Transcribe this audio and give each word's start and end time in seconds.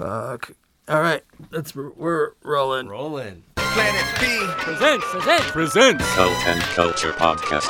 Fuck. 0.00 0.52
All 0.88 1.02
right, 1.02 1.22
that's 1.50 1.76
we're 1.76 2.30
rolling. 2.42 2.88
Rolling. 2.88 3.42
Planet 3.56 4.06
B. 4.18 4.38
Presents, 4.56 5.04
presents, 5.10 5.50
presents 5.50 6.14
Cult 6.14 6.46
and 6.46 6.58
Culture 6.62 7.12
Podcast. 7.12 7.68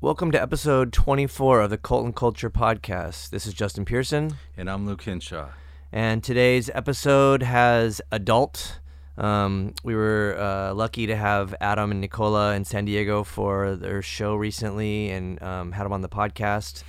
Welcome 0.00 0.30
to 0.30 0.40
episode 0.40 0.94
24 0.94 1.60
of 1.60 1.68
the 1.68 1.76
Cult 1.76 2.06
and 2.06 2.16
Culture 2.16 2.48
Podcast. 2.48 3.28
This 3.28 3.46
is 3.46 3.52
Justin 3.52 3.84
Pearson, 3.84 4.34
And 4.56 4.70
I'm 4.70 4.86
Luke 4.86 5.02
Henshaw. 5.02 5.50
and 5.92 6.24
today's 6.24 6.70
episode 6.74 7.42
has 7.42 8.00
adult. 8.10 8.80
Um, 9.18 9.74
we 9.84 9.94
were 9.94 10.38
uh, 10.40 10.72
lucky 10.72 11.06
to 11.06 11.16
have 11.16 11.54
Adam 11.60 11.90
and 11.90 12.00
Nicola 12.00 12.54
in 12.54 12.64
San 12.64 12.86
Diego 12.86 13.24
for 13.24 13.76
their 13.76 14.00
show 14.00 14.36
recently 14.36 15.10
and 15.10 15.42
um, 15.42 15.72
had 15.72 15.84
them 15.84 15.92
on 15.92 16.00
the 16.00 16.08
podcast. 16.08 16.82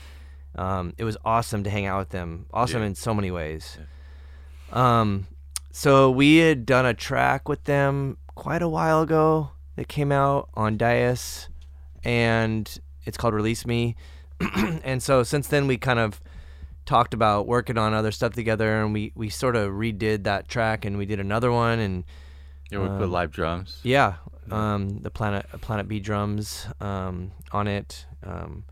Um, 0.59 0.93
it 0.97 1.03
was 1.05 1.15
awesome 1.23 1.63
to 1.63 1.69
hang 1.69 1.85
out 1.85 1.99
with 1.99 2.09
them. 2.09 2.45
Awesome 2.53 2.81
Yeah. 2.81 2.87
in 2.87 2.95
so 2.95 3.13
many 3.13 3.31
ways. 3.31 3.77
Um, 4.71 5.27
so 5.71 6.11
we 6.11 6.37
had 6.37 6.65
done 6.65 6.85
a 6.85 6.93
track 6.93 7.47
with 7.47 7.63
them 7.63 8.17
quite 8.35 8.61
a 8.61 8.67
while 8.69 9.01
ago 9.01 9.51
that 9.75 9.87
came 9.87 10.11
out 10.11 10.49
on 10.55 10.77
Dais, 10.77 11.47
and 12.03 12.79
it's 13.05 13.17
called 13.17 13.33
Release 13.33 13.65
Me. 13.65 13.95
and 14.83 15.01
so 15.01 15.23
since 15.23 15.47
then 15.47 15.67
we 15.67 15.77
kind 15.77 15.99
of 15.99 16.19
talked 16.85 17.13
about 17.13 17.47
working 17.47 17.77
on 17.77 17.93
other 17.93 18.11
stuff 18.11 18.33
together, 18.33 18.81
and 18.81 18.93
we 18.93 19.11
we 19.15 19.29
sort 19.29 19.55
of 19.55 19.71
redid 19.71 20.23
that 20.23 20.47
track, 20.47 20.85
and 20.85 20.97
we 20.97 21.05
did 21.05 21.19
another 21.19 21.51
one, 21.51 21.79
and 21.79 22.03
Yeah, 22.71 22.79
we 22.79 22.87
put 22.87 23.03
Um, 23.03 23.11
live 23.11 23.31
drums. 23.31 23.79
yeah, 23.83 24.15
um, 24.51 24.99
the 24.99 25.09
Planet 25.11 25.45
Planet 25.61 25.87
B 25.87 25.99
drums 25.99 26.67
um, 26.81 27.31
on 27.51 27.67
it, 27.67 28.05
um, 28.23 28.63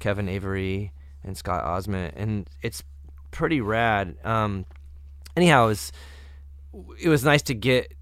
Kevin 0.00 0.28
Avery 0.28 0.92
and 1.24 1.36
Scott 1.36 1.64
Osment, 1.64 2.12
and 2.16 2.48
it's 2.62 2.82
pretty 3.30 3.60
rad. 3.60 4.16
Um, 4.24 4.64
anyhow, 5.36 5.64
it 5.64 5.68
was 5.68 5.92
it 7.00 7.08
was 7.08 7.24
nice 7.24 7.42
to 7.42 7.54
get 7.54 7.92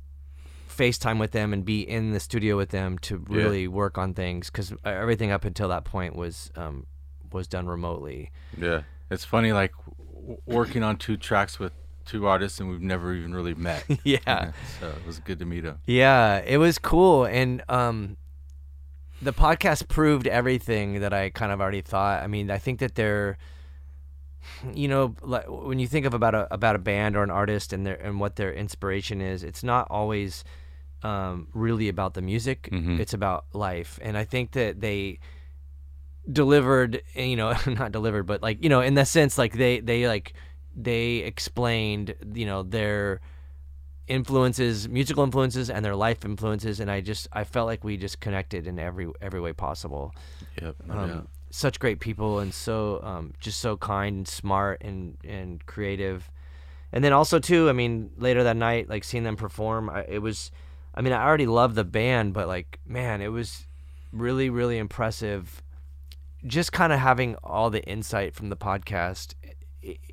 FaceTime 0.68 1.18
with 1.18 1.32
them 1.32 1.52
and 1.52 1.64
be 1.64 1.80
in 1.80 2.12
the 2.12 2.20
studio 2.20 2.56
with 2.56 2.68
them 2.70 2.98
to 2.98 3.24
Yeah. 3.28 3.36
really 3.36 3.68
work 3.68 3.98
on 3.98 4.14
things 4.14 4.50
because 4.50 4.72
everything 4.84 5.30
up 5.30 5.44
until 5.44 5.68
that 5.68 5.84
point 5.84 6.14
was 6.14 6.50
um, 6.56 6.86
was 7.32 7.48
done 7.48 7.66
remotely. 7.66 8.30
Yeah. 8.56 8.82
It's 9.10 9.24
funny, 9.24 9.52
like 9.52 9.72
w- 10.14 10.36
working 10.46 10.82
on 10.82 10.96
two 10.98 11.16
tracks 11.16 11.58
with 11.58 11.72
two 12.04 12.26
artists 12.26 12.60
and 12.60 12.68
we've 12.70 12.80
never 12.82 13.14
even 13.14 13.34
really 13.34 13.54
met. 13.54 13.84
yeah. 14.04 14.52
so 14.80 14.88
it 14.88 15.06
was 15.06 15.18
good 15.18 15.38
to 15.40 15.44
meet 15.46 15.60
them. 15.64 15.78
Yeah, 15.86 16.38
it 16.46 16.58
was 16.58 16.78
cool, 16.78 17.24
and 17.24 17.62
um, 17.68 18.16
the 19.22 19.32
podcast 19.32 19.88
proved 19.88 20.26
everything 20.26 21.00
that 21.00 21.12
I 21.12 21.30
kind 21.30 21.52
of 21.52 21.60
already 21.60 21.80
thought. 21.82 22.22
I 22.22 22.26
mean, 22.26 22.50
I 22.50 22.58
think 22.58 22.78
that 22.80 22.94
they're, 22.94 23.36
you 24.72 24.88
know, 24.88 25.14
like 25.22 25.44
when 25.48 25.78
you 25.78 25.86
think 25.88 26.06
of 26.06 26.14
about 26.14 26.34
a 26.34 26.52
about 26.52 26.76
a 26.76 26.78
band 26.78 27.16
or 27.16 27.22
an 27.22 27.30
artist 27.30 27.72
and 27.72 27.84
their 27.86 27.96
and 27.96 28.20
what 28.20 28.36
their 28.36 28.52
inspiration 28.52 29.20
is, 29.20 29.42
it's 29.42 29.62
not 29.64 29.86
always 29.90 30.44
um, 31.02 31.48
really 31.52 31.88
about 31.88 32.14
the 32.14 32.22
music. 32.22 32.68
Mhm. 32.72 32.98
It's 32.98 33.14
about 33.14 33.46
life, 33.52 33.98
and 34.02 34.16
I 34.16 34.24
think 34.24 34.52
that 34.52 34.80
they 34.80 35.18
delivered 36.30 37.00
you 37.14 37.36
know 37.36 37.54
not 37.66 37.90
delivered 37.90 38.24
but 38.24 38.42
like 38.42 38.62
you 38.62 38.68
know 38.68 38.82
in 38.82 38.92
the 38.92 39.04
sense 39.06 39.38
like 39.38 39.54
they 39.54 39.80
they 39.80 40.06
like 40.06 40.34
they 40.76 41.16
explained 41.18 42.14
you 42.34 42.44
know 42.44 42.62
their 42.62 43.20
influences 44.08 44.88
musical 44.88 45.22
influences 45.24 45.68
and 45.70 45.84
their 45.84 45.94
life 45.96 46.24
influences 46.24 46.80
and 46.80 46.90
i 46.90 47.00
just 47.00 47.28
i 47.32 47.44
felt 47.44 47.66
like 47.66 47.84
we 47.84 47.96
just 47.96 48.20
connected 48.20 48.66
in 48.66 48.78
every 48.78 49.08
every 49.20 49.40
way 49.40 49.52
possible 49.52 50.14
Yep. 50.60 50.76
um, 50.90 51.08
doubt. 51.08 51.28
such 51.50 51.78
great 51.78 52.00
people 52.00 52.38
and 52.40 52.52
so 52.52 53.00
um, 53.02 53.34
just 53.38 53.60
so 53.60 53.76
kind 53.76 54.16
and 54.16 54.28
smart 54.28 54.80
and 54.82 55.16
and 55.24 55.64
creative 55.66 56.30
and 56.92 57.04
then 57.04 57.12
also 57.12 57.38
too 57.38 57.68
i 57.68 57.72
mean 57.72 58.10
later 58.16 58.42
that 58.44 58.56
night 58.56 58.88
like 58.88 59.04
seeing 59.04 59.24
them 59.24 59.36
perform 59.36 59.90
I, 59.90 60.04
it 60.08 60.22
was 60.22 60.50
i 60.94 61.00
mean 61.02 61.12
i 61.12 61.22
already 61.24 61.46
loved 61.46 61.74
the 61.74 61.84
band 61.84 62.32
but 62.32 62.48
like 62.48 62.80
man 62.86 63.20
it 63.20 63.28
was 63.28 63.66
really 64.12 64.48
really 64.50 64.78
impressive 64.78 65.62
just 66.46 66.72
kind 66.72 66.92
of 66.92 66.98
having 67.00 67.34
all 67.44 67.68
the 67.68 67.82
insight 67.84 68.34
from 68.34 68.48
the 68.48 68.56
podcast 68.56 69.34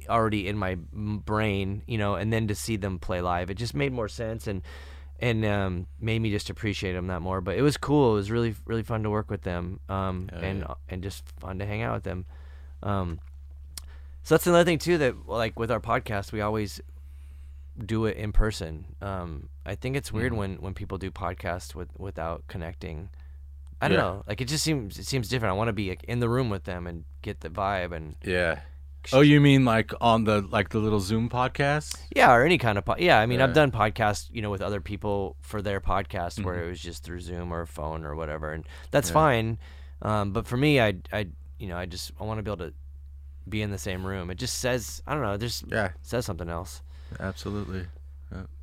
already 0.09 0.47
in 0.47 0.57
my 0.57 0.75
brain 0.93 1.81
you 1.87 1.97
know 1.97 2.15
and 2.15 2.31
then 2.31 2.47
to 2.47 2.55
see 2.55 2.75
them 2.77 2.99
play 2.99 3.19
live 3.21 3.49
it 3.49 3.55
just 3.55 3.73
made 3.73 3.91
more 3.91 4.07
sense 4.07 4.47
and 4.47 4.61
and 5.19 5.45
um, 5.45 5.87
made 5.99 6.19
me 6.19 6.29
just 6.29 6.49
appreciate 6.49 6.91
them 6.91 7.07
that 7.07 7.21
more. 7.21 7.39
But 7.39 7.55
it 7.57 7.61
was 7.61 7.77
cool. 7.77 8.11
It 8.11 8.15
was 8.15 8.29
really 8.29 8.53
really 8.65 8.83
fun 8.83 9.01
to 9.03 9.09
work 9.09 9.31
with 9.31 9.43
them, 9.43 9.79
um, 9.87 10.29
Oh, 10.33 10.39
and 10.39 10.59
yeah. 10.59 10.73
and 10.89 11.01
just 11.01 11.23
fun 11.39 11.57
to 11.59 11.65
hang 11.65 11.81
out 11.83 11.93
with 11.93 12.03
them. 12.03 12.25
Um, 12.83 13.21
so 14.23 14.35
that's 14.35 14.45
another 14.45 14.65
thing 14.65 14.77
too 14.77 14.97
that 14.97 15.25
like 15.25 15.57
with 15.57 15.71
our 15.71 15.79
podcast 15.79 16.33
we 16.33 16.41
always 16.41 16.81
do 17.85 18.03
it 18.07 18.17
in 18.17 18.33
person. 18.33 18.87
Um, 19.01 19.47
I 19.65 19.75
think 19.75 19.95
it's 19.95 20.11
weird 20.11 20.33
Mhm. 20.33 20.37
when 20.37 20.55
when 20.57 20.73
people 20.73 20.97
do 20.97 21.11
podcasts 21.11 21.73
with 21.73 21.89
without 21.97 22.43
connecting. 22.49 23.07
I 23.81 23.87
don't 23.87 23.97
Yeah. 23.97 24.03
know. 24.03 24.23
Like 24.27 24.41
it 24.41 24.49
just 24.49 24.65
seems 24.65 24.99
it 24.99 25.05
seems 25.05 25.29
different. 25.29 25.51
I 25.53 25.55
want 25.57 25.69
to 25.69 25.73
be 25.73 25.87
like, 25.89 26.03
in 26.03 26.19
the 26.19 26.27
room 26.27 26.49
with 26.49 26.65
them 26.65 26.87
and 26.87 27.05
get 27.21 27.39
the 27.39 27.49
vibe 27.49 27.93
and 27.93 28.15
Yeah. 28.21 28.59
Oh, 29.13 29.21
you 29.21 29.39
mean 29.41 29.65
like 29.65 29.91
on 30.01 30.23
the 30.23 30.41
like 30.41 30.69
the 30.69 30.79
little 30.79 30.99
Zoom 30.99 31.29
podcast? 31.29 31.95
Yeah, 32.15 32.31
or 32.33 32.43
any 32.43 32.57
kind 32.57 32.77
of 32.77 32.85
po- 32.85 32.95
yeah. 32.97 33.19
I 33.19 33.25
mean, 33.25 33.41
I've 33.41 33.53
done 33.53 33.71
podcasts, 33.71 34.29
you 34.31 34.41
know, 34.41 34.49
with 34.49 34.61
other 34.61 34.81
people 34.81 35.35
for 35.41 35.61
their 35.61 35.79
podcast 35.81 36.43
where 36.43 36.55
Mhm. 36.55 36.65
it 36.65 36.69
was 36.69 36.79
just 36.79 37.03
through 37.03 37.19
Zoom 37.21 37.53
or 37.53 37.65
phone 37.65 38.03
or 38.05 38.15
whatever, 38.15 38.51
and 38.53 38.65
that's 38.91 39.09
Yeah. 39.09 39.13
fine. 39.13 39.57
Um, 40.01 40.31
but 40.31 40.45
for 40.47 40.57
me, 40.57 40.79
I, 40.81 40.95
I, 41.13 41.27
you 41.59 41.67
know, 41.67 41.77
I 41.77 41.85
just 41.85 42.11
I 42.19 42.23
want 42.23 42.39
to 42.39 42.43
be 42.43 42.49
able 42.51 42.65
to 42.65 42.73
be 43.47 43.61
in 43.61 43.71
the 43.71 43.77
same 43.77 44.05
room. 44.05 44.29
It 44.29 44.35
just 44.37 44.57
says 44.59 45.01
I 45.07 45.13
don't 45.13 45.21
know, 45.23 45.33
it 45.33 45.39
just 45.41 45.63
Yeah. 45.69 45.91
says 46.01 46.25
something 46.25 46.49
else. 46.49 46.81
Absolutely. 47.19 47.85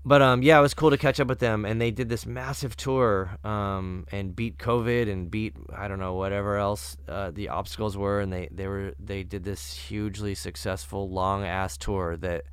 But 0.04 0.20
um, 0.20 0.42
yeah, 0.42 0.58
it 0.58 0.62
was 0.62 0.74
cool 0.74 0.90
to 0.90 0.98
catch 0.98 1.20
up 1.20 1.28
with 1.28 1.38
them, 1.38 1.64
and 1.64 1.80
they 1.80 1.90
did 1.92 2.08
this 2.08 2.26
massive 2.26 2.76
tour, 2.76 3.38
um, 3.44 4.04
and 4.10 4.34
beat 4.34 4.58
COVID 4.58 5.08
and 5.10 5.30
beat 5.30 5.54
I 5.72 5.86
don't 5.86 6.00
know 6.00 6.14
whatever 6.14 6.56
else 6.56 6.96
uh, 7.08 7.30
the 7.30 7.50
obstacles 7.50 7.96
were, 7.96 8.20
and 8.20 8.32
they 8.32 8.48
they 8.50 8.66
were 8.66 8.94
they 8.98 9.22
did 9.22 9.44
this 9.44 9.74
hugely 9.74 10.34
successful 10.34 11.08
long 11.08 11.44
ass 11.44 11.76
tour 11.76 12.16
that 12.16 12.44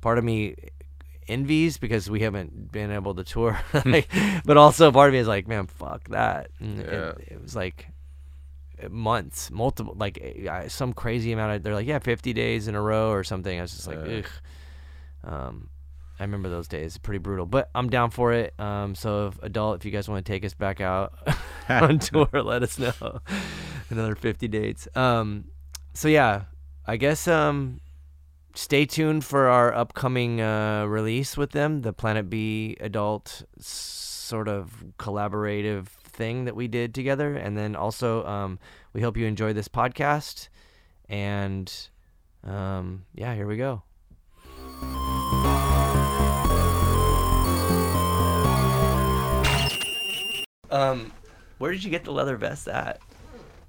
part 0.00 0.16
of 0.16 0.24
me 0.24 0.54
envies 1.28 1.76
because 1.76 2.08
we 2.08 2.20
haven't 2.20 2.70
been 2.72 2.90
able 2.90 3.14
to 3.14 3.24
tour, 3.24 3.58
like, 3.84 4.08
but 4.46 4.56
also 4.56 4.90
part 4.90 5.08
of 5.08 5.12
me 5.12 5.18
is 5.18 5.26
like, 5.28 5.46
man, 5.48 5.66
fuck 5.66 6.08
that. 6.08 6.50
And 6.60 6.78
it- 6.80 6.86
it, 7.32 7.42
was 7.42 7.54
like 7.56 7.88
months, 8.88 9.50
multiple, 9.50 9.94
like 9.98 10.46
uh, 10.50 10.68
some 10.68 10.92
crazy 10.92 11.32
amount 11.32 11.56
of. 11.56 11.62
They're 11.62 11.74
like, 11.74 11.86
yeah, 11.86 11.98
fifty 11.98 12.32
days 12.32 12.68
in 12.68 12.74
a 12.74 12.80
row 12.80 13.10
or 13.10 13.22
something. 13.24 13.58
I 13.58 13.62
was 13.62 13.72
just 13.72 13.86
like, 13.86 13.98
Yeah. 14.06 14.18
ugh. 14.18 15.32
Um, 15.32 15.68
I 16.18 16.24
remember 16.24 16.48
those 16.48 16.68
days, 16.68 16.96
pretty 16.98 17.18
brutal. 17.18 17.46
But 17.46 17.70
I'm 17.74 17.90
down 17.90 18.10
for 18.10 18.32
it. 18.32 18.58
Um, 18.58 18.94
so 18.94 19.28
if 19.28 19.42
adult, 19.42 19.80
if 19.80 19.84
you 19.84 19.90
guys 19.90 20.08
want 20.08 20.24
to 20.24 20.32
take 20.32 20.44
us 20.44 20.54
back 20.54 20.80
out 20.80 21.12
on 21.68 21.98
tour, 21.98 22.28
let 22.32 22.62
us 22.62 22.78
know. 22.78 23.20
Another 23.90 24.14
50 24.14 24.48
dates. 24.48 24.88
Um, 24.94 25.46
so 25.92 26.08
yeah, 26.08 26.44
I 26.86 26.96
guess 26.96 27.28
um, 27.28 27.80
stay 28.54 28.86
tuned 28.86 29.24
for 29.24 29.48
our 29.48 29.74
upcoming 29.74 30.40
uh, 30.40 30.86
release 30.86 31.36
with 31.36 31.52
them, 31.52 31.82
the 31.82 31.92
Planet 31.92 32.30
B 32.30 32.76
adult 32.80 33.42
sort 33.58 34.48
of 34.48 34.84
collaborative 34.98 35.86
thing 35.86 36.46
that 36.46 36.56
we 36.56 36.66
did 36.66 36.94
together, 36.94 37.34
and 37.36 37.56
then 37.56 37.76
also 37.76 38.24
um, 38.26 38.58
we 38.92 39.02
hope 39.02 39.16
you 39.16 39.26
enjoy 39.26 39.52
this 39.52 39.68
podcast. 39.68 40.48
And 41.08 41.72
um, 42.42 43.04
yeah, 43.14 43.34
here 43.34 43.46
we 43.46 43.56
go. 43.56 43.82
Um, 50.76 51.12
where 51.58 51.72
did 51.72 51.82
you 51.84 51.90
get 51.90 52.04
the 52.04 52.12
leather 52.12 52.36
vest 52.36 52.68
at? 52.68 53.00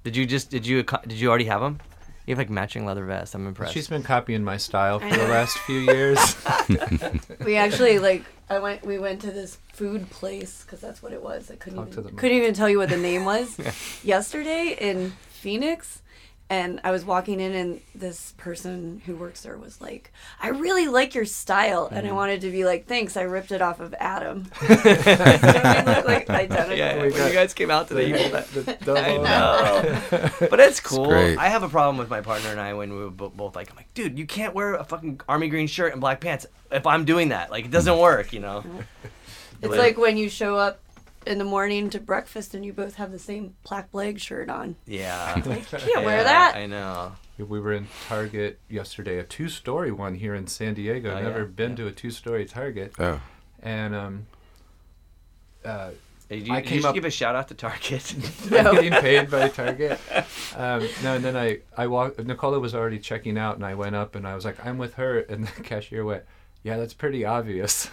Did 0.04 0.16
you 0.16 0.26
just 0.26 0.50
did 0.50 0.66
you 0.66 0.82
did 0.82 1.12
you 1.12 1.28
already 1.28 1.46
have 1.46 1.60
them? 1.60 1.80
You 2.26 2.32
have 2.32 2.38
like 2.38 2.50
matching 2.50 2.84
leather 2.84 3.06
vests. 3.06 3.34
I'm 3.34 3.46
impressed. 3.46 3.72
She's 3.72 3.88
been 3.88 4.02
copying 4.02 4.44
my 4.44 4.58
style 4.58 5.00
for 5.00 5.08
the 5.08 5.28
last 5.28 5.56
few 5.58 5.78
years. 5.78 6.18
We 7.44 7.56
actually 7.56 7.98
like 7.98 8.24
I 8.50 8.58
went 8.58 8.84
we 8.84 8.98
went 8.98 9.22
to 9.22 9.30
this 9.30 9.56
food 9.72 10.10
place 10.10 10.62
because 10.62 10.80
that's 10.80 11.02
what 11.02 11.12
it 11.12 11.22
was. 11.22 11.50
I 11.50 11.56
couldn't 11.56 11.78
Talk 11.78 11.88
even, 12.04 12.16
couldn't 12.16 12.36
even 12.36 12.52
tell 12.54 12.68
you 12.68 12.78
what 12.78 12.90
the 12.90 12.96
name 12.98 13.24
was 13.34 13.58
yesterday 14.04 14.76
in 14.78 15.12
Phoenix. 15.30 16.02
And 16.50 16.80
I 16.82 16.92
was 16.92 17.04
walking 17.04 17.40
in, 17.40 17.52
and 17.52 17.82
this 17.94 18.32
person 18.38 19.02
who 19.04 19.16
works 19.16 19.42
there 19.42 19.58
was 19.58 19.82
like, 19.82 20.10
"I 20.40 20.48
really 20.48 20.88
like 20.88 21.14
your 21.14 21.26
style," 21.26 21.90
and 21.92 22.08
I 22.08 22.12
wanted 22.12 22.40
to 22.40 22.50
be 22.50 22.64
like, 22.64 22.86
"Thanks." 22.86 23.18
I 23.18 23.22
ripped 23.22 23.52
it 23.52 23.60
off 23.60 23.80
of 23.80 23.94
Adam. 24.00 24.50
so 24.54 24.66
we 24.66 24.74
look 24.74 26.06
like 26.06 26.30
identical. 26.30 26.57
Yeah, 26.78 26.94
We 26.96 27.02
when 27.08 27.10
got- 27.16 27.26
you 27.28 27.34
guys 27.34 27.54
came 27.54 27.70
out 27.70 27.88
today, 27.88 28.08
you 28.08 28.16
pulled 28.16 28.32
that. 28.32 28.48
The 28.52 28.62
double- 28.84 28.98
I 29.04 29.16
know. 29.16 30.30
but 30.50 30.60
it's 30.60 30.80
cool. 30.80 31.06
great. 31.06 31.36
I 31.38 31.48
have 31.48 31.62
a 31.62 31.68
problem 31.68 31.96
with 31.98 32.08
my 32.08 32.20
partner 32.20 32.50
and 32.50 32.60
I 32.60 32.74
when 32.74 32.92
we 32.92 32.98
were 33.04 33.10
bo- 33.10 33.28
both 33.30 33.56
like, 33.56 33.70
I'm 33.70 33.76
like, 33.76 33.92
dude, 33.94 34.18
you 34.18 34.26
can't 34.26 34.54
wear 34.54 34.74
a 34.74 34.84
fucking 34.84 35.20
army 35.28 35.48
green 35.48 35.66
shirt 35.66 35.92
and 35.92 36.00
black 36.00 36.20
pants 36.20 36.46
if 36.70 36.86
I'm 36.86 37.04
doing 37.04 37.30
that. 37.30 37.50
Like, 37.50 37.64
it 37.66 37.70
doesn't 37.70 37.98
work, 37.98 38.32
you 38.32 38.40
know? 38.40 38.64
It's 39.60 39.68
But- 39.70 39.78
like 39.78 39.98
when 39.98 40.16
you 40.16 40.28
show 40.28 40.56
up 40.56 40.78
in 41.26 41.38
the 41.38 41.44
morning 41.44 41.90
to 41.90 41.98
breakfast 41.98 42.54
and 42.54 42.64
you 42.64 42.72
both 42.72 42.94
have 42.94 43.10
the 43.10 43.18
same 43.18 43.54
black 43.68 43.88
leg 43.92 44.20
shirt 44.20 44.48
on. 44.48 44.76
Yeah. 44.86 45.34
Like, 45.44 45.70
you 45.72 45.78
can't 45.78 46.04
wear 46.04 46.22
that. 46.22 46.54
I 46.54 46.66
know. 46.66 47.12
We 47.38 47.58
were 47.60 47.72
in 47.72 47.88
Target 48.06 48.60
yesterday, 48.68 49.18
a 49.18 49.24
two-story 49.24 49.90
one 49.90 50.14
here 50.14 50.34
in 50.36 50.46
San 50.46 50.74
Diego. 50.74 51.10
Oh, 51.10 51.20
Never 51.20 51.40
yeah, 51.40 51.44
been 51.46 51.70
yeah. 51.70 51.76
to 51.76 51.86
a 51.88 51.90
two-story 51.92 52.44
Target, 52.46 52.92
Oh. 53.00 53.20
and 53.62 53.94
um, 53.96 54.26
uh, 55.64 55.90
Hey, 55.90 55.94
Did 55.94 55.98
you, 56.36 56.52
I 56.52 56.60
did 56.60 56.70
you 56.70 56.76
came 56.80 56.84
up- 56.86 56.94
give 56.94 57.04
a 57.04 57.10
shout 57.10 57.34
out 57.34 57.48
to 57.48 57.54
Target? 57.54 58.14
I'm 58.52 58.74
getting 58.74 58.92
paid 58.92 59.30
by 59.30 59.48
Target. 59.48 59.98
Um, 60.56 60.86
no, 61.02 61.14
and 61.14 61.24
then 61.24 61.36
I 61.36 61.60
I 61.76 61.86
walked. 61.86 62.18
Nicola 62.24 62.58
was 62.60 62.74
already 62.74 62.98
checking 62.98 63.38
out, 63.38 63.56
and 63.56 63.64
I 63.64 63.74
went 63.74 63.94
up 63.96 64.14
and 64.14 64.26
I 64.26 64.34
was 64.34 64.44
like, 64.44 64.64
"I'm 64.64 64.78
with 64.78 64.94
her," 64.94 65.18
and 65.20 65.46
the 65.46 65.62
cashier 65.62 66.04
went, 66.04 66.24
"Yeah, 66.62 66.76
that's 66.76 66.92
pretty 66.94 67.24
obvious." 67.24 67.88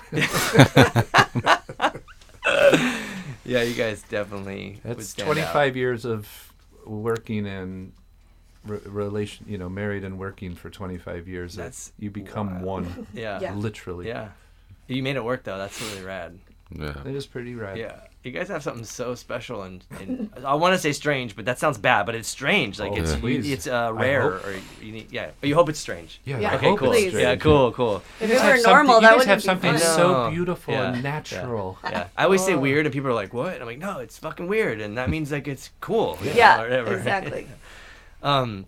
yeah, 3.45 3.61
you 3.63 3.73
guys 3.75 4.03
definitely. 4.09 4.79
would 4.83 4.97
That's 4.97 5.09
stand 5.09 5.29
out. 5.29 5.33
25 5.33 5.75
years 5.77 6.05
of 6.05 6.27
working 6.85 7.45
and 7.47 7.93
re- 8.65 8.79
relation. 8.85 9.45
You 9.47 9.57
know, 9.57 9.69
married 9.69 10.03
and 10.03 10.17
working 10.19 10.55
for 10.55 10.69
25 10.69 11.27
years. 11.27 11.55
That's 11.55 11.91
you 11.99 12.09
become 12.11 12.61
wild. 12.61 12.85
one, 12.85 13.07
Yeah. 13.13 13.39
Yeah. 13.39 13.53
literally. 13.55 14.07
Yeah. 14.07 14.29
You 14.87 15.01
made 15.03 15.15
it 15.15 15.23
work 15.23 15.43
though. 15.43 15.57
That's 15.57 15.81
really 15.81 16.03
rad. 16.05 16.37
Yeah. 16.71 16.95
It 17.05 17.15
is 17.15 17.25
pretty 17.25 17.55
rad. 17.55 17.77
Yeah. 17.77 17.99
You 18.25 18.31
guys 18.31 18.47
have 18.47 18.63
something 18.63 18.83
so 18.83 19.13
special 19.13 19.61
and, 19.61 19.85
and 19.99 20.31
I 20.45 20.55
want 20.55 20.73
to 20.73 20.79
say 20.79 20.93
strange, 20.93 21.35
but 21.35 21.45
that 21.45 21.59
sounds 21.59 21.77
bad. 21.77 22.07
But 22.07 22.15
it's 22.15 22.27
strange. 22.27 22.79
Like 22.79 22.93
Oh, 22.93 22.95
it's. 22.95 23.15
Please. 23.15 23.51
it's 23.51 23.67
uh, 23.67 23.91
rare 23.93 24.31
hope. 24.31 24.45
or 24.47 24.55
unique. 24.83 25.09
Yeah. 25.11 25.29
But 25.39 25.47
you 25.47 25.53
hope 25.53 25.69
it's 25.69 25.79
strange. 25.79 26.19
Yeah. 26.25 26.39
Yeah. 26.39 26.55
Okay. 26.55 26.75
Cool. 26.75 26.91
it's 26.91 27.01
Please. 27.01 27.09
strange. 27.11 27.21
Yeah. 27.23 27.35
Cool. 27.35 27.71
Cool. 27.71 28.01
If 28.19 28.29
You 28.29 28.35
it 28.35 28.39
guys 28.39 28.41
were 28.41 28.49
have 28.49 28.59
something- 28.61 28.73
normal, 28.73 28.95
you 28.95 29.01
that 29.01 29.09
guys 29.11 29.17
would 29.19 29.27
have 29.27 29.37
be 29.37 29.43
something 29.43 29.71
fun. 29.73 29.79
so 29.79 30.29
beautiful 30.31 30.73
Yeah. 30.73 30.87
and 30.87 30.95
Yeah. 30.95 31.01
natural. 31.03 31.77
Yeah. 31.83 32.07
I 32.17 32.23
always 32.23 32.43
say 32.43 32.53
Oh. 32.55 32.59
weird, 32.59 32.87
and 32.87 32.91
people 32.93 33.09
are 33.09 33.13
like, 33.13 33.31
"What?" 33.31 33.61
I'm 33.61 33.67
like, 33.67 33.77
"No, 33.77 33.99
it's 33.99 34.17
fucking 34.17 34.47
weird," 34.47 34.81
and 34.81 34.97
that 34.97 35.07
means 35.09 35.31
like 35.31 35.47
it's 35.47 35.69
cool. 35.79 36.17
you 36.23 36.31
know, 36.31 36.35
Yeah, 36.35 36.59
or 36.61 36.63
whatever. 36.63 36.93
exactly. 36.97 37.47
Um, 38.23 38.65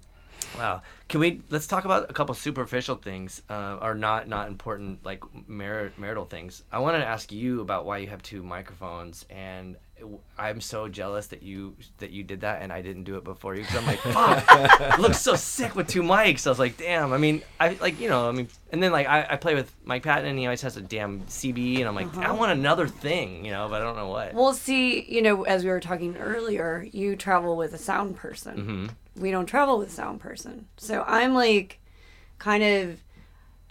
wow. 0.55 0.83
Can 1.09 1.21
we 1.21 1.41
let's 1.49 1.67
talk 1.67 1.85
about 1.85 2.09
a 2.09 2.13
couple 2.13 2.35
superficial 2.35 2.95
things, 2.95 3.41
uh, 3.49 3.77
or 3.81 3.95
not 3.95 4.27
not 4.27 4.47
important 4.47 5.05
like 5.05 5.23
mar- 5.47 5.91
marital 5.97 6.25
things. 6.25 6.63
I 6.71 6.79
wanted 6.79 6.99
to 6.99 7.05
ask 7.05 7.31
you 7.31 7.61
about 7.61 7.85
why 7.85 7.99
you 7.99 8.07
have 8.07 8.21
two 8.21 8.43
microphones, 8.43 9.25
and 9.29 9.77
I'm 10.37 10.61
so 10.61 10.87
jealous 10.87 11.27
that 11.27 11.41
you 11.41 11.75
that 11.97 12.11
you 12.11 12.23
did 12.23 12.41
that 12.41 12.61
and 12.61 12.71
I 12.71 12.81
didn't 12.81 13.05
do 13.05 13.17
it 13.17 13.23
before 13.23 13.55
you. 13.55 13.61
Because 13.61 13.77
I'm 13.77 13.85
like, 13.85 13.99
fuck, 13.99 14.97
looks 14.99 15.19
so 15.19 15.35
sick 15.35 15.75
with 15.75 15.87
two 15.87 16.03
mics. 16.03 16.45
I 16.45 16.51
was 16.51 16.59
like, 16.59 16.77
damn. 16.77 17.13
I 17.13 17.17
mean, 17.17 17.41
I 17.59 17.77
like 17.81 17.99
you 17.99 18.09
know, 18.09 18.27
I 18.27 18.31
mean, 18.31 18.47
and 18.71 18.83
then 18.83 18.91
like 18.91 19.07
I, 19.07 19.25
I 19.29 19.35
play 19.37 19.55
with 19.55 19.73
Mike 19.83 20.03
Patton, 20.03 20.25
and 20.25 20.37
he 20.37 20.45
always 20.45 20.61
has 20.61 20.77
a 20.77 20.81
damn 20.81 21.21
CB, 21.21 21.79
and 21.79 21.87
I'm 21.87 21.95
like, 21.95 22.15
I 22.17 22.31
want 22.31 22.51
another 22.51 22.87
thing, 22.87 23.45
you 23.45 23.51
know, 23.51 23.67
but 23.69 23.81
I 23.81 23.85
don't 23.85 23.95
know 23.95 24.09
what. 24.09 24.33
We'll 24.33 24.53
see, 24.53 25.03
you 25.03 25.21
know, 25.21 25.43
as 25.43 25.63
we 25.63 25.69
were 25.69 25.79
talking 25.79 26.17
earlier, 26.17 26.87
you 26.91 27.15
travel 27.15 27.55
with 27.55 27.73
a 27.73 27.77
sound 27.77 28.17
person. 28.17 28.57
Mm-hmm. 28.57 28.87
We 29.19 29.31
don't 29.31 29.45
travel 29.45 29.77
with 29.79 29.91
sound 29.91 30.19
person. 30.19 30.67
So 30.77 31.03
I'm 31.07 31.33
like 31.33 31.79
kind 32.39 32.63
of 32.63 32.99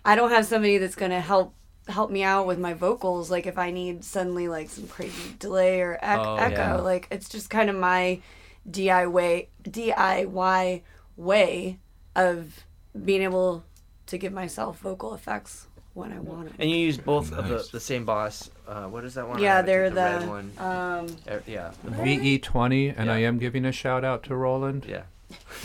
I 0.05 0.17
don't 0.17 0.31
have 0.31 0.47
somebody 0.47 0.79
that's 0.79 0.95
going 0.97 1.11
to 1.13 1.21
help 1.21 1.55
help 1.89 2.11
me 2.11 2.23
out 2.25 2.47
with 2.49 2.59
my 2.59 2.75
vocals 2.75 3.31
like 3.31 3.47
if 3.47 3.57
I 3.59 3.71
need 3.71 4.03
suddenly 4.05 4.49
like 4.49 4.69
some 4.71 4.89
crazy 4.89 5.35
delay 5.39 5.81
or 5.83 5.95
ec- 6.03 6.19
Oh, 6.19 6.35
echo 6.37 6.55
yeah. 6.57 6.75
like 6.77 7.07
it's 7.13 7.29
just 7.29 7.49
kind 7.49 7.71
of 7.71 7.77
my 7.77 8.21
DIY 8.69 9.11
way 9.13 9.49
DIY 9.63 10.83
way 11.17 11.79
of 12.17 12.65
being 13.05 13.23
able 13.23 13.65
to 14.07 14.19
give 14.19 14.33
myself 14.33 14.81
vocal 14.81 15.15
effects 15.15 15.67
when 15.95 16.13
I 16.13 16.19
want 16.19 16.49
it. 16.49 16.55
And 16.59 16.71
you 16.71 16.77
use 16.77 16.99
both 16.99 17.33
of 17.33 17.49
the, 17.49 17.67
the 17.73 17.81
same 17.81 18.05
boss. 18.05 18.51
Uh, 18.69 18.85
what 18.87 19.05
is 19.05 19.15
that 19.15 19.27
one? 19.29 19.41
Yeah, 19.41 19.63
they're 19.63 19.89
the 19.89 19.95
the, 19.95 20.01
red 20.01 20.29
one. 20.29 20.53
um 20.59 21.07
Er, 21.29 21.43
yeah, 21.47 21.71
VE20, 21.87 22.95
and 22.97 23.11
I 23.11 23.19
am 23.21 23.39
giving 23.39 23.65
a 23.65 23.73
shout 23.73 24.05
out 24.05 24.23
to 24.25 24.35
Roland. 24.37 24.85
yeah. 24.89 25.03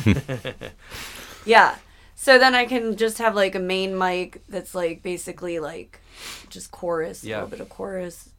Yeah. 1.45 1.75
So 2.15 2.37
then 2.37 2.53
I 2.53 2.65
can 2.65 2.97
just 2.97 3.17
have 3.17 3.33
like 3.35 3.55
a 3.55 3.59
main 3.59 3.97
mic 3.97 4.43
that's 4.47 4.75
like 4.75 5.01
basically 5.01 5.59
like 5.59 5.99
just 6.49 6.71
chorus, 6.71 7.23
a 7.23 7.27
Yeah. 7.27 7.35
little 7.37 7.49
bit 7.49 7.59
of 7.61 7.69
chorus, 7.69 8.29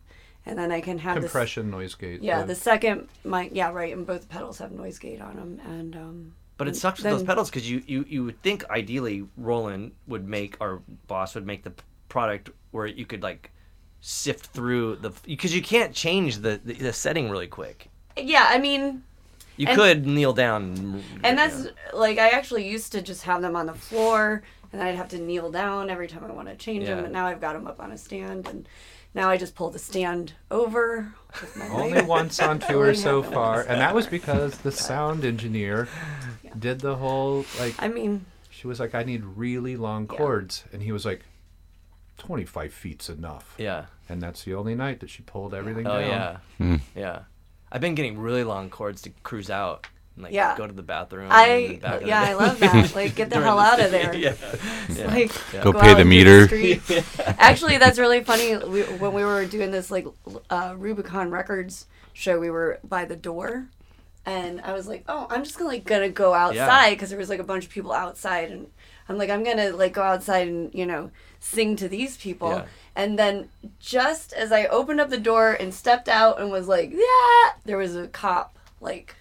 and 0.47 0.57
then 0.59 0.71
I 0.71 0.81
can 0.81 0.99
have 0.99 1.17
this. 1.17 1.25
Compression 1.33 1.71
noise 1.71 1.95
gate. 1.97 2.23
Yeah, 2.23 2.45
the 2.45 2.55
second 2.55 3.09
mic. 3.25 3.51
Yeah, 3.53 3.73
right. 3.73 3.93
And 3.93 4.07
both 4.07 4.29
pedals 4.29 4.59
have 4.59 4.71
noise 4.73 4.99
gate 4.99 5.21
on 5.21 5.37
them, 5.37 5.61
and 5.67 5.97
um. 5.97 6.35
But 6.59 6.69
it 6.69 6.71
and 6.71 6.77
sucks 6.79 7.03
with 7.03 7.11
those 7.11 7.23
pedals 7.25 7.51
because 7.51 7.69
you, 7.69 7.83
you 7.87 8.05
you 8.09 8.25
would 8.25 8.41
think 8.43 8.69
ideally 8.71 9.27
Roland 9.37 9.93
would 10.07 10.29
make 10.29 10.57
our 10.61 10.81
boss 11.09 11.35
would 11.35 11.47
make 11.47 11.65
the 11.65 11.73
product 12.09 12.51
where 12.71 12.87
you 12.87 13.05
could 13.05 13.23
like 13.23 13.51
sift 14.01 14.47
through 14.47 14.97
the 14.97 15.11
because 15.25 15.53
you 15.55 15.63
can't 15.63 15.93
change 15.93 16.37
the, 16.39 16.61
the 16.65 16.75
the 16.75 16.93
setting 16.93 17.31
really 17.31 17.49
quick. 17.49 17.89
Yeah, 18.17 18.47
I 18.49 18.59
mean, 18.59 19.03
You 19.57 19.67
And- 19.69 19.77
could 19.77 20.07
kneel 20.07 20.33
down. 20.33 20.63
And, 20.63 21.05
and 21.25 21.39
that's 21.39 21.67
like 21.93 22.19
I 22.19 22.29
actually 22.31 22.69
used 22.69 22.93
to 22.93 23.03
just 23.03 23.23
have 23.25 23.43
them 23.43 23.55
on 23.57 23.67
the 23.67 23.75
floor, 23.75 24.43
and 24.73 24.81
then 24.81 24.87
I'd 24.89 24.95
have 24.97 25.09
to 25.09 25.19
kneel 25.19 25.51
down 25.51 25.91
every 25.91 26.09
time 26.09 26.25
I 26.25 26.33
want 26.33 26.49
to 26.49 26.57
change 26.57 26.87
them. 26.87 27.03
But 27.03 27.13
now 27.13 27.27
I've 27.27 27.41
got 27.41 27.53
them 27.55 27.67
up 27.67 27.79
on 27.81 27.93
a 27.93 27.99
stand, 27.99 28.49
and 28.49 28.67
now 29.15 29.29
I 29.29 29.37
just 29.37 29.55
pull 29.55 29.69
the 29.71 29.79
stand 29.79 30.33
over. 30.51 31.13
Only 31.71 31.93
mic. 32.01 32.09
once 32.09 32.41
on 32.41 32.59
tour 32.69 32.95
so 32.95 33.23
far, 33.23 33.61
and 33.63 33.81
that 33.81 33.95
was 33.95 34.07
because 34.07 34.57
the 34.59 34.73
sound 34.91 35.25
engineer 35.25 35.87
did 36.59 36.81
the 36.81 36.97
whole 36.97 37.45
like. 37.61 37.75
I 37.79 37.89
mean, 37.89 38.25
She 38.51 38.67
was 38.67 38.81
like, 38.81 38.95
"I 38.95 39.03
need 39.03 39.23
really 39.25 39.77
long 39.77 40.09
Yeah. 40.11 40.17
chords," 40.19 40.65
and 40.73 40.83
he 40.83 40.93
was 40.93 41.05
like, 41.05 41.23
"25 42.19 42.73
feet's 42.73 43.09
enough." 43.09 43.55
yeah. 43.59 43.87
And 44.09 44.21
that's 44.21 44.45
the 44.45 44.53
only 44.55 44.75
night 44.75 45.01
that 45.01 45.09
she 45.09 45.23
pulled 45.23 45.55
everything 45.55 45.87
Oh 45.87 45.99
down. 45.99 46.09
yeah. 46.11 46.37
Hmm. 46.59 46.77
Yeah. 46.95 47.21
I've 47.73 47.81
been 47.81 47.95
getting 47.97 48.19
really 48.19 48.45
long 48.45 48.69
cords 48.71 49.03
to 49.03 49.11
cruise 49.23 49.51
out. 49.51 49.87
And, 50.15 50.25
like 50.25 50.33
Yeah. 50.35 50.55
go 50.59 50.67
to 50.67 50.73
the 50.75 50.83
bathroom. 50.83 51.25
and 51.25 51.33
I 51.33 51.67
then 51.69 51.79
back 51.79 52.03
yeah, 52.07 52.21
I 52.21 52.35
love 52.35 52.61
that. 52.61 52.95
Like, 52.95 53.15
get 53.15 53.31
the 53.31 53.41
hell 53.41 53.59
out 53.59 53.81
of 53.81 53.91
there. 53.97 54.15
yeah. 54.15 54.35
yeah. 54.91 55.07
Like, 55.07 55.33
Yeah. 55.55 55.63
Go 55.65 55.73
go 55.73 55.81
pay 55.81 55.95
the 55.95 56.01
into 56.03 56.05
meter. 56.05 56.47
street. 56.47 56.83
Actually, 57.39 57.79
that's 57.79 57.99
really 57.99 58.23
funny. 58.23 58.57
We, 58.59 58.83
when 58.83 59.15
we 59.15 59.25
were 59.25 59.47
doing 59.47 59.71
this 59.71 59.91
like 59.91 60.07
uh, 60.51 60.75
Rubicon 60.77 61.31
Records 61.31 61.87
show, 62.13 62.39
we 62.39 62.51
were 62.51 62.79
by 62.85 63.07
the 63.07 63.17
door, 63.17 63.69
and 64.27 64.61
I 64.61 64.75
was 64.75 64.87
like, 64.87 65.05
"Oh, 65.09 65.27
I'm 65.31 65.43
just 65.45 65.57
gonna 65.57 65.71
like 65.71 65.85
gonna 65.85 66.11
go 66.11 66.35
outside 66.35 66.91
because 66.91 67.09
there 67.09 67.19
was 67.19 67.31
like 67.31 67.41
a 67.41 67.45
bunch 67.45 67.65
of 67.65 67.71
people 67.71 67.93
outside, 67.93 68.51
and 68.51 68.67
I'm 69.09 69.17
like, 69.17 69.31
I'm 69.31 69.43
gonna 69.43 69.71
like 69.71 69.95
go 69.95 70.03
outside 70.03 70.47
and 70.47 70.73
you 70.75 70.85
know 70.85 71.11
sing 71.41 71.75
to 71.77 71.89
these 71.89 72.19
people." 72.19 72.65
Yeah. 72.97 73.03
And 73.05 73.19
then 73.19 73.49
just 73.81 74.33
as 74.33 74.53
I 74.53 74.67
opened 74.67 75.01
up 75.01 75.09
the 75.11 75.19
door 75.19 75.53
and 75.53 75.73
stepped 75.73 76.09
out 76.09 76.41
and 76.41 76.51
was 76.51 76.69
like, 76.69 76.91
"Yeah," 76.93 77.53
there 77.65 77.77
was 77.79 77.97
a 77.97 78.07
cop. 78.09 78.55
Like, 78.81 79.15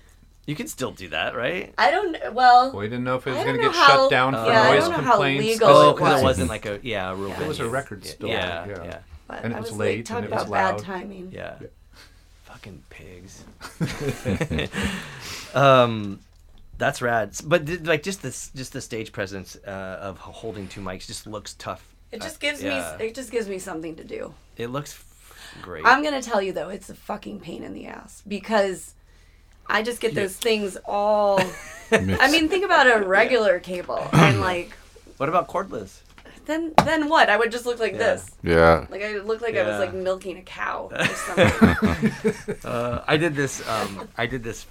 You 0.45 0.55
can 0.55 0.67
still 0.67 0.91
do 0.91 1.07
that, 1.09 1.35
right? 1.35 1.73
I 1.77 1.91
don't. 1.91 2.17
Well, 2.33 2.71
We 2.75 2.85
didn't 2.85 3.03
know 3.03 3.15
if 3.15 3.27
it 3.27 3.31
was 3.31 3.43
going 3.43 3.55
to 3.57 3.61
get 3.61 3.73
how- 3.73 3.87
shut 3.87 4.09
down 4.09 4.33
for 4.33 4.45
yeah, 4.45 4.61
I 4.63 4.73
noise 4.75 4.83
don't 4.83 4.91
know 4.91 4.97
how 4.97 5.11
complaints. 5.13 5.45
legal 5.45 5.67
Oh, 5.69 5.89
it 5.91 5.93
because 5.95 6.13
was. 6.13 6.21
it 6.21 6.23
wasn't 6.25 6.49
like 6.49 6.65
a 6.65 6.79
yeah 6.83 7.11
a 7.11 7.15
real. 7.15 7.31
It 7.31 7.47
was 7.47 7.59
a 7.59 7.69
record 7.69 8.05
store, 8.05 8.29
Yeah, 8.29 8.65
yeah. 8.67 8.83
yeah, 8.83 8.99
but 9.27 9.43
and 9.43 9.53
it 9.53 9.59
was 9.59 9.69
was 9.69 9.77
late 9.79 9.97
like, 9.99 10.05
talk 10.05 10.17
and 10.17 10.25
it 10.25 10.31
about 10.31 10.41
was 10.43 10.51
bad 10.51 10.71
loud. 10.75 10.79
timing. 10.83 11.29
yeah. 11.31 11.55
Fucking 12.45 12.83
pigs. 12.89 13.43
um, 15.53 16.19
that's 16.77 17.01
rad. 17.01 17.35
But 17.45 17.67
like 17.83 18.03
just 18.03 18.21
this, 18.21 18.49
just 18.55 18.73
the 18.73 18.81
stage 18.81 19.11
presence 19.11 19.55
uh, 19.65 19.97
of 20.01 20.17
holding 20.17 20.67
two 20.67 20.81
mics 20.81 21.05
just 21.07 21.27
looks 21.27 21.53
tough. 21.53 21.90
It 22.11 22.21
just 22.21 22.35
Uh, 22.37 22.39
gives 22.39 22.61
yeah. 22.63 22.95
me 22.99 23.05
it 23.05 23.15
just 23.15 23.31
gives 23.31 23.47
me 23.47 23.59
something 23.59 23.95
to 23.95 24.03
do. 24.03 24.33
It 24.57 24.67
looks 24.67 25.01
great. 25.61 25.85
I'm 25.85 26.03
gonna 26.03 26.21
tell 26.21 26.41
you 26.41 26.51
though, 26.53 26.69
it's 26.69 26.89
a 26.89 26.95
fucking 26.95 27.39
pain 27.39 27.63
in 27.63 27.73
the 27.73 27.87
ass 27.87 28.21
because 28.27 28.93
I 29.67 29.83
just 29.83 29.99
get 30.01 30.13
those 30.15 30.35
things 30.35 30.77
all. 30.85 31.39
I 31.91 32.29
mean, 32.31 32.49
think 32.49 32.63
about 32.65 32.87
a 32.87 33.05
regular 33.05 33.59
cable 33.59 34.07
and 34.13 34.41
like 34.41 34.71
what 35.17 35.29
about 35.29 35.47
cordless? 35.47 35.99
then 36.47 36.73
then 36.85 37.07
what? 37.07 37.29
I 37.29 37.37
would 37.37 37.51
just 37.51 37.65
look 37.65 37.79
like 37.79 37.93
Yeah. 37.93 37.97
this. 37.99 38.31
Yeah. 38.43 38.85
Like 38.89 39.03
I 39.03 39.17
looked 39.19 39.41
like 39.43 39.55
I 39.55 39.63
was 39.63 39.79
like 39.79 39.93
milking 39.93 40.37
a 40.37 40.41
cow 40.41 40.89
or 40.91 41.05
something. 41.27 42.55
Uh, 42.65 43.03
I 43.07 43.15
did 43.17 43.35
this. 43.35 43.65
Um, 43.67 44.07
I 44.17 44.25
did 44.25 44.43
this 44.43 44.65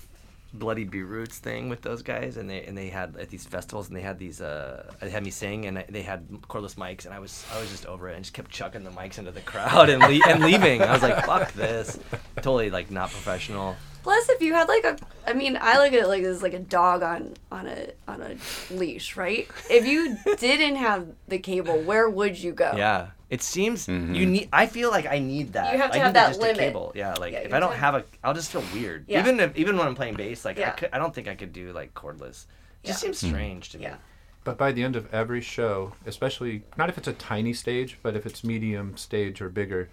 Bloody 0.53 0.85
Beetroots 0.85 1.39
thing 1.39 1.69
with 1.69 1.83
those 1.83 2.03
guys, 2.03 2.37
and 2.37 2.51
they 2.51 2.63
and 2.65 2.77
they 2.77 2.89
had 2.89 3.17
at 3.17 3.29
these 3.31 3.45
festivals, 3.47 3.89
and 3.89 3.97
they 3.97 4.01
had 4.01 4.19
these. 4.19 4.41
Uh, 4.41 4.91
they 5.01 5.11
had 5.11 5.23
me 5.25 5.31
sing, 5.31 5.67
and 5.67 5.79
I- 5.79 5.87
they 5.89 6.03
had 6.03 6.29
cordless 6.49 6.75
mics, 6.75 7.05
and 7.05 7.15
I 7.15 7.21
was 7.21 7.45
I 7.55 7.61
was 7.61 7.71
just 7.71 7.87
over 7.87 8.09
it, 8.09 8.17
and 8.17 8.25
just 8.25 8.35
kept 8.35 8.51
chucking 8.51 8.83
the 8.83 8.91
mics 8.91 9.19
into 9.19 9.31
the 9.31 9.41
crowd 9.43 9.89
and 9.89 10.03
le- 10.03 10.29
and 10.29 10.43
leaving. 10.43 10.83
I 10.83 10.93
was 10.93 11.03
like, 11.03 11.25
fuck 11.25 11.53
this, 11.53 11.99
totally 12.37 12.71
like 12.71 12.91
not 12.91 13.11
professional. 13.11 13.77
Plus, 14.03 14.29
if 14.31 14.41
you 14.41 14.55
had 14.55 14.67
like 14.67 14.83
a, 14.85 14.97
I 15.27 15.35
mean, 15.35 15.59
I 15.61 15.77
look 15.79 15.93
at 15.93 16.01
it 16.01 16.09
like 16.09 16.23
this 16.23 16.43
like 16.43 16.55
a 16.55 16.59
dog 16.59 17.03
on 17.03 17.35
on 17.53 17.67
a 17.67 17.91
on 18.09 18.21
a 18.23 18.37
leash, 18.75 19.17
right? 19.17 19.47
If 19.71 19.87
you 19.87 20.17
didn't 20.39 20.77
have 20.77 21.07
the 21.29 21.39
cable, 21.39 21.79
where 21.83 22.09
would 22.09 22.37
you 22.39 22.53
go? 22.53 22.73
Yeah. 22.77 23.09
It 23.31 23.43
seems 23.43 23.87
Mhm. 23.87 24.15
you 24.17 24.27
need. 24.27 24.49
I 24.53 24.67
feel 24.67 24.91
like 24.91 25.07
I 25.07 25.21
need 25.21 25.53
that. 25.53 25.73
You 25.73 25.79
have 25.79 25.93
to 25.93 25.97
I 25.99 26.01
have 26.01 26.09
need 26.09 26.17
that 26.17 26.29
just 26.29 26.41
limit. 26.41 26.57
A 26.57 26.61
cable. 26.61 26.93
Yeah, 26.97 27.15
like 27.15 27.33
Yeah, 27.33 27.39
if 27.41 27.55
I 27.55 27.61
don't 27.61 27.71
have 27.71 27.95
have 27.95 28.03
a, 28.03 28.05
I'll 28.25 28.35
just 28.35 28.51
feel 28.51 28.65
weird. 28.75 29.05
Yeah. 29.07 29.21
Even 29.21 29.39
if 29.39 29.57
even 29.57 29.77
when 29.79 29.87
I'm 29.87 29.95
playing 29.95 30.15
bass, 30.15 30.45
like 30.45 30.59
I, 30.59 30.71
could, 30.71 30.89
I 30.93 30.99
don't 30.99 31.15
think 31.15 31.29
I 31.29 31.37
could 31.37 31.53
do 31.53 31.73
like 31.73 31.95
cordless. 31.95 32.47
It 32.83 32.89
just 32.89 33.01
seems 33.01 33.19
strange 33.19 33.69
to 33.71 33.79
me. 33.79 33.85
Yeah. 33.85 33.97
But 34.43 34.59
by 34.59 34.73
the 34.73 34.83
end 34.83 34.97
of 34.97 35.13
every 35.15 35.41
show, 35.43 35.93
especially 36.07 36.63
not 36.77 36.89
if 36.89 36.99
it's 36.99 37.07
a 37.09 37.13
tiny 37.13 37.53
stage, 37.53 37.99
but 38.03 38.17
if 38.17 38.27
it's 38.27 38.43
medium 38.43 38.97
stage 38.97 39.41
or 39.41 39.49
bigger, 39.49 39.91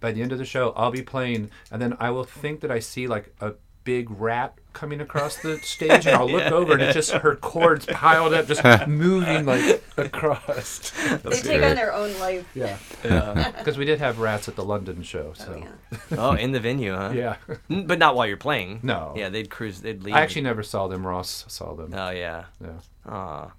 by 0.00 0.12
the 0.12 0.22
end 0.22 0.32
of 0.32 0.38
the 0.38 0.44
show, 0.44 0.72
I'll 0.76 0.92
be 0.92 1.02
playing, 1.02 1.50
and 1.70 1.82
then 1.82 1.94
I 2.00 2.10
will 2.10 2.24
think 2.24 2.60
that 2.60 2.70
I 2.70 2.78
see 2.78 3.06
like 3.08 3.34
a 3.40 3.54
big 3.88 4.10
rat 4.10 4.52
coming 4.74 5.00
across 5.00 5.38
the 5.38 5.56
stage, 5.60 6.06
and 6.06 6.14
I'll 6.14 6.28
look 6.28 6.52
over 6.58 6.74
and 6.74 6.82
it's 6.82 6.92
just 6.92 7.10
her 7.12 7.34
cords 7.36 7.86
piled 7.86 8.34
up, 8.34 8.46
just 8.46 8.62
moving 8.86 9.46
like 9.46 9.82
across. 9.96 10.90
They 11.24 11.40
take 11.40 11.62
on 11.62 11.74
their 11.74 11.94
own 11.94 12.12
life. 12.18 12.46
Yeah, 12.54 12.76
Yeah. 13.02 13.50
because 13.56 13.78
we 13.78 13.86
did 13.86 13.98
have 13.98 14.18
rats 14.18 14.46
at 14.46 14.56
the 14.56 14.64
London 14.64 15.02
show. 15.02 15.32
So 15.32 15.54
Oh, 15.54 15.56
yeah. 15.56 16.16
oh, 16.18 16.32
in 16.32 16.52
the 16.52 16.60
venue, 16.60 16.94
huh? 16.94 17.12
yeah. 17.14 17.36
But 17.86 17.98
not 17.98 18.14
while 18.14 18.26
you're 18.26 18.36
playing. 18.36 18.80
No. 18.82 19.14
Yeah, 19.16 19.30
they'd 19.30 19.48
cruise. 19.48 19.80
They'd 19.80 20.02
leave. 20.02 20.14
I 20.14 20.20
actually 20.20 20.42
never 20.42 20.62
saw 20.62 20.86
them. 20.86 21.06
Ross 21.06 21.46
saw 21.48 21.72
them. 21.74 21.94
Oh 21.94 22.10
yeah. 22.10 22.44
Yeah. 22.62 23.10
Aw. 23.10 23.50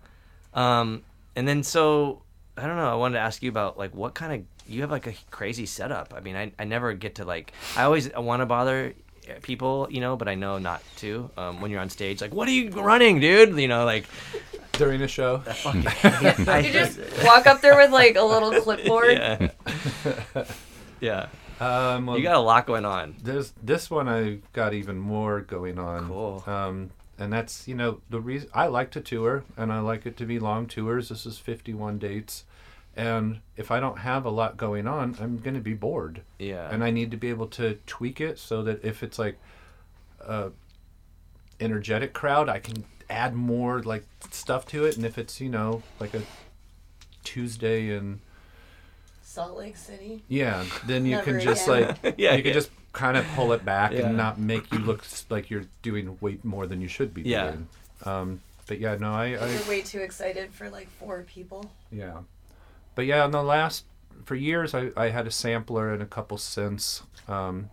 Um, 0.53 1.01
and 1.36 1.48
then 1.48 1.63
so 1.63 2.21
I 2.55 2.67
don't 2.67 2.75
know. 2.77 2.91
I 2.91 2.95
wanted 2.95 3.15
to 3.15 3.21
ask 3.21 3.41
you 3.41 3.50
about 3.50 3.79
like 3.79 3.95
what 3.95 4.13
kind 4.13 4.31
of 4.33 4.45
you 4.71 4.81
have 4.81 4.91
like 4.91 5.07
a 5.07 5.13
crazy 5.31 5.65
setup. 5.65 6.13
I 6.15 6.19
mean, 6.19 6.36
I, 6.36 6.51
I 6.59 6.65
never 6.65 6.93
get 6.93 7.15
to 7.15 7.25
like 7.25 7.51
I 7.75 7.83
always 7.83 8.13
want 8.15 8.41
to 8.41 8.45
bother 8.45 8.93
people, 9.41 9.88
you 9.89 10.01
know, 10.01 10.15
but 10.15 10.27
I 10.27 10.36
know 10.36 10.57
not 10.57 10.81
to. 10.98 11.29
Um, 11.38 11.62
when 11.62 11.71
you're 11.71 11.81
on 11.81 11.89
stage, 11.89 12.21
like, 12.21 12.33
what 12.33 12.48
are 12.48 12.51
you 12.51 12.69
running, 12.71 13.19
dude? 13.19 13.57
You 13.57 13.67
know, 13.67 13.86
like 13.86 14.05
During 14.74 15.01
a 15.01 15.07
show. 15.07 15.43
I 15.65 16.63
You 16.65 16.74
just 16.74 17.00
walk 17.24 17.48
up 17.48 17.62
there 17.62 17.75
with 17.77 17.91
like 17.91 18.15
a 18.15 18.24
little 18.24 18.51
clipboard. 18.62 19.12
yeah, 19.13 19.50
yeah. 21.00 21.27
Um, 21.59 22.05
well, 22.05 22.17
You 22.17 22.24
got 22.24 22.36
a 22.36 22.39
lot 22.39 22.65
going 22.65 22.86
on. 22.86 23.15
There's 23.21 23.51
this 23.62 23.89
one 23.91 24.07
I 24.07 24.39
got 24.53 24.74
even 24.74 24.98
more 24.98 25.41
going 25.41 25.77
on. 25.77 26.07
Cool. 26.07 26.43
Um, 26.48 26.91
and 27.17 27.33
that's 27.33 27.67
you 27.67 27.75
know 27.75 28.00
the 28.09 28.21
reason 28.21 28.50
I 28.53 28.67
like 28.67 28.91
to 28.91 29.01
tour 29.01 29.43
and 29.57 29.74
I 29.74 29.79
like 29.81 30.05
it 30.05 30.15
to 30.17 30.25
be 30.25 30.39
long 30.39 30.67
tours. 30.67 31.09
This 31.09 31.25
is 31.25 31.38
51 31.38 31.98
dates, 32.00 32.45
and 32.99 33.39
if 33.57 33.71
I 33.71 33.79
don't 33.79 33.99
have 33.99 34.25
a 34.25 34.29
lot 34.29 34.57
going 34.57 34.87
on, 34.87 35.15
I'm 35.19 35.37
gonna 35.39 35.59
be 35.59 35.73
bored. 35.73 36.21
Yeah. 36.37 36.69
And 36.71 36.83
I 36.83 36.91
need 36.91 37.11
to 37.11 37.17
be 37.17 37.29
able 37.29 37.47
to 37.47 37.77
tweak 37.85 38.19
it 38.21 38.37
so 38.39 38.63
that 38.63 38.83
if 38.83 39.03
it's 39.03 39.17
like 39.19 39.37
a 40.21 40.51
energetic 41.59 42.13
crowd, 42.13 42.49
I 42.49 42.59
can 42.59 42.83
add 43.09 43.33
more 43.35 43.81
like 43.81 44.05
stuff 44.31 44.65
to 44.67 44.85
it. 44.85 44.97
And 44.97 45.05
if 45.05 45.17
it's 45.17 45.39
you 45.41 45.49
know 45.49 45.83
like 45.99 46.13
a 46.13 46.21
Tuesday 47.23 47.95
in 47.95 48.19
Salt 49.21 49.57
Lake 49.57 49.77
City. 49.77 50.23
yeah, 50.27 50.65
then 50.85 51.05
you 51.05 51.19
can 51.21 51.39
just 51.39 51.67
again. 51.67 51.95
like 52.03 52.15
Yeah, 52.17 52.33
you 52.35 52.41
can 52.43 52.47
yeah. 52.49 52.53
just 52.53 52.71
kind 52.93 53.15
of 53.17 53.25
pull 53.35 53.53
it 53.53 53.63
back 53.63 53.91
Yeah. 53.91 54.07
and 54.07 54.17
not 54.17 54.39
make 54.39 54.71
you 54.73 54.79
look 54.79 55.03
like 55.29 55.49
you're 55.51 55.65
doing 55.83 56.17
way 56.21 56.39
more 56.43 56.65
than 56.65 56.81
you 56.81 56.87
should 56.87 57.13
be 57.13 57.21
Yeah. 57.21 57.51
doing. 57.51 57.67
Um, 58.05 58.41
but 58.65 58.79
yeah, 58.79 58.95
no, 58.95 59.11
I, 59.13 59.33
I 59.35 59.49
You're 59.51 59.67
way 59.67 59.81
too 59.81 59.99
excited 59.99 60.51
for 60.51 60.69
like 60.69 60.89
four 60.89 61.23
people. 61.27 61.69
yeah, 61.91 62.17
but 62.96 63.05
yeah, 63.05 63.25
in 63.25 63.31
the 63.31 63.43
last 63.43 63.86
for 64.25 64.36
years 64.36 64.74
I, 64.74 64.91
I 64.96 65.10
had 65.10 65.27
a 65.27 65.31
sampler 65.31 65.93
and 65.93 66.01
a 66.03 66.05
couple 66.05 66.38
synths, 66.38 67.01
um, 67.29 67.69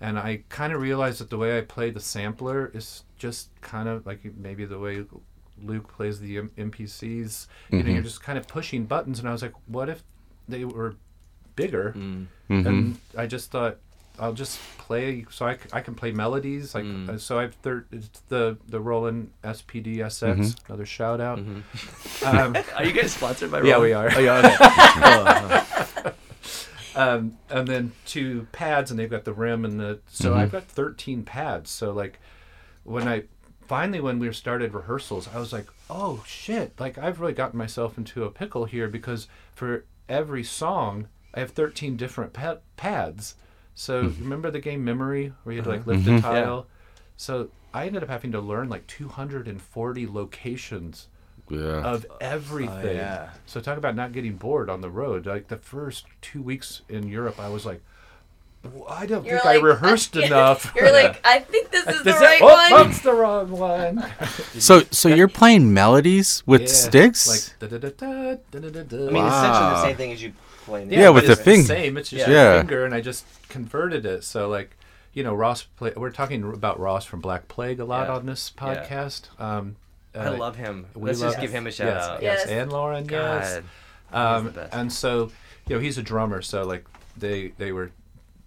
and 0.00 0.18
I 0.18 0.42
kind 0.48 0.72
of 0.72 0.80
realized 0.80 1.20
that 1.20 1.30
the 1.30 1.38
way 1.38 1.58
I 1.58 1.62
play 1.62 1.90
the 1.90 2.00
sampler 2.00 2.70
is 2.74 3.04
just 3.18 3.48
kind 3.60 3.88
of 3.88 4.06
like 4.06 4.20
maybe 4.36 4.64
the 4.64 4.78
way 4.78 5.04
Luke 5.62 5.92
plays 5.92 6.20
the 6.20 6.38
M- 6.38 6.50
MPCs. 6.58 7.46
You 7.70 7.82
know, 7.82 7.90
you're 7.94 8.02
just 8.02 8.22
kind 8.22 8.38
of 8.38 8.46
pushing 8.46 8.84
buttons, 8.84 9.18
and 9.18 9.28
I 9.28 9.32
was 9.32 9.42
like, 9.42 9.54
what 9.66 9.88
if 9.88 10.02
they 10.48 10.64
were 10.64 10.96
bigger? 11.54 11.94
Mm. 11.96 12.26
and 12.66 12.98
I 13.16 13.26
just 13.26 13.50
thought 13.50 13.78
I'll 14.18 14.32
just 14.32 14.58
play 14.78 15.26
so 15.30 15.46
I, 15.46 15.58
I 15.72 15.80
can 15.80 15.94
play 15.94 16.12
melodies 16.12 16.74
like 16.74 16.84
Mm. 16.84 17.08
uh, 17.08 17.18
so 17.18 17.38
I've 17.38 17.54
thir- 17.56 17.86
it's 17.90 18.20
the 18.28 18.56
the 18.68 18.78
Roland 18.80 19.30
SPD 19.42 19.96
SX 19.98 20.56
another 20.68 20.86
shout 20.86 21.20
out 21.20 21.38
Mm-hmm. 21.38 22.26
um, 22.26 22.56
Are 22.76 22.84
you 22.84 22.92
guys 22.92 23.12
sponsored 23.12 23.50
by? 23.50 23.62
yeah 23.62 23.78
we 23.78 23.92
are 23.92 24.08
Oh, 24.14 24.18
yeah, 24.20 24.38
okay. 26.04 26.12
um, 26.94 27.36
and 27.50 27.68
then 27.68 27.92
two 28.06 28.46
pads 28.52 28.90
and 28.90 28.98
they've 28.98 29.10
got 29.10 29.24
the 29.24 29.32
rim 29.32 29.64
and 29.64 29.78
the 29.78 29.98
so 30.08 30.34
I've 30.34 30.52
got 30.52 30.64
13 30.64 31.24
pads 31.24 31.70
so 31.70 31.92
like 31.92 32.18
when 32.84 33.06
I 33.08 33.24
finally 33.66 34.00
when 34.00 34.18
we 34.18 34.32
started 34.32 34.72
rehearsals 34.72 35.28
I 35.34 35.38
was 35.38 35.52
like 35.52 35.66
oh 35.90 36.22
shit 36.26 36.78
like 36.80 36.96
I've 36.96 37.20
really 37.20 37.32
gotten 37.34 37.58
myself 37.58 37.98
into 37.98 38.24
a 38.24 38.30
pickle 38.30 38.64
here 38.64 38.88
because 38.88 39.26
for 39.54 39.84
every 40.08 40.44
song 40.44 41.08
I 41.34 41.40
have 41.40 41.50
13 41.50 41.96
different 41.96 42.32
pa- 42.32 42.58
pads 42.76 43.34
so 43.76 44.04
mm-hmm. 44.04 44.22
remember 44.24 44.50
the 44.50 44.58
game 44.58 44.84
memory 44.84 45.32
where 45.44 45.54
you 45.54 45.60
had 45.60 45.64
to 45.64 45.70
like 45.70 45.80
mm-hmm. 45.82 45.90
lift 45.90 46.04
mm-hmm. 46.06 46.16
a 46.16 46.20
tile 46.20 46.66
so 47.16 47.50
I 47.76 47.86
ended 47.86 48.02
up 48.02 48.08
having 48.08 48.32
to 48.32 48.40
learn 48.40 48.68
like 48.68 48.86
240 48.86 50.06
locations 50.06 51.08
Yeah. 51.50 51.58
of 51.58 52.06
everything. 52.20 52.88
Oh, 52.88 52.92
yeah. 52.92 53.30
So 53.44 53.60
talk 53.60 53.78
about 53.78 53.94
not 53.94 54.12
getting 54.12 54.36
bored 54.36 54.70
on 54.70 54.80
the 54.80 54.90
road. 54.90 55.26
Like 55.26 55.48
the 55.48 55.58
first 55.58 56.06
two 56.20 56.40
weeks 56.40 56.82
in 56.88 57.08
Europe, 57.08 57.38
I 57.38 57.48
was 57.48 57.66
like, 57.66 57.82
I 58.88 59.06
don't 59.06 59.24
You're 59.24 59.40
think 59.40 59.46
I 59.46 59.54
like- 59.56 59.62
rehearsed 59.62 60.16
enough. 60.16 60.72
You're 60.76 60.90
like, 60.90 61.20
I 61.24 61.40
think 61.40 61.70
this 61.70 61.86
is 61.86 61.98
the 61.98 62.04
This 62.04 62.16
is- 62.16 62.22
right 62.22 62.40
oh, 62.42 62.46
one. 62.46 62.88
That's 62.88 63.00
the 63.02 63.12
wrong 63.12 63.50
one. 63.50 64.06
so 64.58 64.80
so 64.90 65.08
you're 65.08 65.28
playing 65.28 65.74
melodies 65.74 66.42
with 66.46 66.62
Yeah, 66.62 66.68
sticks? 66.68 67.28
Like 67.60 67.70
da 67.70 67.78
da 67.78 67.90
da 67.90 67.90
da 67.90 68.36
da 68.50 68.68
da 68.70 68.82
da. 68.82 69.08
I 69.08 69.10
mean, 69.10 69.26
essentially 69.26 69.70
the 69.70 69.82
same 69.82 69.96
thing 69.96 70.12
as 70.12 70.22
you 70.22 70.32
play. 70.66 70.86
Yeah, 70.90 71.08
with 71.10 71.26
the 71.26 71.32
it's 71.32 71.40
fing- 71.42 71.62
Same. 71.62 71.96
It's 71.96 72.10
just 72.10 72.26
Yeah. 72.28 72.32
your 72.34 72.42
Yeah. 72.54 72.58
finger, 72.60 72.84
and 72.84 72.94
I 72.94 73.00
just 73.00 73.24
converted 73.48 74.04
it. 74.04 74.24
So 74.24 74.48
like, 74.48 74.76
you 75.14 75.22
know, 75.24 75.34
Ross. 75.34 75.62
Play, 75.62 75.92
we're 75.96 76.10
talking 76.10 76.42
about 76.52 76.78
Ross 76.78 77.04
from 77.06 77.20
Black 77.20 77.48
Plague 77.48 77.80
a 77.80 77.84
lot 77.84 78.08
Yeah. 78.08 78.14
on 78.16 78.26
this 78.26 78.52
Yeah. 78.56 78.62
podcast. 78.84 79.40
Um, 79.40 79.76
I 80.14 80.18
uh, 80.26 80.36
love 80.36 80.56
him. 80.56 80.86
we 80.94 81.08
Let's 81.08 81.20
love- 81.20 81.30
just 81.32 81.40
give 81.40 81.50
him 81.52 81.66
a 81.66 81.70
shout 81.72 81.86
yes, 81.88 82.04
out. 82.04 82.22
Yes, 82.22 82.38
Yes. 82.46 82.48
and 82.50 82.72
Lauren. 82.72 83.08
Yes. 83.08 83.60
God. 84.12 84.36
Um, 84.38 84.44
the 84.46 84.50
best. 84.52 84.74
and 84.74 84.92
so, 84.92 85.30
you 85.66 85.76
know, 85.76 85.80
he's 85.80 85.98
a 85.98 86.02
drummer. 86.02 86.42
So 86.42 86.64
like, 86.64 86.84
they 87.16 87.48
they 87.58 87.72
were, 87.72 87.90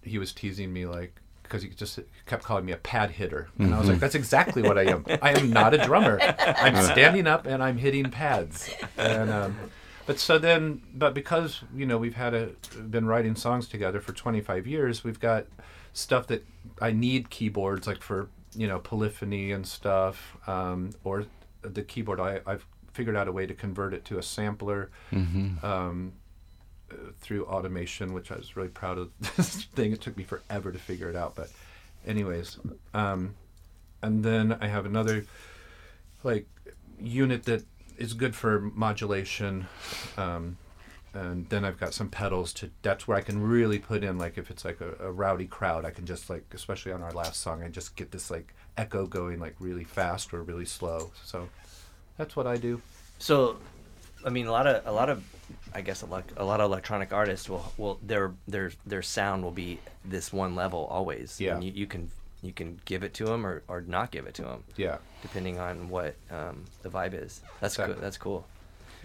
he 0.02 0.18
was 0.18 0.32
teasing 0.32 0.72
me 0.72 0.86
like 0.86 1.12
because 1.42 1.62
he 1.62 1.68
just 1.70 1.98
kept 2.26 2.44
calling 2.44 2.64
me 2.64 2.70
a 2.70 2.76
pad 2.76 3.10
hitter, 3.10 3.48
and 3.58 3.74
I 3.74 3.80
was 3.80 3.88
like, 3.88 3.98
that's 3.98 4.14
exactly 4.14 4.62
what 4.62 4.78
I 4.78 4.84
am. 4.84 5.04
I 5.20 5.32
am 5.32 5.50
not 5.50 5.74
a 5.74 5.78
drummer. 5.78 6.20
I'm 6.38 6.76
standing 6.84 7.26
up 7.26 7.44
and 7.44 7.60
I'm 7.60 7.76
hitting 7.76 8.08
pads. 8.08 8.70
And 8.96 9.28
um, 9.30 9.56
but 10.06 10.18
so 10.18 10.38
then, 10.38 10.82
but 10.94 11.14
because 11.14 11.62
you 11.74 11.86
know 11.86 11.98
we've 11.98 12.14
had 12.14 12.34
a 12.34 12.46
been 12.88 13.06
writing 13.06 13.34
songs 13.36 13.68
together 13.68 14.00
for 14.00 14.12
25 14.12 14.66
years, 14.66 15.04
we've 15.04 15.20
got 15.20 15.46
stuff 15.92 16.26
that 16.28 16.44
I 16.80 16.92
need 16.92 17.30
keyboards 17.30 17.86
like 17.86 18.02
for 18.02 18.28
you 18.54 18.66
know 18.66 18.78
polyphony 18.78 19.52
and 19.52 19.66
stuff, 19.66 20.36
um, 20.46 20.90
or 21.04 21.26
the 21.62 21.82
keyboard. 21.82 22.20
I, 22.20 22.40
I've 22.46 22.64
figured 22.92 23.16
out 23.16 23.28
a 23.28 23.32
way 23.32 23.46
to 23.46 23.54
convert 23.54 23.94
it 23.94 24.04
to 24.06 24.18
a 24.18 24.22
sampler 24.22 24.90
um, 25.62 26.12
uh, 26.90 26.94
through 27.20 27.44
automation, 27.46 28.12
which 28.12 28.32
I 28.32 28.36
was 28.36 28.56
really 28.56 28.68
proud 28.68 28.98
of. 28.98 29.10
This 29.36 29.64
thing 29.64 29.92
it 29.92 30.00
took 30.00 30.16
me 30.16 30.24
forever 30.24 30.72
to 30.72 30.78
figure 30.78 31.08
it 31.08 31.16
out, 31.16 31.34
but 31.36 31.50
anyways, 32.06 32.58
um, 32.94 33.34
and 34.02 34.24
then 34.24 34.56
I 34.60 34.66
have 34.66 34.86
another 34.86 35.24
like 36.24 36.46
unit 36.98 37.44
that 37.44 37.64
is 38.00 38.14
good 38.14 38.34
for 38.34 38.60
modulation. 38.60 39.66
Um, 40.16 40.56
and 41.12 41.48
then 41.48 41.64
I've 41.64 41.78
got 41.78 41.92
some 41.92 42.08
pedals 42.08 42.52
to. 42.54 42.70
That's 42.82 43.06
where 43.06 43.16
I 43.16 43.20
can 43.20 43.42
really 43.42 43.78
put 43.78 44.04
in 44.04 44.16
like 44.16 44.38
if 44.38 44.50
it's 44.50 44.64
like 44.64 44.80
a, 44.80 44.94
a 45.00 45.10
rowdy 45.10 45.46
crowd, 45.46 45.84
I 45.84 45.90
can 45.90 46.06
just 46.06 46.30
like, 46.30 46.44
especially 46.54 46.92
on 46.92 47.02
our 47.02 47.12
last 47.12 47.40
song, 47.40 47.62
I 47.62 47.68
just 47.68 47.96
get 47.96 48.12
this 48.12 48.30
like 48.30 48.54
echo 48.76 49.06
going 49.06 49.40
like 49.40 49.54
really 49.58 49.84
fast 49.84 50.32
or 50.32 50.42
really 50.42 50.64
slow. 50.64 51.10
So 51.24 51.48
that's 52.16 52.36
what 52.36 52.46
I 52.46 52.56
do. 52.56 52.80
So, 53.18 53.58
I 54.24 54.30
mean, 54.30 54.46
a 54.46 54.52
lot 54.52 54.66
of 54.66 54.86
a 54.86 54.92
lot 54.92 55.08
of, 55.08 55.24
I 55.74 55.80
guess 55.80 56.02
a 56.02 56.06
lot, 56.06 56.24
a 56.36 56.44
lot 56.44 56.60
of 56.60 56.66
electronic 56.70 57.12
artists 57.12 57.48
will 57.48 57.72
will 57.76 57.98
their 58.02 58.32
their 58.46 58.70
their 58.86 59.02
sound 59.02 59.42
will 59.42 59.50
be 59.50 59.80
this 60.04 60.32
one 60.32 60.54
level 60.54 60.86
always. 60.90 61.40
Yeah. 61.40 61.54
And 61.54 61.64
you, 61.64 61.72
you 61.72 61.86
can 61.86 62.08
you 62.42 62.52
can 62.52 62.80
give 62.84 63.02
it 63.02 63.12
to 63.14 63.24
them 63.24 63.44
or, 63.46 63.62
or 63.68 63.80
not 63.82 64.10
give 64.10 64.26
it 64.26 64.34
to 64.34 64.42
them 64.42 64.64
Yeah. 64.76 64.98
depending 65.22 65.58
on 65.58 65.88
what 65.90 66.14
um, 66.30 66.64
the 66.82 66.88
vibe 66.88 67.12
is. 67.14 67.40
That's 67.60 67.74
Exactly. 67.74 67.94
good. 67.96 68.02
That's 68.04 68.16
cool. 68.18 68.46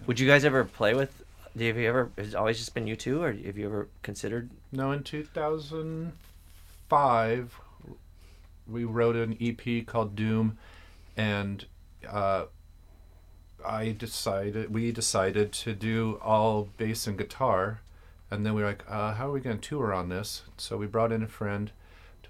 Would 0.08 0.20
you 0.20 0.28
guys 0.28 0.46
ever 0.46 0.64
play 0.64 0.94
with? 0.94 1.24
Have 1.60 1.78
you 1.78 1.88
ever? 1.88 2.12
Has 2.18 2.30
it 2.30 2.36
always 2.36 2.58
just 2.58 2.74
been 2.74 2.86
you 2.86 2.98
two, 2.98 3.24
or 3.24 3.32
have 3.32 3.58
you 3.58 3.66
ever 3.66 3.88
considered? 4.04 4.50
No, 4.74 4.92
in 4.92 5.04
2005, 5.04 7.60
we 8.68 8.84
wrote 8.84 9.16
an 9.16 9.38
EP 9.40 9.86
called 9.86 10.16
Doom, 10.18 10.58
and 11.16 11.66
uh, 12.10 12.46
I 13.66 13.92
decided 13.92 14.74
we 14.74 14.92
decided 14.92 15.54
to 15.54 15.74
do 15.74 16.20
all 16.22 16.68
bass 16.78 17.08
and 17.08 17.18
guitar, 17.18 17.80
and 18.30 18.46
then 18.46 18.54
we 18.54 18.62
were 18.62 18.68
like, 18.68 18.84
uh, 18.90 19.14
how 19.14 19.30
are 19.30 19.32
we 19.32 19.40
going 19.40 19.60
to 19.60 19.70
tour 19.70 19.94
on 19.94 20.10
this? 20.10 20.42
So 20.58 20.76
we 20.78 20.88
brought 20.88 21.14
in 21.14 21.24
a 21.24 21.28
friend 21.28 21.72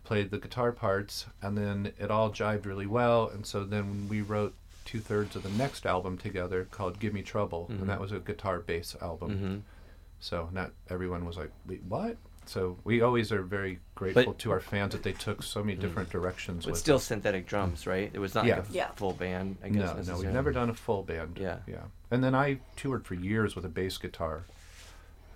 to 0.06 0.08
play 0.08 0.24
the 0.24 0.38
guitar 0.38 0.72
parts, 0.72 1.26
and 1.42 1.58
then 1.58 1.92
it 2.00 2.12
all 2.12 2.30
jived 2.30 2.66
really 2.66 2.86
well, 2.88 3.30
and 3.30 3.46
so 3.46 3.64
then 3.64 4.08
we 4.10 4.22
wrote 4.22 4.54
two 4.86 5.00
thirds 5.00 5.36
of 5.36 5.44
the 5.44 5.50
next 5.50 5.86
album 5.86 6.18
together 6.18 6.68
called 6.70 7.00
Give 7.00 7.14
Me 7.14 7.22
Trouble, 7.22 7.66
and 7.70 7.80
mm-hmm. 7.80 7.88
that 7.88 8.00
was 8.00 8.12
a 8.12 8.20
guitar 8.20 8.60
bass 8.60 8.96
album. 9.02 9.32
Mm-hmm. 9.32 9.58
So 10.20 10.50
not 10.54 10.72
everyone 10.90 11.26
was 11.26 11.38
like, 11.38 11.52
Wait, 11.68 11.84
what? 11.88 12.18
So 12.48 12.78
we 12.84 13.02
always 13.02 13.32
are 13.32 13.42
very 13.42 13.80
grateful 13.96 14.26
But- 14.26 14.40
to 14.40 14.52
our 14.52 14.60
fans 14.60 14.94
that 14.94 15.04
they 15.04 15.14
took 15.14 15.42
so 15.42 15.64
many 15.64 15.78
mm. 15.78 15.82
different 15.82 16.12
directions 16.12 16.66
But 16.66 16.72
with 16.72 16.80
still 16.80 16.98
it. 16.98 17.02
synthetic 17.02 17.48
drums, 17.48 17.84
mm. 17.84 17.88
right? 17.88 18.12
It 18.14 18.20
was 18.20 18.36
not 18.36 18.46
Yeah. 18.46 18.58
like 18.58 18.70
a 18.70 18.74
Yeah. 18.74 18.92
full 18.96 19.14
band. 19.14 19.58
I 19.64 19.70
No, 19.70 19.96
guess 19.96 20.08
no, 20.08 20.20
we've 20.20 20.32
never 20.32 20.52
done 20.52 20.70
a 20.70 20.76
full 20.76 21.02
band. 21.02 21.40
Yeah. 21.42 21.58
Yeah. 21.68 21.86
And 22.12 22.24
then 22.24 22.36
I 22.36 22.60
toured 22.76 23.08
for 23.08 23.16
years 23.16 23.56
with 23.56 23.66
a 23.66 23.70
bass 23.70 23.98
guitar 23.98 24.44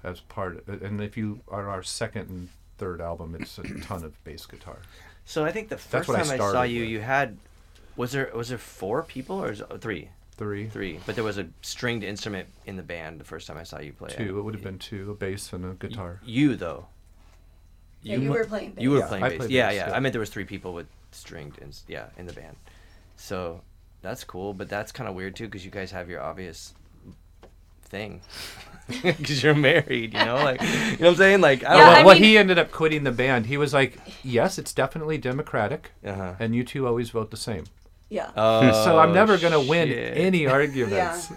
as 0.04 0.22
part 0.22 0.66
and 0.68 1.02
if 1.02 1.18
you 1.18 1.42
are 1.50 1.68
our 1.68 1.84
second 1.84 2.30
and 2.30 2.50
third 2.80 3.02
album 3.02 3.36
it's 3.40 3.58
a 3.60 3.64
ton 3.82 4.04
of 4.04 4.24
bass 4.24 4.46
guitar. 4.46 4.78
So 5.26 5.46
I 5.46 5.52
think 5.52 5.70
the 5.70 5.78
first 5.78 6.08
what 6.08 6.18
I 6.18 6.24
time 6.24 6.32
I, 6.34 6.38
saw 6.38 6.64
you, 6.64 6.82
with. 6.82 6.90
you 6.90 7.02
had 7.02 7.38
was 7.96 8.12
there 8.14 8.32
was 8.34 8.50
there 8.50 8.58
four 8.58 9.04
people 9.04 9.44
or 9.44 9.52
is 9.52 9.62
it 9.62 9.68
oh, 9.70 9.78
three? 9.78 10.10
Three, 10.38 10.70
Three, 10.70 11.02
but 11.06 11.16
there 11.16 11.24
was 11.26 11.38
a 11.38 11.48
stringed 11.62 12.02
instrument 12.06 12.48
in 12.66 12.78
the 12.78 12.82
band 12.82 13.20
the 13.20 13.26
first 13.26 13.46
time 13.46 13.58
I 13.58 13.64
saw 13.64 13.82
you 13.82 13.92
play. 13.92 14.08
two. 14.08 14.40
It 14.40 14.42
would 14.42 14.54
have 14.54 14.64
been 14.64 14.80
two: 14.80 15.12
a 15.12 15.14
bass 15.14 15.52
and 15.52 15.66
a 15.66 15.74
guitar. 15.74 16.22
You 16.24 16.56
though. 16.56 16.86
Yeah, 18.04 18.16
you 18.16 18.32
were 18.32 18.46
playing 18.46 18.72
bass. 18.72 18.82
You 18.82 18.92
were 18.92 19.00
Yeah, 19.00 19.08
playing 19.08 19.24
I 19.26 19.30
bass. 19.38 19.50
yeah, 19.50 19.68
bass, 19.68 19.76
yeah, 19.76 19.90
yeah. 19.90 19.96
I 19.96 20.00
meant 20.00 20.14
there 20.14 20.22
was 20.22 20.30
three 20.30 20.46
people 20.46 20.74
with 20.74 20.88
stringed 21.12 21.60
and 21.62 21.78
yeah 21.90 22.06
in 22.18 22.26
the 22.26 22.32
band. 22.32 22.56
So 23.18 23.60
that's 24.02 24.24
cool, 24.24 24.54
but 24.54 24.70
that's 24.70 24.94
kind 24.94 25.10
of 25.10 25.14
weird 25.16 25.36
too 25.36 25.44
because 25.46 25.66
you 25.66 25.72
guys 25.72 25.92
have 25.92 26.10
your 26.10 26.22
obvious 26.22 26.74
thing 27.90 28.22
because 29.04 29.44
you're 29.44 29.54
married. 29.56 30.14
You 30.14 30.26
know, 30.26 30.36
like 30.36 30.62
you 30.62 30.68
know 30.68 30.92
what 31.00 31.08
I'm 31.10 31.16
saying? 31.16 31.42
Like 31.42 31.64
I 31.64 31.74
Yeah, 31.76 31.78
don't 31.80 31.88
well, 31.88 31.96
I 31.98 32.04
well, 32.06 32.16
mean- 32.16 32.24
he 32.24 32.38
ended 32.38 32.58
up 32.60 32.72
quitting 32.72 33.04
the 33.04 33.12
band. 33.12 33.46
He 33.48 33.58
was 33.58 33.74
like, 33.74 33.98
"Yes, 34.24 34.58
it's 34.58 34.74
definitely 34.74 35.18
democratic, 35.18 35.92
Uh-huh. 36.06 36.34
and 36.40 36.56
you 36.56 36.64
two 36.64 36.88
always 36.88 37.10
vote 37.12 37.30
the 37.32 37.38
same." 37.38 37.66
Yeah. 38.10 38.32
Oh, 38.36 38.72
so 38.84 38.98
I'm 39.00 39.14
never 39.14 39.38
gonna 39.38 39.62
win 39.62 39.90
any 39.92 40.48
arguments. 40.58 41.32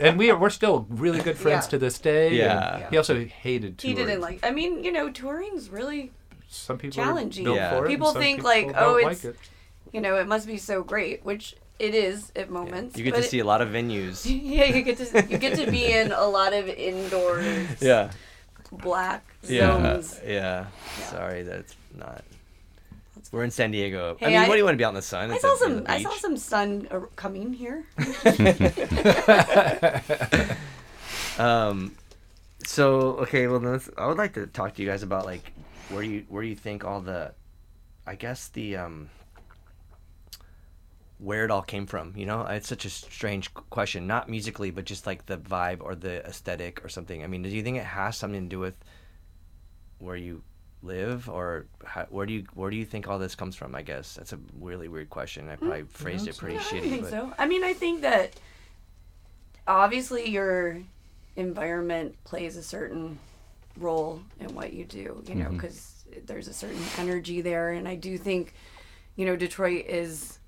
and 0.00 0.18
we 0.18 0.30
are 0.30 0.36
we're 0.38 0.50
still 0.50 0.86
really 0.88 1.20
good 1.20 1.38
friends 1.38 1.66
Yeah. 1.66 1.70
to 1.70 1.78
this 1.78 1.98
day. 2.00 2.26
and 2.28 2.36
Yeah. 2.36 2.90
He 2.90 2.96
also 2.96 3.24
hated 3.24 3.78
touring. 3.78 3.96
he 3.96 4.02
didn't 4.04 4.20
like. 4.20 4.40
I 4.44 4.50
mean, 4.50 4.82
you 4.82 4.90
know, 4.90 5.10
touring's 5.10 5.70
really, 5.70 6.10
some 6.48 6.76
people 6.78 6.96
challenging. 7.04 7.44
Are 7.46 7.50
built 7.50 7.56
Yeah. 7.56 7.70
for 7.78 7.84
it, 7.86 7.88
People 7.88 8.12
some 8.12 8.20
think, 8.22 8.38
people 8.38 8.50
like, 8.50 8.66
don't 8.74 8.82
oh, 8.82 8.92
like 8.94 9.12
it's- 9.18 9.24
it. 9.24 9.36
you 9.92 10.00
know, 10.00 10.16
it 10.16 10.26
must 10.26 10.48
be 10.48 10.56
so 10.56 10.82
great, 10.82 11.24
which 11.24 11.54
it 11.80 11.94
is 11.94 12.30
at 12.36 12.50
moments. 12.50 12.96
You 12.98 13.04
get 13.04 13.14
to 13.14 13.22
see 13.22 13.38
a 13.40 13.44
lot 13.44 13.62
of 13.62 13.68
venues. 13.70 14.24
Yeah, 14.26 14.64
you 14.66 14.82
get 14.82 14.98
to 14.98 15.26
you 15.28 15.38
get 15.38 15.56
to 15.58 15.70
be 15.70 15.86
in 15.98 16.12
a 16.12 16.26
lot 16.26 16.52
of 16.52 16.68
indoors, 16.68 17.80
Yeah. 17.80 18.10
black 18.70 19.24
Yeah. 19.42 19.80
zones. 19.80 20.20
Yeah. 20.26 20.66
Sorry, 21.08 21.42
that's 21.42 21.74
not. 21.96 22.22
We're 23.32 23.44
in 23.44 23.50
San 23.50 23.70
Diego. 23.70 24.16
I 24.20 24.26
mean, 24.26 24.36
I- 24.36 24.48
what 24.48 24.54
do 24.54 24.58
you 24.58 24.64
want 24.64 24.74
to 24.74 24.78
be 24.78 24.84
out 24.84 24.90
in 24.90 24.94
the 24.96 25.02
sun? 25.02 25.30
I 25.30 25.38
saw 25.38 25.56
some. 25.56 25.84
I 25.86 26.02
saw 26.02 26.10
some 26.18 26.36
sun 26.36 26.88
coming 27.16 27.52
here. 27.52 27.84
Um, 31.38 31.92
so 32.66 33.16
okay, 33.24 33.46
well, 33.46 33.60
then 33.60 33.72
let's, 33.72 33.88
I 33.96 34.06
would 34.06 34.18
like 34.18 34.34
to 34.34 34.46
talk 34.46 34.74
to 34.74 34.82
you 34.82 34.88
guys 34.88 35.02
about 35.02 35.24
like 35.24 35.52
where 35.88 36.02
you 36.02 36.24
where 36.28 36.42
you 36.42 36.54
think 36.54 36.84
all 36.84 37.00
the, 37.00 37.32
I 38.06 38.14
guess 38.14 38.48
the 38.48 38.76
um, 38.76 39.08
where 41.20 41.44
it 41.44 41.50
all 41.50 41.62
came 41.62 41.86
from. 41.86 42.14
You 42.16 42.24
know, 42.26 42.46
it's 42.46 42.68
such 42.68 42.84
a 42.84 42.90
strange 42.90 43.52
question. 43.54 44.06
Not 44.06 44.28
musically, 44.28 44.70
but 44.70 44.84
just 44.86 45.06
like 45.06 45.26
the 45.26 45.36
vibe 45.36 45.78
or 45.80 45.94
the 45.94 46.24
aesthetic 46.26 46.84
or 46.84 46.88
something. 46.88 47.22
I 47.22 47.26
mean, 47.26 47.42
do 47.42 47.50
you 47.50 47.62
think 47.62 47.76
it 47.76 47.84
has 47.84 48.16
something 48.16 48.42
to 48.42 48.48
do 48.48 48.58
with 48.58 48.74
where 49.98 50.16
you 50.16 50.42
live 50.82 51.28
or 51.28 51.66
how, 51.84 52.06
where 52.08 52.24
do 52.24 52.32
you 52.32 52.44
where 52.54 52.70
do 52.70 52.76
you 52.76 52.86
think 52.86 53.06
all 53.06 53.18
this 53.18 53.34
comes 53.34 53.54
from? 53.54 53.74
I 53.74 53.82
guess 53.82 54.14
that's 54.14 54.32
a 54.32 54.38
really 54.58 54.88
weird 54.88 55.10
question. 55.10 55.48
I 55.50 55.56
probably 55.56 55.82
phrased 55.82 56.26
it 56.26 56.38
pretty 56.38 56.54
Yeah, 56.54 56.62
shitty. 56.62 56.78
I 56.78 56.88
think 56.88 57.02
but 57.02 57.10
so. 57.10 57.32
I 57.38 57.46
mean, 57.46 57.64
I 57.64 57.74
think 57.74 58.00
that 58.00 58.40
obviously 59.66 60.28
your 60.30 60.80
environment 61.36 62.16
plays 62.24 62.56
a 62.56 62.62
certain 62.62 63.18
role 63.76 64.22
in 64.40 64.54
what 64.54 64.72
you 64.72 64.84
do, 64.84 65.22
you 65.28 65.34
know, 65.34 65.44
Mm-hmm. 65.46 65.56
because 65.56 66.04
there's 66.26 66.48
a 66.48 66.52
certain 66.52 66.82
energy 66.98 67.40
there. 67.40 67.70
And 67.70 67.86
I 67.86 67.94
do 67.94 68.18
think, 68.18 68.54
you 69.16 69.24
know, 69.26 69.36
Detroit 69.36 69.84
is 69.86 70.38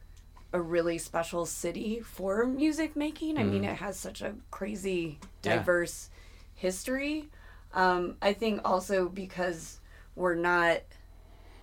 a 0.52 0.60
really 0.60 0.98
special 0.98 1.46
city 1.46 2.00
for 2.00 2.46
music 2.46 2.94
making. 2.96 3.38
I 3.38 3.42
mean, 3.44 3.64
it 3.64 3.76
has 3.76 3.98
such 3.98 4.20
a 4.22 4.34
crazy. 4.50 5.18
Yeah. 5.44 5.56
diverse 5.56 6.10
history. 6.54 7.28
Um, 7.74 8.16
I 8.22 8.32
think 8.32 8.60
also 8.64 9.08
because 9.08 9.78
we're 10.14 10.34
not 10.34 10.82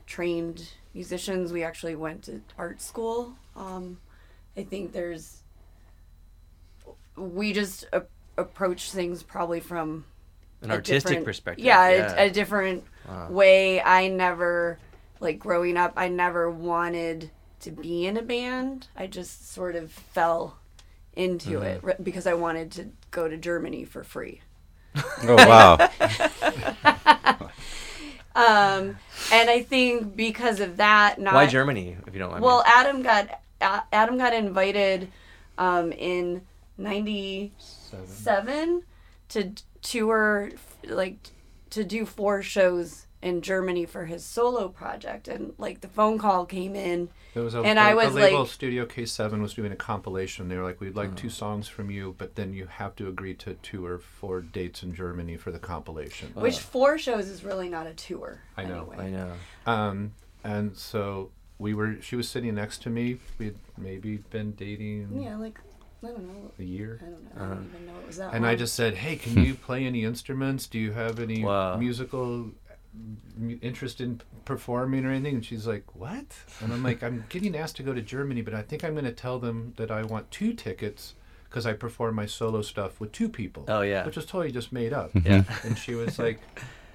trained 0.06 0.70
musicians, 0.94 1.54
we 1.54 1.64
actually 1.64 1.96
went 1.96 2.24
to 2.24 2.42
art 2.58 2.82
school. 2.82 3.36
Um, 3.56 4.00
I 4.58 4.64
think 4.64 4.92
there's 4.92 5.44
we 7.16 7.54
just 7.54 7.86
a- 7.94 8.04
approach 8.38 8.92
things 8.92 9.24
probably 9.24 9.60
from 9.60 10.06
an 10.62 10.72
artistic 10.72 11.24
perspective. 11.24 11.64
Yeah, 11.64 11.90
yeah. 11.90 12.16
A, 12.18 12.26
a 12.26 12.30
different 12.30 12.84
way. 13.30 13.82
I 13.82 14.08
never 14.08 14.80
like 15.20 15.40
growing 15.40 15.78
up. 15.78 15.94
I 15.96 16.08
never 16.08 16.50
wanted 16.50 17.30
to 17.62 17.72
be 17.72 18.06
in 18.06 18.18
a 18.18 18.22
band. 18.22 18.88
I 18.96 19.08
just 19.08 19.52
sort 19.52 19.76
of 19.76 19.92
fell 19.92 20.58
into 21.14 21.52
Mm-hmm. 21.60 21.64
it 21.64 21.82
r- 21.84 21.96
because 22.02 22.28
I 22.28 22.34
wanted 22.34 22.72
to 22.74 22.90
go 23.12 23.28
to 23.28 23.38
Germany 23.38 23.86
for 23.86 24.04
free. 24.04 24.42
Oh 25.24 25.36
wow. 25.36 25.90
Um, 28.36 28.96
and 29.34 29.50
I 29.50 29.64
think 29.64 30.16
because 30.16 30.60
of 30.62 30.78
that, 30.78 31.20
not 31.20 31.34
Why 31.34 31.46
Germany, 31.48 31.98
if 32.08 32.14
you 32.14 32.20
don't 32.20 32.30
mind? 32.32 32.42
me 32.42 32.46
Well, 32.48 32.64
Adam 32.66 33.02
got 33.02 33.42
A- 33.60 33.84
Adam 33.92 34.18
got 34.18 34.34
invited 34.34 35.10
um, 35.58 35.92
in 35.92 36.44
'97 36.78 38.84
to 39.30 39.52
tour, 39.82 40.52
like 40.88 41.18
to 41.72 41.84
do 41.84 42.06
four 42.06 42.42
shows 42.42 43.08
in 43.22 43.42
Germany 43.42 43.86
for 43.86 44.06
his 44.06 44.24
solo 44.24 44.70
project, 44.70 45.28
and 45.28 45.54
like 45.58 45.82
the 45.82 45.88
phone 45.88 46.18
call 46.18 46.46
came 46.46 46.76
in. 46.76 47.10
It 47.36 47.40
was 47.42 47.54
a, 47.54 47.62
And 47.62 47.78
a- 47.78 47.82
I 47.82 47.92
a 47.92 47.96
was 47.96 48.14
label, 48.14 48.40
like- 48.42 48.50
Studio 48.50 48.86
K7 48.86 49.42
was 49.42 49.54
doing 49.54 49.72
a 49.72 49.76
compilation. 49.76 50.48
They 50.48 50.56
were 50.58 50.64
like, 50.64 50.80
"We'd 50.80 50.96
like 50.96 51.16
two 51.16 51.30
songs 51.30 51.68
from 51.68 51.92
you, 51.92 52.16
but 52.18 52.36
then 52.36 52.54
you 52.54 52.68
have 52.68 52.96
to 52.96 53.08
agree 53.08 53.34
to 53.36 53.56
tour 53.56 54.00
four 54.00 54.42
dates 54.42 54.84
in 54.84 54.96
Germany 54.96 55.36
for 55.38 55.52
the 55.52 55.60
compilation." 55.60 56.32
Which 56.34 56.60
four 56.60 56.98
shows 56.98 57.28
is 57.28 57.44
really 57.44 57.68
not 57.70 57.88
a 57.88 57.94
tour. 57.94 58.40
I 58.58 58.64
know. 58.64 58.90
Anyway. 58.98 59.06
I 59.06 59.10
know. 59.10 59.34
Um, 59.66 60.14
and 60.44 60.76
so 60.78 61.32
we 61.58 61.74
were. 61.74 61.98
She 62.02 62.16
was 62.16 62.30
sitting 62.30 62.56
next 62.56 62.82
to 62.84 62.90
me. 62.90 63.18
We'd 63.38 63.58
maybe 63.78 64.18
been 64.30 64.54
dating 64.54 65.22
Yeah, 65.22 65.36
like 65.36 65.60
I 66.02 66.08
don't 66.08 66.26
know. 66.26 66.52
a 66.58 66.64
year. 66.64 67.02
I 67.02 67.10
don't 67.10 67.24
know. 67.26 67.32
I 67.36 67.48
don't 67.56 67.70
even 67.74 67.86
know 67.86 68.00
it 68.00 68.08
was 68.08 68.18
that. 68.18 68.34
And 68.34 68.46
I 68.46 68.56
just 68.56 68.76
said, 68.76 68.96
"Hey, 68.96 69.18
can 69.18 69.44
you 69.44 69.56
play 69.56 69.86
any 69.86 70.06
instruments? 70.06 70.68
Do 70.68 70.80
you 70.80 70.94
have 70.94 71.20
any 71.20 71.44
Wow. 71.44 71.76
musical 71.76 72.26
mu- 72.28 72.52
interest 73.62 74.02
in 74.02 74.22
performing 74.46 75.06
or 75.06 75.12
anything?" 75.12 75.36
And 75.36 75.46
she's 75.46 75.68
like, 75.68 75.96
"What?" 75.96 76.26
And 76.62 76.74
I'm 76.74 76.84
like, 76.84 77.04
"I'm 77.04 77.26
getting 77.30 77.56
asked 77.56 77.76
to 77.78 77.84
go 77.84 77.94
to 77.94 78.02
Germany, 78.02 78.42
but 78.42 78.54
I 78.54 78.62
think 78.62 78.84
I'm 78.84 78.94
going 78.94 79.06
to 79.06 79.12
tell 79.12 79.40
them 79.40 79.74
that 79.78 79.92
I 79.92 80.04
want 80.04 80.32
two 80.32 80.54
tickets 80.54 81.16
because 81.46 81.66
I 81.66 81.74
perform 81.74 82.16
my 82.16 82.26
solo 82.26 82.62
stuff 82.62 83.00
with 83.00 83.12
two 83.12 83.30
people." 83.30 83.66
Oh, 83.68 83.82
yeah. 83.82 84.06
which 84.06 84.16
was 84.16 84.26
totally 84.26 84.52
just 84.52 84.72
made 84.72 84.94
up. 84.94 85.12
Yeah. 85.24 85.44
And 85.64 85.78
she 85.78 85.96
was 85.96 86.20
like, 86.20 86.40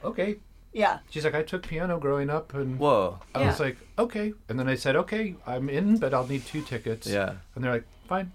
"Okay." 0.05 0.37
yeah. 0.73 0.99
She's 1.09 1.25
like, 1.25 1.35
"I 1.37 1.43
took 1.43 1.67
piano 1.67 1.99
growing 1.99 2.29
up, 2.31 2.53
and 2.55 2.79
Whoa. 2.79 3.21
I 3.35 3.47
was 3.47 3.61
like, 3.61 3.79
okay." 3.99 4.35
And 4.49 4.59
then 4.59 4.69
I 4.69 4.75
said, 4.75 4.97
"Okay, 4.97 5.37
I'm 5.47 5.69
in, 5.69 5.99
but 5.99 6.12
I'll 6.12 6.27
need 6.27 6.45
two 6.47 6.62
tickets." 6.62 7.07
Yeah. 7.07 7.35
And 7.55 7.62
they're 7.62 7.73
like, 7.73 7.87
"Fine." 8.09 8.33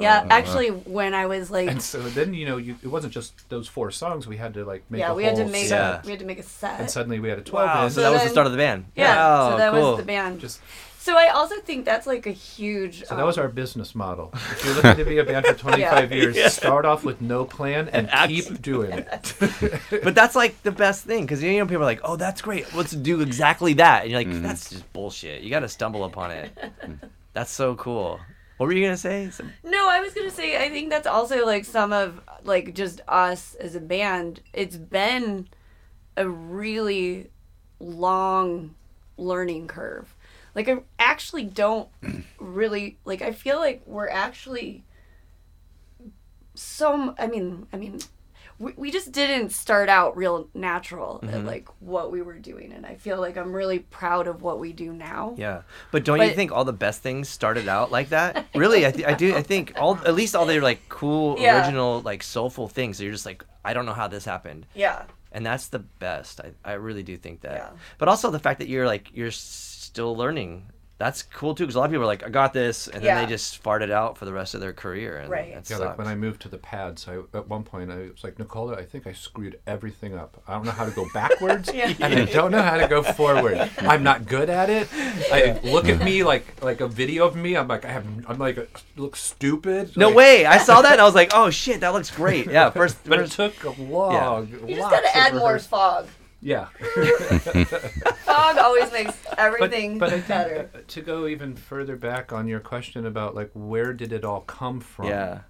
Yeah, 0.00 0.26
actually, 0.30 0.68
when 0.68 1.14
I 1.14 1.26
was 1.26 1.50
like, 1.50 1.68
And 1.68 1.82
so 1.82 2.00
then 2.02 2.34
you 2.34 2.46
know, 2.46 2.56
you, 2.56 2.76
it 2.82 2.88
wasn't 2.88 3.12
just 3.12 3.48
those 3.48 3.66
four 3.68 3.90
songs. 3.90 4.26
We 4.26 4.36
had 4.36 4.54
to 4.54 4.64
like 4.64 4.82
make 4.90 5.00
yeah, 5.00 5.10
a 5.10 5.14
we 5.14 5.24
had 5.24 5.36
to 5.36 5.44
make 5.46 5.66
set. 5.66 5.78
Yeah. 5.78 6.02
we 6.04 6.10
had 6.10 6.20
to 6.20 6.26
make 6.26 6.38
a 6.38 6.42
set. 6.42 6.80
And 6.80 6.90
suddenly 6.90 7.18
we 7.20 7.28
had 7.28 7.38
a 7.38 7.42
12 7.42 7.66
Wow. 7.66 7.84
inch. 7.84 7.92
So 7.94 8.02
that 8.02 8.12
was 8.12 8.22
the 8.22 8.28
start 8.28 8.46
of 8.46 8.52
the 8.52 8.58
band. 8.58 8.86
yeah, 8.96 9.16
Oh, 9.18 9.50
so 9.52 9.56
that 9.58 9.72
cool. 9.72 9.90
was 9.92 10.00
the 10.00 10.06
band. 10.06 10.40
Just 10.40 10.60
So 10.98 11.16
I 11.16 11.28
also 11.28 11.56
think 11.60 11.84
that's 11.86 12.06
like 12.06 12.26
a 12.26 12.32
huge. 12.32 13.04
so 13.06 13.16
that 13.16 13.24
was 13.24 13.38
um, 13.38 13.42
our 13.44 13.48
business 13.48 13.94
model. 13.94 14.30
If 14.34 14.64
you're 14.64 14.74
looking 14.74 14.96
to 14.96 15.04
be 15.04 15.18
a 15.18 15.24
band 15.24 15.46
for 15.46 15.54
25 15.66 16.12
years, 16.12 16.52
start 16.52 16.84
off 16.84 17.02
with 17.04 17.20
no 17.22 17.44
plan 17.44 17.88
and 17.88 18.08
keep 18.28 18.60
doing 18.60 18.92
it. 18.92 19.34
But 20.04 20.14
that's 20.14 20.36
like 20.36 20.62
the 20.62 20.72
best 20.72 21.04
thing 21.04 21.22
because 21.24 21.42
you 21.42 21.58
know 21.58 21.66
people 21.66 21.82
are 21.82 21.86
like, 21.94 22.00
"Oh, 22.04 22.16
that's 22.16 22.40
great. 22.42 22.72
Let's 22.74 22.92
do 22.92 23.20
exactly 23.22 23.72
that," 23.74 24.02
and 24.02 24.10
you're 24.10 24.20
like, 24.22 24.42
"That's 24.42 24.68
just 24.70 24.92
bullshit. 24.92 25.42
You 25.42 25.50
got 25.50 25.60
to 25.60 25.68
stumble 25.68 26.04
upon 26.04 26.30
it." 26.30 26.50
that's 27.32 27.50
so 27.50 27.74
cool. 27.76 28.20
What 28.58 28.66
were 28.66 28.72
you 28.72 28.84
gonna 28.84 28.96
say? 28.96 29.30
Some- 29.30 29.52
No, 29.64 29.88
I 29.88 30.00
was 30.00 30.12
gonna 30.14 30.30
say 30.30 30.62
I 30.62 30.68
think 30.68 30.90
that's 30.90 31.06
also 31.06 31.46
like 31.46 31.64
some 31.64 31.92
of 31.92 32.20
like 32.44 32.74
just 32.74 33.00
us 33.08 33.54
as 33.54 33.74
a 33.74 33.80
band. 33.80 34.40
It's 34.52 34.76
been 34.76 35.48
a 36.16 36.28
really 36.28 37.30
long 37.80 38.74
learning 39.16 39.68
curve. 39.68 40.14
Like 40.54 40.68
I 40.68 40.78
actually 40.98 41.44
don't 41.44 41.88
really 42.38 42.98
like. 43.04 43.22
I 43.22 43.30
feel 43.32 43.58
like 43.58 43.82
we're 43.86 44.08
actually 44.08 44.82
so. 46.54 47.14
I 47.18 47.26
mean, 47.28 47.66
I 47.72 47.76
mean, 47.76 48.00
we, 48.58 48.72
we 48.76 48.90
just 48.90 49.12
didn't 49.12 49.50
start 49.50 49.88
out 49.88 50.16
real 50.16 50.48
natural 50.54 51.20
at 51.28 51.44
like 51.44 51.68
what 51.80 52.10
we 52.10 52.22
were 52.22 52.38
doing, 52.38 52.72
and 52.72 52.84
I 52.84 52.96
feel 52.96 53.20
like 53.20 53.36
I'm 53.36 53.52
really 53.52 53.78
proud 53.78 54.26
of 54.26 54.42
what 54.42 54.58
we 54.58 54.72
do 54.72 54.92
now. 54.92 55.34
Yeah, 55.38 55.62
but 55.92 56.04
don't 56.04 56.20
you 56.20 56.32
think 56.34 56.50
all 56.52 56.64
the 56.64 56.72
best 56.72 57.02
things 57.02 57.28
started 57.28 57.68
out 57.68 57.90
like 57.92 58.08
that? 58.10 58.46
Really, 58.54 58.84
I, 58.86 58.90
th- 58.90 59.06
I 59.06 59.14
do. 59.14 59.34
I 59.36 59.42
think 59.42 59.72
all 59.76 59.96
at 60.04 60.14
least 60.14 60.34
all 60.34 60.46
their 60.46 60.60
like 60.62 60.88
cool, 60.88 61.36
Yeah. 61.38 61.58
original, 61.58 62.00
like 62.00 62.22
soulful 62.22 62.68
things. 62.68 63.00
You're 63.00 63.12
just 63.12 63.26
like, 63.26 63.44
I 63.64 63.72
don't 63.74 63.86
know 63.86 63.92
how 63.94 64.08
this 64.08 64.24
happened. 64.24 64.66
Yeah. 64.74 65.04
and 65.30 65.44
that's 65.44 65.68
the 65.68 65.78
best. 65.78 66.40
I, 66.40 66.52
I 66.64 66.72
really 66.74 67.02
do 67.02 67.16
think 67.16 67.42
that. 67.42 67.52
Yeah. 67.52 67.70
But 67.98 68.08
also 68.08 68.30
the 68.30 68.38
fact 68.38 68.58
that 68.60 68.68
you're 68.68 68.86
like 68.86 69.10
you're 69.14 69.30
still 69.30 70.16
learning 70.16 70.66
that's 70.98 71.22
cool 71.22 71.54
too 71.54 71.62
because 71.64 71.76
a 71.76 71.78
lot 71.78 71.84
of 71.84 71.90
people 71.92 72.02
are 72.02 72.06
like, 72.06 72.24
I 72.26 72.28
got 72.28 72.52
this, 72.52 72.88
and 72.88 72.96
then 72.96 73.04
Yeah. 73.04 73.20
they 73.24 73.26
just 73.30 73.62
fart 73.62 73.82
it 73.82 73.90
out 73.92 74.18
for 74.18 74.24
the 74.24 74.32
rest 74.32 74.54
of 74.54 74.60
their 74.60 74.72
career. 74.72 75.18
And 75.18 75.30
Right. 75.30 75.54
That 75.54 75.70
Yeah, 75.70 75.76
sucks. 75.76 75.80
like 75.90 75.98
when 75.98 76.08
I 76.08 76.16
moved 76.16 76.42
to 76.42 76.48
the 76.48 76.58
pads, 76.58 77.06
I 77.08 77.18
at 77.36 77.46
one 77.48 77.62
point 77.62 77.92
I 77.92 78.08
was 78.12 78.24
like, 78.24 78.36
Nicola, 78.38 78.74
I 78.76 78.84
think 78.84 79.06
I 79.06 79.12
screwed 79.12 79.60
everything 79.66 80.18
up. 80.18 80.42
I 80.48 80.54
don't 80.54 80.64
know 80.64 80.72
how 80.72 80.84
to 80.84 80.90
go 80.90 81.06
backwards, 81.14 81.70
Yeah. 81.74 81.92
and 82.00 82.14
I 82.14 82.24
don't 82.24 82.50
know 82.50 82.62
how 82.62 82.76
to 82.78 82.88
go 82.88 83.02
forward. 83.04 83.70
I'm 83.78 84.02
not 84.02 84.26
good 84.26 84.50
at 84.50 84.70
it. 84.70 84.88
I 85.32 85.60
look 85.62 85.88
at 85.88 86.00
me 86.02 86.24
like 86.24 86.44
like 86.62 86.80
a 86.80 86.88
video 86.88 87.26
of 87.26 87.36
me. 87.36 87.56
I'm 87.56 87.68
like 87.68 87.84
I 87.84 87.90
have 87.92 88.04
I'm 88.26 88.38
like 88.38 88.58
look 88.96 89.14
stupid. 89.14 89.96
no 89.96 90.08
like- 90.08 90.16
way! 90.16 90.46
I 90.46 90.58
saw 90.58 90.82
that 90.82 90.92
and 90.92 91.00
I 91.00 91.04
was 91.04 91.14
like, 91.14 91.30
oh 91.32 91.48
shit, 91.50 91.80
that 91.82 91.92
looks 91.92 92.10
great. 92.10 92.50
Yeah, 92.50 92.70
first, 92.70 92.98
But 93.08 93.20
it 93.20 93.30
took 93.30 93.62
a 93.62 93.70
long. 93.80 94.48
You 94.48 94.74
just 94.74 94.80
lots 94.80 94.94
gotta 94.96 95.06
of 95.08 95.14
add 95.14 95.34
more 95.36 95.58
fog. 95.60 96.06
Yeah. 96.40 96.66
Fog 98.24 98.58
always 98.58 98.90
makes 98.92 99.16
everything 99.36 99.98
but, 99.98 100.10
but 100.10 100.18
I 100.18 100.20
think 100.20 100.28
better. 100.28 100.70
to 100.86 101.00
go 101.00 101.26
even 101.26 101.56
further 101.56 101.96
back 101.96 102.32
on 102.32 102.46
your 102.46 102.60
question 102.60 103.06
about 103.06 103.34
like 103.34 103.50
where 103.54 103.92
did 103.92 104.12
it 104.12 104.24
all 104.24 104.42
come 104.42 104.80
from? 104.80 105.06
yeah, 105.06 105.40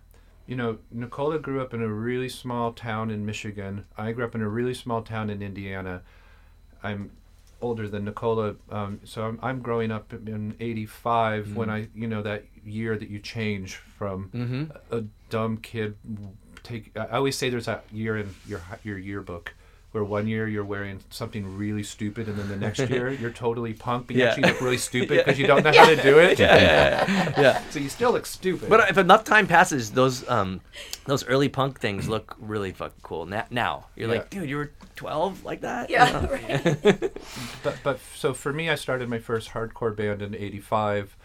You 0.46 0.56
know, 0.56 0.78
Nicola 0.90 1.38
grew 1.38 1.60
up 1.60 1.74
in 1.74 1.82
a 1.82 1.88
really 1.88 2.28
small 2.28 2.72
town 2.72 3.10
in 3.10 3.26
Michigan. 3.26 3.84
I 3.96 4.12
grew 4.12 4.24
up 4.24 4.34
in 4.34 4.40
a 4.42 4.48
really 4.48 4.74
small 4.74 5.02
town 5.02 5.30
in 5.30 5.42
Indiana. 5.42 6.02
I'm 6.82 7.10
older 7.60 7.88
than 7.88 8.04
Nicola, 8.04 8.54
um, 8.70 9.00
so 9.04 9.24
I'm, 9.26 9.38
I'm 9.42 9.60
growing 9.60 9.90
up 9.90 10.12
in 10.12 10.54
'85 10.60 11.56
when 11.56 11.68
I, 11.68 11.88
you 11.94 12.06
know, 12.06 12.22
that 12.22 12.44
year 12.64 12.96
that 12.96 13.10
you 13.10 13.18
change 13.18 13.76
from 13.76 14.30
Mhm. 14.30 14.76
a, 14.90 14.98
a 14.98 15.04
dumb 15.28 15.56
kid. 15.58 15.96
Take 16.62 16.96
I 16.96 17.16
always 17.16 17.36
say 17.36 17.50
there's 17.50 17.66
that 17.66 17.84
year 17.92 18.16
in 18.16 18.34
your 18.46 18.60
your 18.84 18.96
yearbook 18.98 19.54
where 19.92 20.04
one 20.04 20.28
year 20.28 20.46
you're 20.46 20.64
wearing 20.64 21.00
something 21.08 21.56
really 21.56 21.82
stupid 21.82 22.28
and 22.28 22.38
then 22.38 22.48
the 22.48 22.56
next 22.56 22.78
year 22.90 23.10
you're 23.10 23.30
totally 23.30 23.72
punk, 23.72 24.06
but 24.06 24.16
you 24.16 24.24
actually 24.24 24.44
look 24.44 24.60
really 24.60 24.76
stupid 24.76 25.24
because 25.24 25.38
you 25.38 25.46
don't 25.46 25.64
know 25.64 25.72
how 25.76 25.86
to 25.86 25.96
do 25.96 26.18
it. 26.18 26.38
yeah. 26.38 27.32
yeah, 27.40 27.62
So 27.70 27.78
you 27.78 27.88
still 27.88 28.12
look 28.12 28.26
stupid. 28.26 28.68
But 28.68 28.90
if 28.90 28.98
enough 28.98 29.24
time 29.24 29.46
passes, 29.46 29.90
those 29.92 30.28
um, 30.28 30.60
those 31.06 31.24
early 31.26 31.48
punk 31.48 31.80
things 31.80 32.08
look 32.08 32.36
really 32.38 32.72
fucking 32.72 33.00
cool. 33.02 33.24
Na- 33.24 33.44
now 33.50 33.86
you're 33.96 34.08
like, 34.08 34.28
dude, 34.30 34.48
you 34.48 34.56
were 34.56 34.72
12 34.96 35.44
like 35.44 35.62
that. 35.62 35.88
Yeah, 35.88 36.26
right. 36.26 37.12
but 37.62 37.76
but 37.82 37.98
so 38.14 38.34
for 38.34 38.52
me, 38.52 38.68
I 38.68 38.74
started 38.74 39.08
my 39.08 39.18
first 39.18 39.50
hardcore 39.50 39.96
band 39.96 40.20
in 40.20 40.34
'85, 40.34 41.16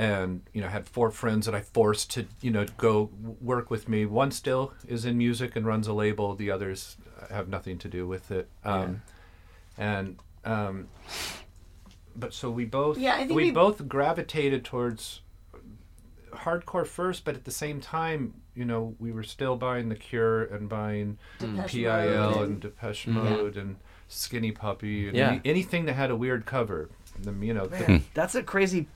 and 0.00 0.40
you 0.54 0.60
know 0.62 0.68
had 0.68 0.88
four 0.88 1.10
friends 1.10 1.44
that 1.46 1.54
I 1.54 1.60
forced 1.60 2.10
to 2.12 2.26
you 2.40 2.50
know 2.50 2.64
go 2.78 3.10
work 3.40 3.70
with 3.70 3.88
me. 3.88 4.06
One 4.06 4.30
still 4.30 4.72
is 4.88 5.04
in 5.04 5.18
music 5.18 5.56
and 5.56 5.66
runs 5.66 5.86
a 5.86 5.92
label. 5.92 6.34
The 6.34 6.50
others 6.50 6.96
have 7.30 7.48
nothing 7.48 7.76
to 7.78 7.88
do 7.88 8.06
with 8.08 8.30
it. 8.30 8.48
Um, 8.64 9.02
And 9.78 10.16
um, 10.44 10.88
but 12.16 12.32
so 12.34 12.50
we 12.50 12.64
both 12.64 12.96
Yeah, 12.98 13.14
I 13.14 13.18
think 13.18 13.32
we, 13.32 13.44
we- 13.44 13.50
both 13.50 13.86
gravitated 13.88 14.64
towards 14.64 15.20
hardcore 16.32 16.86
first, 16.86 17.24
but 17.24 17.34
at 17.34 17.44
the 17.44 17.50
same 17.50 17.80
time, 17.80 18.34
you 18.54 18.64
know, 18.64 18.94
we 18.98 19.12
were 19.12 19.22
still 19.22 19.56
buying 19.56 19.88
The 19.88 19.96
Cure 19.96 20.44
and 20.44 20.68
buying 20.68 21.18
Depeche 21.38 21.72
PIL 21.72 22.30
Mode 22.30 22.48
and 22.48 22.60
Depeche 22.60 23.06
Mode 23.06 23.56
and 23.56 23.76
Skinny 24.08 24.52
Puppy 24.52 25.08
and 25.08 25.16
Yeah. 25.16 25.28
any, 25.32 25.40
anything 25.44 25.84
that 25.86 25.94
had 25.94 26.10
a 26.10 26.16
weird 26.16 26.46
cover. 26.46 26.88
The, 27.20 27.32
you 27.44 27.52
know, 27.54 27.66
the- 27.66 28.00
that's 28.14 28.34
a 28.34 28.42
crazy 28.42 28.86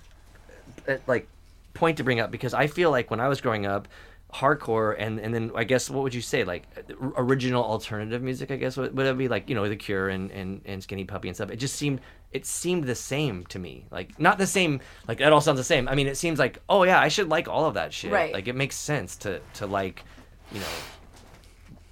like 1.07 1.29
point 1.75 1.99
to 1.99 2.05
bring 2.05 2.20
up 2.20 2.31
because 2.31 2.55
I 2.55 2.66
feel 2.66 2.90
like 2.90 3.11
when 3.11 3.20
I 3.20 3.29
was 3.29 3.40
growing 3.40 3.66
up, 3.66 3.88
hardcore 4.35 4.97
and 4.99 5.20
and 5.20 5.33
then 5.33 5.53
I 5.55 5.62
guess 5.62 5.88
what 5.88 6.03
would 6.03 6.12
you 6.12 6.20
say 6.20 6.42
like 6.42 6.64
uh, 6.77 6.94
original 7.16 7.62
alternative 7.62 8.20
music? 8.20 8.51
I 8.51 8.57
guess 8.57 8.77
would, 8.77 8.97
would 8.97 9.07
it 9.07 9.16
be 9.16 9.29
like 9.29 9.49
you 9.49 9.55
know 9.55 9.68
The 9.68 9.77
Cure 9.77 10.09
and, 10.09 10.31
and 10.33 10.61
and 10.64 10.83
Skinny 10.83 11.05
Puppy 11.05 11.29
and 11.29 11.37
stuff? 11.37 11.51
It 11.51 11.57
just 11.57 11.77
seemed 11.77 12.01
it 12.33 12.44
seemed 12.44 12.85
the 12.85 12.97
same 12.97 13.44
to 13.47 13.59
me. 13.59 13.87
Like 13.90 14.18
not 14.18 14.38
the 14.38 14.47
same. 14.47 14.81
Like 15.07 15.18
that 15.18 15.33
all 15.33 15.40
sounds 15.40 15.59
the 15.59 15.64
same. 15.64 15.88
I 15.88 15.94
mean, 15.94 16.09
it 16.09 16.16
seems 16.16 16.38
like 16.38 16.59
oh 16.68 16.83
yeah, 16.83 17.01
I 17.01 17.09
should 17.09 17.29
like 17.29 17.49
all 17.49 17.66
of 17.66 17.75
that 17.75 17.92
shit. 17.92 18.11
Right. 18.11 18.33
Like 18.33 18.49
it 18.49 18.57
makes 18.57 18.77
sense 18.77 19.16
to 19.18 19.40
to 19.55 19.66
like 19.66 20.05
you 20.53 20.61
know 20.61 20.66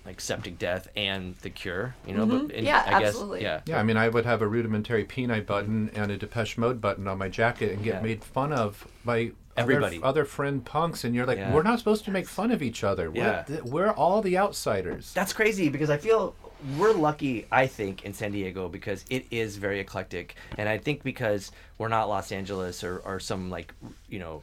like 0.04 0.20
Septic 0.20 0.58
Death 0.58 0.88
and 0.96 1.36
The 1.38 1.50
Cure. 1.50 1.94
You 2.06 2.14
know, 2.14 2.26
but 2.26 2.42
mm-hmm. 2.42 2.56
and 2.58 2.66
Yeah, 2.66 2.82
I 2.86 3.00
guess, 3.00 3.08
absolutely. 3.10 3.42
Yeah. 3.42 3.60
yeah, 3.66 3.78
I 3.78 3.82
mean, 3.82 3.96
I 3.96 4.08
would 4.08 4.24
have 4.24 4.42
a 4.42 4.48
Rudimentary 4.48 5.04
Peni 5.04 5.44
button 5.44 5.90
and 5.94 6.10
a 6.10 6.16
Depeche 6.16 6.58
Mode 6.58 6.80
button 6.80 7.06
on 7.06 7.18
my 7.18 7.28
jacket 7.28 7.72
and 7.72 7.84
get 7.84 7.94
Yeah. 7.94 8.00
made 8.00 8.24
fun 8.24 8.52
of 8.52 8.86
by 9.04 9.32
Everybody. 9.56 9.98
other, 9.98 10.06
other 10.06 10.24
friend 10.24 10.64
punks, 10.64 11.04
and 11.04 11.14
you're 11.14 11.26
like, 11.26 11.38
Yeah. 11.38 11.52
we're 11.52 11.62
not 11.62 11.78
supposed 11.78 12.04
to 12.06 12.10
make 12.10 12.26
fun 12.26 12.50
of 12.50 12.62
each 12.62 12.82
other. 12.82 13.10
We're, 13.10 13.16
Yeah. 13.22 13.42
th- 13.42 13.62
we're 13.62 13.90
all 13.92 14.22
the 14.22 14.38
outsiders. 14.38 15.12
That's 15.12 15.32
crazy 15.32 15.68
because 15.68 15.90
I 15.90 15.98
feel 15.98 16.34
we're 16.78 16.92
lucky, 16.92 17.46
I 17.50 17.66
think, 17.66 18.04
in 18.04 18.14
San 18.14 18.32
Diego 18.32 18.68
because 18.68 19.04
it 19.10 19.26
is 19.30 19.56
very 19.56 19.80
eclectic. 19.80 20.36
And 20.56 20.68
I 20.68 20.78
think 20.78 21.02
because 21.02 21.50
we're 21.78 21.88
not 21.88 22.08
Los 22.08 22.30
Angeles 22.32 22.82
or, 22.84 22.98
or 22.98 23.18
some 23.20 23.50
like, 23.50 23.74
you 24.08 24.18
know, 24.18 24.42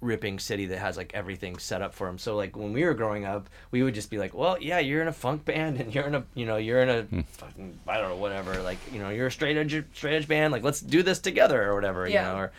ripping 0.00 0.38
city 0.38 0.66
that 0.66 0.78
has 0.78 0.96
like 0.96 1.12
everything 1.14 1.58
set 1.58 1.82
up 1.82 1.94
for 1.94 2.06
them. 2.06 2.18
So 2.18 2.36
like 2.36 2.56
when 2.56 2.72
we 2.72 2.84
were 2.84 2.94
growing 2.94 3.24
up, 3.24 3.48
we 3.70 3.82
would 3.82 3.94
just 3.94 4.10
be 4.10 4.18
like, 4.18 4.34
well, 4.34 4.56
yeah, 4.60 4.78
you're 4.78 5.02
in 5.02 5.08
a 5.08 5.12
funk 5.12 5.44
band 5.44 5.80
and 5.80 5.94
you're 5.94 6.04
in 6.06 6.14
a, 6.14 6.24
you 6.34 6.46
know, 6.46 6.56
you're 6.56 6.80
in 6.82 6.88
a 6.88 7.24
fucking, 7.32 7.78
I 7.86 7.98
don't 7.98 8.10
know, 8.10 8.16
whatever. 8.16 8.60
Like, 8.62 8.78
you 8.92 8.98
know, 8.98 9.10
you're 9.10 9.28
a 9.28 9.30
straight 9.32 9.56
edge, 9.56 9.84
straight 9.94 10.14
edge 10.16 10.28
band. 10.28 10.52
Like, 10.52 10.62
let's 10.62 10.80
do 10.80 11.02
this 11.02 11.18
together 11.20 11.62
or 11.70 11.74
whatever, 11.74 12.08
Yeah. 12.08 12.22
you 12.22 12.28
know, 12.34 12.38
or 12.40 12.52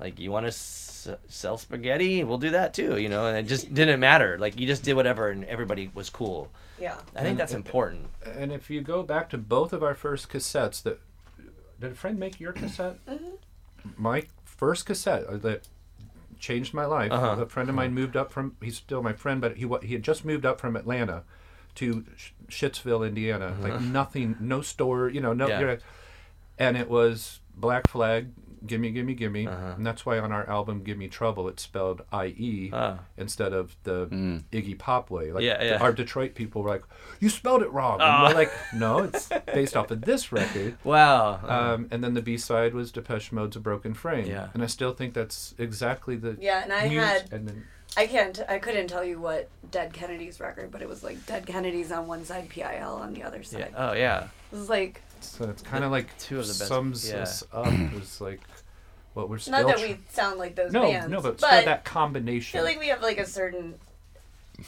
like 0.00 0.18
you 0.18 0.30
want 0.30 0.44
to 0.44 0.48
s- 0.48 1.08
sell 1.28 1.56
spaghetti, 1.58 2.22
we'll 2.24 2.38
do 2.38 2.50
that 2.50 2.74
too, 2.74 2.98
you 2.98 3.08
know, 3.08 3.26
and 3.26 3.36
it 3.38 3.48
just 3.48 3.72
didn't 3.72 4.00
matter. 4.00 4.36
Like 4.38 4.58
you 4.60 4.66
just 4.66 4.82
did 4.82 4.94
whatever 4.94 5.30
and 5.30 5.44
everybody 5.44 5.90
was 5.94 6.10
cool. 6.10 6.50
Yeah. 6.78 6.96
I 7.16 7.22
think 7.22 7.38
that's 7.38 7.54
important. 7.54 8.06
and 8.24 8.52
if 8.52 8.68
you 8.70 8.80
go 8.82 9.02
back 9.02 9.30
to 9.30 9.38
both 9.38 9.72
of 9.72 9.82
our 9.82 9.94
first 9.94 10.28
cassettes, 10.28 10.82
that 10.82 11.00
did 11.80 11.92
a 11.92 11.94
friend 11.94 12.18
make 12.18 12.38
your 12.40 12.52
cassette? 12.52 12.98
My 13.96 14.24
first 14.44 14.86
cassette 14.86 15.24
uh, 15.26 15.36
that 15.38 15.66
changed 16.38 16.74
my 16.74 16.84
life. 16.84 17.12
Uh-huh. 17.12 17.42
A 17.42 17.46
friend 17.46 17.68
of 17.68 17.74
mine 17.74 17.94
moved 17.94 18.16
up 18.16 18.30
from. 18.32 18.56
He's 18.62 18.76
still 18.76 19.02
my 19.02 19.12
friend, 19.12 19.40
but 19.40 19.56
he 19.56 19.66
he 19.82 19.92
had 19.94 20.02
just 20.02 20.24
moved 20.24 20.44
up 20.46 20.60
from 20.60 20.76
Atlanta 20.76 21.24
to 21.76 22.04
Sh- 22.16 22.30
Shittsville, 22.48 23.06
Indiana. 23.06 23.56
Like 23.60 23.80
nothing, 23.80 24.36
no 24.40 24.62
store, 24.62 25.08
you 25.08 25.20
know, 25.20 25.32
no. 25.32 25.46
Yeah. 25.48 25.76
and 26.58 26.76
it 26.76 26.88
was 26.90 27.40
Black 27.54 27.86
Flag. 27.88 28.30
Gimme, 28.66 28.90
gimme, 28.90 29.14
gimme, 29.14 29.46
Uh-huh. 29.46 29.74
and 29.76 29.86
that's 29.86 30.04
why 30.06 30.18
on 30.18 30.32
our 30.32 30.48
album 30.48 30.82
"Gimme 30.82 31.08
Trouble" 31.08 31.48
it's 31.48 31.62
spelled 31.62 32.02
I-E 32.12 32.70
Ah. 32.72 32.98
instead 33.16 33.52
of 33.52 33.76
the 33.84 34.06
Iggy 34.52 34.78
Pop 34.78 35.10
way. 35.10 35.32
Like 35.32 35.44
Yeah, 35.44 35.62
yeah. 35.62 35.78
our 35.82 35.92
Detroit 35.92 36.34
people 36.34 36.62
were 36.62 36.70
like, 36.70 36.84
"You 37.20 37.28
spelled 37.28 37.62
it 37.62 37.70
wrong." 37.72 37.94
And 38.00 38.02
Ah. 38.10 38.28
we're 38.28 38.34
like, 38.34 38.52
"No, 38.74 38.98
it's 39.04 39.28
based 39.52 39.76
off 39.76 39.90
of 39.90 40.02
this 40.02 40.32
record." 40.32 40.76
Wow. 40.84 41.40
Um, 41.46 41.88
and 41.90 42.02
then 42.02 42.14
the 42.14 42.22
B 42.22 42.36
side 42.36 42.74
was 42.74 42.90
Depeche 42.92 43.32
Mode's 43.32 43.56
"A 43.56 43.60
Broken 43.60 43.94
Frame." 43.94 44.26
Yeah. 44.26 44.48
And 44.54 44.62
I 44.62 44.66
still 44.66 44.92
think 44.92 45.14
that's 45.14 45.54
exactly 45.58 46.16
the 46.16 46.36
Yeah, 46.40 46.62
and 46.62 46.72
I 46.72 46.88
mus- 46.88 47.04
had- 47.22 47.32
and 47.32 47.48
then 47.48 47.64
I 47.96 48.06
can't. 48.06 48.38
I 48.48 48.58
couldn't 48.58 48.88
tell 48.88 49.02
you 49.02 49.18
what 49.18 49.48
Dead 49.70 49.92
Kennedy's 49.94 50.40
record, 50.40 50.70
but 50.70 50.82
it 50.82 50.88
was 50.88 51.02
like 51.02 51.24
Dead 51.26 51.46
Kennedy's 51.46 51.90
on 51.90 52.06
one 52.06 52.24
side, 52.24 52.48
PIL 52.50 52.94
on 53.02 53.14
the 53.14 53.22
other 53.22 53.42
side. 53.42 53.60
yeah. 53.60 53.64
side. 53.66 53.74
Oh 53.76 53.92
yeah. 53.94 54.24
It 54.52 54.56
was 54.56 54.68
like 54.68 55.02
so 55.24 55.48
it's 55.48 55.62
kind 55.62 55.84
of 55.84 55.90
like 55.90 56.16
two 56.18 56.38
of 56.38 56.46
the 56.46 56.52
best- 56.52 56.68
sums 56.68 57.08
yeah. 57.08 57.16
us 57.18 57.42
up 57.52 57.66
as 58.00 58.20
like 58.20 58.40
what 59.14 59.28
we're 59.28 59.38
not 59.48 59.66
that 59.66 59.78
tr- 59.78 59.86
we 59.86 59.98
sound 60.10 60.38
like 60.38 60.54
those 60.54 60.72
no 60.72 60.82
bands, 60.82 61.08
no 61.10 61.20
but, 61.20 61.38
but 61.38 61.46
still 61.48 61.64
that 61.64 61.84
I 61.84 62.40
feel 62.40 62.64
like 62.64 62.78
we 62.78 62.88
have 62.88 63.02
like 63.02 63.18
a 63.18 63.26
certain 63.26 63.74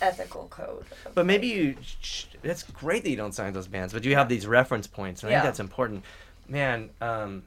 ethical 0.01 0.49
code. 0.49 0.85
But 1.15 1.27
maybe 1.27 1.49
like- 1.49 1.57
you. 1.57 1.77
Sh- 2.01 2.25
it's 2.43 2.63
great 2.63 3.03
that 3.05 3.11
you 3.11 3.17
don't 3.17 3.35
sign 3.35 3.53
those 3.53 3.67
bands, 3.69 3.93
but 3.93 4.05
you 4.05 4.15
have 4.15 4.29
these 4.29 4.47
reference 4.47 4.87
points, 4.87 5.23
and 5.23 5.31
I 5.31 5.33
Yeah. 5.33 5.41
think 5.41 5.49
that's 5.49 5.61
important. 5.61 6.05
Man, 6.49 6.91
um, 7.01 7.43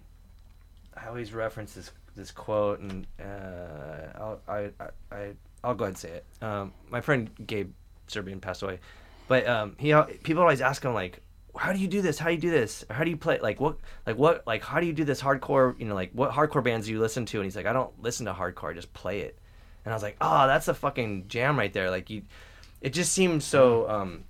I 0.96 1.08
always 1.08 1.34
reference 1.34 1.74
this 1.74 1.92
this 2.16 2.32
quote, 2.32 2.80
and 2.80 3.08
uh, 3.20 4.18
I'll 4.20 4.40
I, 4.48 4.70
I, 4.80 5.16
I 5.16 5.32
I'll 5.64 5.74
go 5.74 5.86
ahead 5.86 5.94
and 5.94 5.98
say 5.98 6.10
it. 6.12 6.26
Um, 6.44 6.74
my 6.90 7.02
friend 7.02 7.30
Gabe 7.48 7.72
Serbian 8.08 8.40
passed 8.40 8.62
away, 8.62 8.80
but 9.28 9.48
um, 9.48 9.76
he 9.80 9.94
people 10.24 10.42
always 10.42 10.62
ask 10.62 10.84
him 10.84 10.94
like. 10.94 11.22
How 11.56 11.72
do 11.72 11.80
you 11.80 11.88
do 11.88 12.02
this? 12.02 12.18
How 12.18 12.28
do 12.28 12.34
you 12.34 12.42
do 12.42 12.50
this? 12.50 12.84
How 12.90 13.04
do 13.04 13.10
you 13.10 13.18
play? 13.18 13.40
Like 13.40 13.60
what? 13.60 13.78
Like 14.06 14.18
what? 14.18 14.46
Like 14.48 14.64
how 14.64 14.80
do 14.80 14.88
you 14.88 14.94
do 14.94 15.04
this 15.04 15.22
hardcore? 15.22 15.80
You 15.80 15.86
know, 15.86 15.96
like 15.96 16.12
what 16.14 16.32
hardcore 16.32 16.64
bands 16.64 16.88
do 16.88 16.94
you 16.94 17.00
listen 17.00 17.26
to? 17.28 17.38
And 17.38 17.46
he's 17.46 17.56
like, 17.56 17.66
I 17.66 17.74
don't 17.74 18.02
listen 18.02 18.26
to 18.26 18.34
hardcore. 18.34 18.72
I 18.72 18.74
just 18.74 18.94
play 18.94 19.22
it. 19.22 19.38
And 19.86 19.94
I 19.94 19.96
was 19.96 20.04
like, 20.04 20.18
oh, 20.22 20.48
that's 20.48 20.68
a 20.68 20.74
fucking 20.74 21.28
jam 21.28 21.58
right 21.58 21.72
there. 21.72 21.92
Like 21.92 22.10
you, 22.10 22.24
it 22.82 22.92
just 22.92 23.14
seems 23.14 23.46
so. 23.46 23.90
Um, 23.90 24.24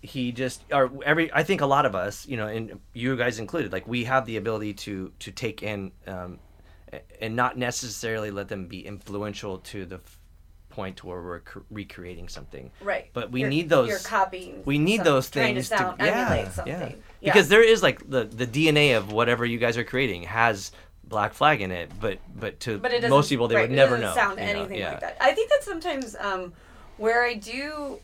he 0.00 0.32
just 0.32 0.62
or 0.72 0.90
every 1.04 1.32
I 1.32 1.42
think 1.42 1.60
a 1.60 1.66
lot 1.66 1.86
of 1.86 1.94
us, 1.94 2.26
you 2.26 2.36
know, 2.36 2.46
and 2.46 2.80
you 2.92 3.16
guys 3.16 3.38
included, 3.38 3.72
like 3.72 3.86
we 3.86 4.04
have 4.04 4.26
the 4.26 4.36
ability 4.36 4.74
to 4.74 5.12
to 5.18 5.32
take 5.32 5.62
in 5.62 5.92
um, 6.06 6.38
and 7.20 7.36
not 7.36 7.58
necessarily 7.58 8.30
let 8.30 8.48
them 8.48 8.66
be 8.66 8.86
influential 8.86 9.58
to 9.58 9.84
the 9.84 10.00
point 10.78 10.96
to 10.98 11.06
where 11.08 11.20
we're 11.20 11.40
cr- 11.40 11.58
recreating 11.72 12.28
something. 12.28 12.70
right. 12.80 13.10
But 13.12 13.32
we 13.32 13.40
You're- 13.40 13.50
need 13.50 13.68
those. 13.68 13.88
You're 13.88 13.98
copying. 13.98 14.62
We 14.64 14.78
need 14.78 14.98
some- 14.98 15.04
those 15.06 15.28
things 15.28 15.68
to, 15.70 15.76
sound, 15.76 15.96
yeah, 15.98 16.06
emulate 16.06 16.52
something. 16.52 16.72
yeah. 16.72 16.92
Yeah. 17.20 17.32
Because 17.32 17.48
there 17.48 17.64
is 17.64 17.82
like 17.82 18.08
the 18.08 18.22
the 18.24 18.46
DNA 18.46 18.96
of 18.96 19.10
whatever 19.10 19.44
you 19.44 19.58
guys 19.58 19.76
are 19.76 19.82
creating 19.82 20.22
has 20.22 20.70
Black 21.02 21.34
Flag 21.34 21.60
in 21.62 21.72
it, 21.72 21.90
but 22.00 22.18
but 22.32 22.60
to 22.60 22.78
but 22.78 22.92
it 22.92 23.00
doesn't, 23.00 23.10
most 23.10 23.28
people 23.28 23.48
they 23.48 23.56
right, 23.56 23.68
would 23.68 23.76
never 23.76 23.98
know. 23.98 24.14
sound 24.14 24.38
you 24.38 24.44
know, 24.46 24.52
anything 24.52 24.78
yeah. 24.78 24.92
like 24.92 25.00
that. 25.00 25.16
I 25.20 25.32
think 25.32 25.50
that 25.50 25.64
sometimes 25.64 26.14
um, 26.20 26.52
where 26.96 27.24
I 27.24 27.34
do 27.34 27.98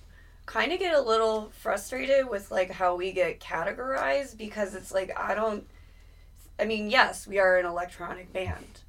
kind 0.46 0.72
of 0.72 0.80
get 0.80 0.94
a 0.94 1.00
little 1.00 1.52
frustrated 1.60 2.28
with 2.28 2.50
like 2.50 2.72
how 2.72 2.96
we 2.96 3.12
get 3.12 3.38
categorized 3.38 4.36
because 4.36 4.74
it's 4.74 4.90
like 4.90 5.16
I 5.16 5.36
don't 5.36 5.64
I 6.58 6.64
mean, 6.64 6.90
yes, 6.90 7.26
we 7.26 7.38
are 7.38 7.56
an 7.56 7.66
electronic 7.66 8.32
band. 8.32 8.80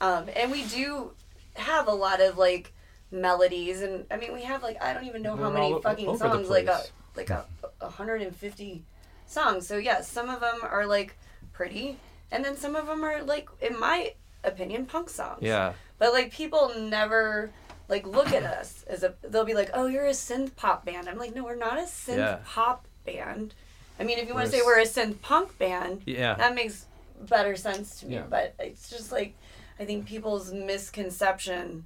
Um, 0.00 0.26
and 0.34 0.50
we 0.50 0.64
do 0.64 1.12
have 1.54 1.86
a 1.88 1.92
lot 1.94 2.20
of 2.20 2.38
like 2.38 2.72
melodies 3.10 3.80
and 3.82 4.04
I 4.10 4.16
mean 4.16 4.34
we 4.34 4.42
have 4.42 4.62
like 4.62 4.82
I 4.82 4.92
don't 4.92 5.04
even 5.06 5.22
know 5.22 5.36
how 5.36 5.50
They're 5.50 5.62
all 5.62 5.70
many 5.70 5.82
fucking 5.82 6.18
songs 6.18 6.48
like 6.50 6.68
uh, 6.68 6.72
a 6.72 6.82
like 7.16 7.30
a, 7.30 7.44
a 7.80 7.88
hundred 7.88 8.22
and 8.22 8.34
fifty 8.36 8.84
songs. 9.26 9.66
So 9.66 9.76
yes, 9.78 10.10
some 10.10 10.28
of 10.28 10.40
them 10.40 10.60
are 10.62 10.86
like 10.86 11.16
pretty 11.52 11.96
and 12.30 12.44
then 12.44 12.56
some 12.56 12.76
of 12.76 12.86
them 12.86 13.02
are 13.04 13.22
like 13.22 13.48
in 13.60 13.78
my 13.78 14.12
opinion 14.44 14.86
punk 14.86 15.08
songs. 15.10 15.42
Yeah. 15.42 15.72
But 15.98 16.12
like 16.12 16.32
people 16.32 16.72
never 16.78 17.50
like 17.88 18.06
look 18.06 18.32
at 18.32 18.42
us 18.44 18.84
as 18.88 19.02
a 19.02 19.14
they'll 19.22 19.44
be 19.46 19.54
like, 19.54 19.70
"Oh, 19.72 19.86
you're 19.86 20.06
a 20.06 20.10
synth 20.10 20.54
pop 20.56 20.84
band." 20.84 21.08
I'm 21.08 21.16
like, 21.18 21.34
"No, 21.34 21.44
we're 21.44 21.56
not 21.56 21.78
a 21.78 21.82
synth 21.82 22.18
Yeah. 22.18 22.38
pop 22.44 22.86
band." 23.06 23.54
I 23.98 24.04
mean, 24.04 24.18
if 24.18 24.28
you 24.28 24.34
want 24.34 24.46
to 24.46 24.52
say 24.52 24.60
we're 24.64 24.78
a 24.78 24.84
synth 24.84 25.20
punk 25.22 25.58
band, 25.58 26.02
Yeah. 26.06 26.34
that 26.34 26.54
makes 26.54 26.84
better 27.20 27.56
sense 27.56 27.98
to 28.00 28.06
me. 28.06 28.14
Yeah. 28.16 28.24
But 28.28 28.54
it's 28.58 28.90
just 28.90 29.10
like 29.10 29.34
I 29.80 29.84
think 29.86 30.06
people's 30.06 30.52
misconception 30.52 31.84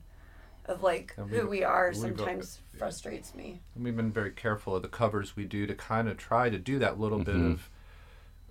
of 0.67 0.83
like 0.83 1.15
And 1.17 1.29
who 1.31 1.49
we've- 1.49 1.65
are 1.65 1.89
we've, 1.89 1.97
sometimes 2.01 2.61
frustrates 2.79 3.35
me. 3.35 3.61
And 3.75 3.85
we've 3.85 3.97
been 3.97 4.13
very 4.13 4.31
careful 4.31 4.77
of 4.77 4.83
the 4.83 4.89
covers 4.89 5.37
we 5.37 5.45
do 5.45 5.67
to 5.67 5.75
kind 5.75 6.09
of 6.09 6.17
try 6.17 6.51
to 6.51 6.59
do 6.59 6.79
that 6.79 6.99
little 7.01 7.19
bit 7.19 7.35
mm-hmm. 7.35 7.53
of 7.53 7.69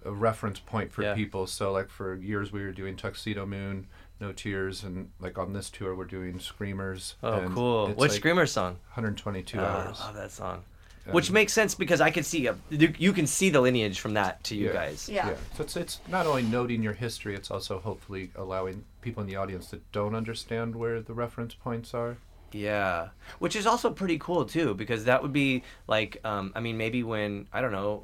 a 0.03 0.11
reference 0.11 0.59
point 0.59 0.91
for 0.91 1.03
Yeah. 1.03 1.13
people. 1.15 1.47
So 1.47 1.71
like 1.71 1.89
for 1.89 2.15
years 2.15 2.51
we 2.51 2.61
were 2.63 2.71
doing 2.71 2.95
Tuxedomoon, 2.95 3.85
No 4.19 4.31
Tears, 4.31 4.83
and 4.83 5.11
like 5.19 5.37
on 5.37 5.53
this 5.53 5.69
tour 5.69 5.95
we're 5.95 6.05
doing 6.05 6.39
Screamers. 6.39 7.15
Oh, 7.23 7.49
cool. 7.53 7.87
it's 7.87 7.97
Which 7.99 8.11
like 8.11 8.17
Screamer 8.19 8.45
song? 8.45 8.73
122 8.93 9.59
Oh, 9.59 9.63
hours. 9.63 9.99
I 10.01 10.05
love 10.07 10.15
that 10.15 10.31
song. 10.31 10.63
Um, 11.07 11.13
Which 11.13 11.31
makes 11.31 11.51
sense 11.51 11.73
because 11.73 11.99
I 11.99 12.11
can 12.11 12.23
see 12.23 12.45
a, 12.45 12.55
you, 12.69 12.93
you 12.99 13.11
can 13.11 13.25
see 13.25 13.49
the 13.49 13.59
lineage 13.59 13.99
from 13.99 14.13
that 14.13 14.43
to 14.45 14.55
you 14.55 14.67
Yeah. 14.67 14.73
guys. 14.73 15.09
Yeah. 15.09 15.35
So 15.55 15.63
it's 15.63 15.75
it's 15.75 15.99
not 16.07 16.27
only 16.27 16.43
noting 16.43 16.83
your 16.83 16.93
history, 16.93 17.35
it's 17.35 17.49
also 17.49 17.79
hopefully 17.79 18.29
allowing 18.35 18.83
people 19.01 19.21
in 19.23 19.27
the 19.27 19.35
audience 19.35 19.67
that 19.71 19.81
don't 19.91 20.13
understand 20.15 20.75
where 20.75 21.01
the 21.01 21.13
reference 21.13 21.55
points 21.55 21.93
are. 21.95 22.17
Yeah, 22.51 23.09
which 23.39 23.55
is 23.55 23.65
also 23.65 23.89
pretty 23.89 24.19
cool 24.19 24.45
too, 24.45 24.73
because 24.75 25.05
that 25.05 25.23
would 25.23 25.33
be 25.33 25.63
like, 25.87 26.19
um, 26.23 26.51
I 26.53 26.59
mean, 26.59 26.77
maybe 26.77 27.01
when 27.01 27.47
I 27.53 27.61
don't 27.61 27.71
know, 27.71 28.03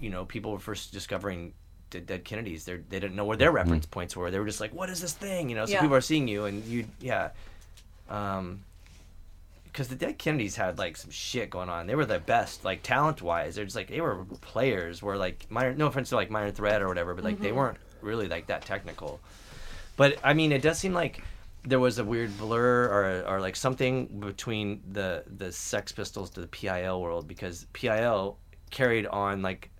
you 0.00 0.10
know, 0.10 0.24
people 0.24 0.50
were 0.52 0.58
first 0.58 0.92
discovering 0.92 1.52
the 1.90 2.00
dead 2.00 2.24
Kennedys, 2.24 2.64
they 2.64 2.76
they 2.76 2.98
didn't 2.98 3.14
know 3.14 3.26
where 3.26 3.36
their 3.36 3.52
reference 3.52 3.86
points 3.86 4.16
were. 4.16 4.30
They 4.30 4.38
were 4.38 4.46
just 4.46 4.60
like, 4.60 4.74
"What 4.74 4.88
is 4.88 5.00
this 5.00 5.12
thing?" 5.12 5.48
You 5.50 5.54
know. 5.56 5.66
So 5.66 5.72
Yeah. 5.72 5.82
people 5.82 5.94
are 5.94 6.00
seeing 6.00 6.26
you, 6.26 6.46
and 6.46 6.64
you, 6.64 6.86
yeah, 7.00 7.30
um, 8.08 8.64
because 9.72 9.88
the 9.88 9.94
dead 9.96 10.18
Kennedys 10.18 10.56
had 10.56 10.78
like 10.78 10.98
some 10.98 11.10
shit 11.10 11.48
going 11.48 11.70
on. 11.70 11.86
They 11.86 11.94
were 11.94 12.04
the 12.04 12.18
best, 12.18 12.64
like 12.64 12.82
talent 12.82 13.22
wise. 13.22 13.54
They're 13.54 13.64
just 13.64 13.76
like 13.76 13.88
they 13.88 14.02
were 14.02 14.24
players. 14.42 15.02
Were 15.02 15.16
like 15.16 15.46
minor, 15.48 15.74
no 15.74 15.86
offense 15.86 16.10
to 16.10 16.16
like 16.16 16.30
minor 16.30 16.50
threat 16.50 16.82
or 16.82 16.88
whatever, 16.88 17.14
but 17.14 17.24
like 17.24 17.40
they 17.40 17.48
mm-hmm. 17.48 17.56
weren't 17.56 17.78
really 18.02 18.28
like 18.28 18.46
that 18.48 18.66
technical. 18.66 19.20
But 19.96 20.18
I 20.22 20.34
mean, 20.34 20.52
it 20.52 20.60
does 20.60 20.78
seem 20.78 20.92
like 20.92 21.22
there 21.64 21.80
was 21.80 21.98
a 21.98 22.04
weird 22.04 22.36
blur 22.36 22.84
or, 22.84 23.34
or 23.34 23.40
like 23.40 23.56
something 23.56 24.06
between 24.06 24.82
the 24.92 25.24
the 25.26 25.50
Sex 25.50 25.90
Pistols 25.90 26.28
to 26.30 26.40
the 26.40 26.48
PIL 26.48 27.00
world 27.00 27.26
because 27.26 27.66
PIL 27.72 28.36
carried 28.70 29.06
on 29.06 29.40
like 29.40 29.70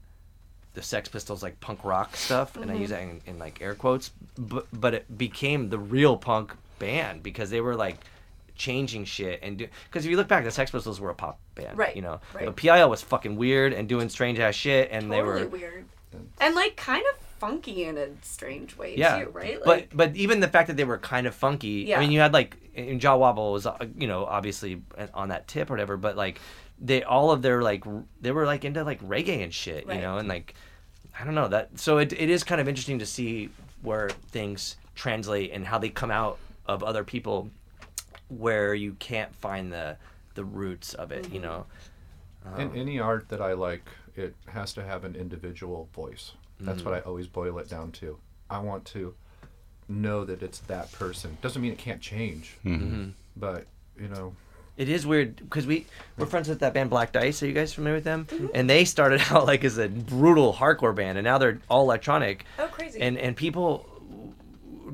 the 0.72 0.82
Sex 0.82 1.10
Pistols 1.10 1.42
like 1.42 1.60
punk 1.60 1.84
rock 1.84 2.16
stuff, 2.16 2.56
and 2.56 2.70
I 2.70 2.74
mm-hmm. 2.74 2.80
use 2.80 2.90
that 2.90 3.02
in, 3.02 3.20
in 3.26 3.38
like 3.38 3.60
air 3.60 3.74
quotes, 3.74 4.10
but 4.38 4.68
but 4.72 4.94
it 4.94 5.18
became 5.18 5.68
the 5.68 5.78
real 5.78 6.16
punk 6.16 6.54
band 6.78 7.22
because 7.22 7.50
they 7.50 7.60
were 7.60 7.76
like 7.76 7.98
changing 8.54 9.04
shit 9.04 9.40
and 9.42 9.58
do 9.58 9.68
because 9.84 10.04
if 10.04 10.10
you 10.10 10.16
look 10.16 10.28
back 10.28 10.44
the 10.44 10.50
Sex 10.50 10.70
Pistols 10.70 11.00
were 11.00 11.10
a 11.10 11.14
pop 11.14 11.40
band 11.54 11.76
Right, 11.76 11.96
you 11.96 12.02
know 12.02 12.20
right. 12.34 12.46
but 12.46 12.56
PIL 12.56 12.88
was 12.88 13.02
fucking 13.02 13.36
weird 13.36 13.72
and 13.72 13.88
doing 13.88 14.08
strange 14.08 14.38
ass 14.38 14.54
shit 14.54 14.88
and 14.90 15.10
they 15.10 15.22
were 15.22 15.46
weird. 15.46 15.86
And 16.40 16.54
like 16.54 16.76
kind 16.76 17.02
of 17.12 17.26
funky 17.42 17.84
in 17.84 17.98
a 17.98 18.06
strange 18.22 18.76
way 18.76 18.96
yeah, 18.96 19.24
too, 19.24 19.30
right? 19.30 19.58
but 19.64 19.88
but 19.92 20.14
even 20.14 20.38
the 20.38 20.46
fact 20.46 20.68
that 20.68 20.76
they 20.76 20.84
were 20.84 20.98
kind 20.98 21.26
of 21.26 21.34
funky. 21.34 21.86
Yeah. 21.88 21.96
I 21.96 22.00
mean, 22.00 22.12
you 22.12 22.20
had 22.20 22.32
like 22.32 22.56
in 22.74 23.00
Jah 23.00 23.16
Wobble 23.16 23.52
was 23.52 23.66
uh, 23.66 23.76
you 23.96 24.06
know 24.06 24.24
obviously 24.24 24.82
on 25.12 25.30
that 25.30 25.48
tip 25.48 25.68
or 25.68 25.72
whatever, 25.72 25.96
but 25.96 26.16
like 26.16 26.40
they 26.78 27.02
all 27.02 27.30
of 27.30 27.42
their 27.42 27.62
like 27.62 27.84
they 28.20 28.30
were 28.30 28.46
like 28.46 28.64
into 28.64 28.84
like 28.84 29.02
reggae 29.02 29.42
and 29.42 29.52
shit, 29.52 29.86
you 29.86 30.00
know, 30.00 30.18
and 30.18 30.28
like 30.28 30.54
I 31.18 31.24
don't 31.24 31.34
know 31.34 31.48
that. 31.48 31.78
So 31.80 31.98
it 31.98 32.12
it 32.12 32.30
is 32.30 32.44
kind 32.44 32.60
of 32.60 32.68
interesting 32.68 32.98
to 33.00 33.06
see 33.06 33.50
where 33.82 34.10
things 34.30 34.76
translate 34.94 35.50
and 35.52 35.66
how 35.66 35.78
they 35.78 35.88
come 35.88 36.10
out 36.10 36.38
of 36.66 36.84
other 36.84 37.02
people, 37.02 37.50
where 38.38 38.74
you 38.74 38.94
can't 38.94 39.34
find 39.36 39.72
the 39.72 39.96
the 40.34 40.44
roots 40.44 40.94
of 40.94 41.12
it, 41.12 41.30
you 41.32 41.40
Mm-hmm. 41.40 41.42
know. 41.42 41.66
In 42.58 42.68
um, 42.68 42.72
any 42.74 42.98
art 42.98 43.28
that 43.28 43.40
I 43.40 43.52
like, 43.52 43.84
it 44.16 44.34
has 44.48 44.72
to 44.74 44.82
have 44.82 45.04
an 45.04 45.14
individual 45.14 45.88
voice. 45.94 46.32
That's 46.60 46.84
what 46.84 46.94
mm. 46.94 46.98
I 46.98 47.00
always 47.00 47.26
boil 47.28 47.58
it 47.58 47.68
down 47.68 47.92
to. 47.92 48.18
I 48.50 48.58
want 48.58 48.84
to 48.86 49.14
know 49.88 50.24
that 50.24 50.42
it's 50.42 50.58
that 50.60 50.90
person. 50.92 51.36
Doesn't 51.42 51.60
mean 51.62 51.72
it 51.72 51.78
can't 51.78 52.00
change, 52.00 52.56
mm-hmm. 52.64 52.84
Mm-hmm. 52.84 53.10
but 53.36 53.66
you 54.00 54.08
know, 54.08 54.34
It 54.76 54.88
is 54.88 55.06
weird 55.06 55.36
because 55.36 55.66
we 55.66 55.86
we're 56.16 56.26
friends 56.26 56.48
with 56.48 56.60
that 56.60 56.72
band 56.74 56.90
Black 56.90 57.12
Dice. 57.12 57.42
Are 57.42 57.46
you 57.46 57.52
guys 57.52 57.72
familiar 57.74 57.96
with 57.96 58.04
them? 58.04 58.26
Mm-hmm. 58.30 58.46
And 58.54 58.68
they 58.70 58.84
started 58.84 59.20
out 59.30 59.46
like 59.46 59.64
as 59.64 59.78
a 59.78 59.88
brutal 59.88 60.52
hardcore 60.54 60.94
band, 60.94 61.18
and 61.18 61.24
now 61.24 61.38
they're 61.38 61.60
all 61.68 61.82
electronic. 61.82 62.44
Oh, 62.58 62.68
crazy. 62.68 63.00
And 63.00 63.18
and 63.18 63.36
people 63.36 63.86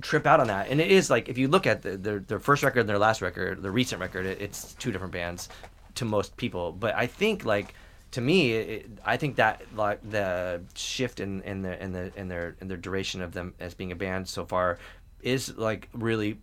trip 0.00 0.26
out 0.26 0.40
on 0.40 0.46
that. 0.48 0.68
And 0.68 0.80
it 0.80 0.90
is 0.90 1.10
like 1.10 1.28
if 1.28 1.38
you 1.38 1.48
look 1.48 1.66
at 1.66 1.82
the, 1.82 1.96
their 1.96 2.18
their 2.20 2.38
first 2.40 2.62
record 2.62 2.80
and 2.80 2.88
their 2.88 2.98
last 2.98 3.22
record, 3.22 3.62
the 3.62 3.70
recent 3.70 4.00
record, 4.00 4.26
it, 4.26 4.40
it's 4.40 4.74
two 4.74 4.92
different 4.92 5.12
bands 5.12 5.48
to 5.96 6.04
most 6.04 6.36
people. 6.36 6.72
But 6.72 6.94
I 6.94 7.06
think 7.06 7.44
like 7.44 7.74
to 8.12 8.20
me, 8.20 8.52
it, 8.52 8.90
I 9.04 9.16
think 9.16 9.36
that 9.36 9.62
like 9.74 10.00
the 10.08 10.62
shift 10.74 11.20
in 11.20 11.42
in 11.42 11.62
the 11.62 11.82
in 11.82 11.92
the 11.92 12.12
in 12.16 12.28
their 12.28 12.56
in 12.60 12.68
their 12.68 12.76
duration 12.78 13.22
of 13.22 13.32
them 13.32 13.54
as 13.60 13.74
being 13.74 13.92
a 13.92 13.96
band 13.96 14.28
so 14.28 14.44
far 14.44 14.78
is 15.22 15.56
like 15.56 15.88
really 15.92 16.38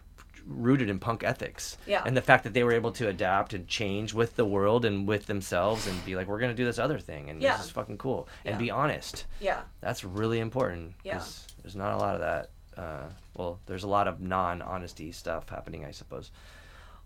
rooted 0.48 0.90
in 0.92 1.00
punk 1.00 1.24
ethics. 1.24 1.76
Yeah. 1.88 2.04
And 2.06 2.16
the 2.16 2.22
fact 2.22 2.44
that 2.44 2.54
they 2.54 2.64
were 2.64 2.74
able 2.74 2.92
to 2.92 3.08
adapt 3.08 3.54
and 3.56 3.68
change 3.68 4.14
with 4.14 4.36
the 4.36 4.46
world 4.46 4.86
and 4.86 5.08
with 5.08 5.26
themselves 5.26 5.88
and 5.88 6.06
be 6.06 6.16
like, 6.16 6.28
we're 6.28 6.38
gonna 6.40 6.54
do 6.54 6.66
this 6.66 6.78
other 6.78 7.00
thing 7.00 7.32
and 7.32 7.42
Yeah. 7.42 7.58
this 7.58 7.66
is 7.66 7.72
fucking 7.72 7.98
cool 7.98 8.28
and 8.44 8.54
Yeah. 8.54 8.60
be 8.60 8.70
honest. 8.70 9.26
yeah. 9.40 9.62
That's 9.82 10.04
really 10.04 10.40
important. 10.40 10.94
Yeah. 11.04 11.24
There's 11.64 11.76
not 11.76 11.94
a 11.94 11.98
lot 11.98 12.14
of 12.14 12.22
that. 12.22 12.52
Uh, 12.78 13.04
well, 13.36 13.60
there's 13.66 13.84
a 13.84 13.88
lot 13.88 14.08
of 14.08 14.20
non-honesty 14.22 15.12
stuff 15.12 15.50
happening, 15.50 15.86
I 15.86 15.92
suppose. 15.92 16.32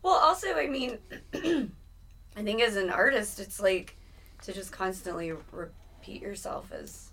Well, 0.02 0.14
also, 0.14 0.48
I 0.56 0.68
mean, 0.68 0.98
I 1.34 2.44
think 2.44 2.62
as 2.62 2.76
an 2.76 2.90
artist, 2.90 3.40
it's 3.40 3.60
like 3.60 3.96
to 4.44 4.54
just 4.54 4.72
constantly 4.72 5.34
repeat 5.52 6.22
yourself 6.22 6.72
is 6.72 7.12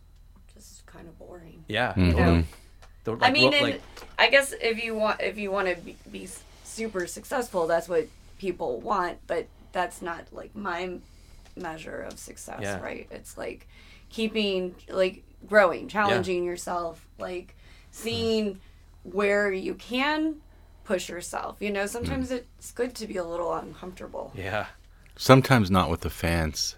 just 0.54 0.86
kind 0.86 1.08
of 1.08 1.18
boring. 1.18 1.64
Yeah. 1.68 1.92
You 1.98 2.12
know? 2.12 2.42
The, 3.04 3.16
I 3.20 3.30
mean, 3.30 3.52
ro- 3.52 3.58
and 3.58 3.66
like, 3.72 3.82
I 4.18 4.30
guess 4.30 4.52
if 4.60 4.82
you 4.82 4.94
want, 4.94 5.20
if 5.20 5.38
you 5.38 5.50
want 5.50 5.68
to 5.68 5.76
be, 5.76 5.96
be 6.10 6.28
super 6.64 7.06
successful, 7.06 7.66
that's 7.66 7.88
what 7.88 8.06
people 8.38 8.80
want. 8.80 9.18
But 9.26 9.46
that's 9.72 10.00
not 10.02 10.24
like 10.32 10.54
my 10.56 10.98
measure 11.56 12.00
of 12.02 12.18
success, 12.18 12.60
Yeah. 12.62 12.80
right? 12.80 13.06
It's 13.10 13.36
like 13.36 13.66
keeping, 14.10 14.74
like 14.88 15.22
growing, 15.48 15.88
challenging 15.88 16.44
yourself, 16.44 17.06
like 17.18 17.54
seeing 17.96 18.60
where 19.04 19.50
you 19.52 19.74
can 19.74 20.36
push 20.84 21.08
yourself. 21.08 21.56
You 21.60 21.70
know, 21.70 21.86
sometimes 21.86 22.30
it's 22.30 22.70
good 22.72 22.94
to 22.96 23.06
be 23.06 23.16
a 23.16 23.24
little 23.24 23.52
uncomfortable. 23.54 24.32
yeah. 24.36 24.66
Sometimes 25.18 25.70
not 25.70 25.88
with 25.88 26.02
the 26.02 26.10
fans. 26.10 26.76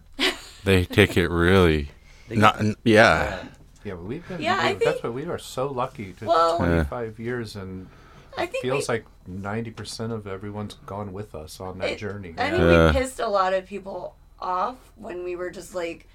They 0.63 0.85
take 0.85 1.17
it 1.17 1.29
really. 1.29 1.91
Not. 2.31 2.63
Yeah. 2.85 3.43
yeah, 3.85 3.95
but 3.95 4.05
we've 4.05 4.27
been. 4.29 4.41
Yeah, 4.41 4.59
I 4.61 4.75
we- 4.75 4.79
that's 4.85 5.01
think- 5.01 5.05
why 5.05 5.11
we 5.11 5.25
are 5.27 5.39
so 5.39 5.67
lucky 5.69 6.13
to 6.15 6.25
Well- 6.27 6.57
25 6.59 7.19
years 7.19 7.57
and. 7.57 7.89
I 8.37 8.45
It 8.45 8.53
think 8.53 8.63
feels 8.63 8.87
we- 8.89 8.95
like 8.95 9.07
90% 9.29 10.13
of 10.13 10.29
everyone's 10.29 10.75
gone 10.87 11.13
with 11.13 11.35
us 11.35 11.59
on 11.59 11.79
that 11.79 11.91
It- 11.93 11.99
journey. 11.99 12.35
I 12.39 12.51
think 12.51 12.63
Yeah. 12.63 12.87
we 12.87 12.93
pissed 12.93 13.19
a 13.19 13.27
lot 13.27 13.53
of 13.55 13.67
people 13.67 14.15
off 14.39 14.77
when 14.95 15.25
we 15.25 15.35
were 15.35 15.51
just 15.51 15.75
like, 15.75 16.07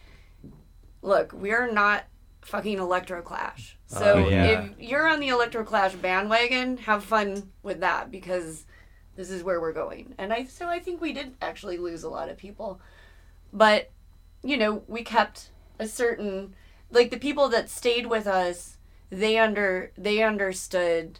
look, 1.01 1.33
we're 1.33 1.69
not 1.69 2.05
fucking 2.45 2.77
Electroclash. 2.77 3.73
So 3.87 4.25
Oh, 4.25 4.29
yeah. 4.29 4.45
if 4.63 4.71
you're 4.79 5.07
on 5.07 5.19
the 5.19 5.29
Electroclash 5.29 5.99
bandwagon, 6.01 6.77
have 6.77 7.03
fun 7.03 7.51
with 7.61 7.79
that 7.81 8.11
because 8.11 8.65
this 9.15 9.29
is 9.29 9.43
where 9.43 9.61
we're 9.61 9.73
going. 9.73 10.13
And 10.17 10.33
I 10.33 10.45
so 10.45 10.67
I 10.67 10.79
think 10.79 11.01
we 11.01 11.13
did 11.13 11.33
actually 11.41 11.77
lose 11.77 12.03
a 12.03 12.09
lot 12.09 12.29
of 12.29 12.37
people. 12.37 12.79
But, 13.51 13.91
you 14.43 14.57
know, 14.57 14.83
we 14.87 15.03
kept 15.03 15.49
a 15.79 15.87
certain 15.87 16.55
like 16.91 17.11
the 17.11 17.17
people 17.17 17.49
that 17.49 17.69
stayed 17.69 18.07
with 18.07 18.27
us, 18.27 18.77
they 19.09 19.37
under 19.37 19.91
they 19.97 20.21
understood 20.23 21.19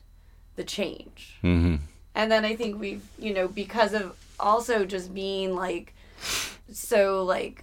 the 0.56 0.64
change. 0.64 1.38
hmm 1.42 1.76
And 2.16 2.32
then 2.32 2.46
I 2.46 2.56
think 2.56 2.80
we've, 2.80 3.04
you 3.20 3.34
know, 3.34 3.48
because 3.48 3.94
of 3.94 4.18
also 4.40 4.86
just 4.86 5.14
being 5.14 5.56
like 5.56 5.94
so 6.72 7.24
like 7.24 7.62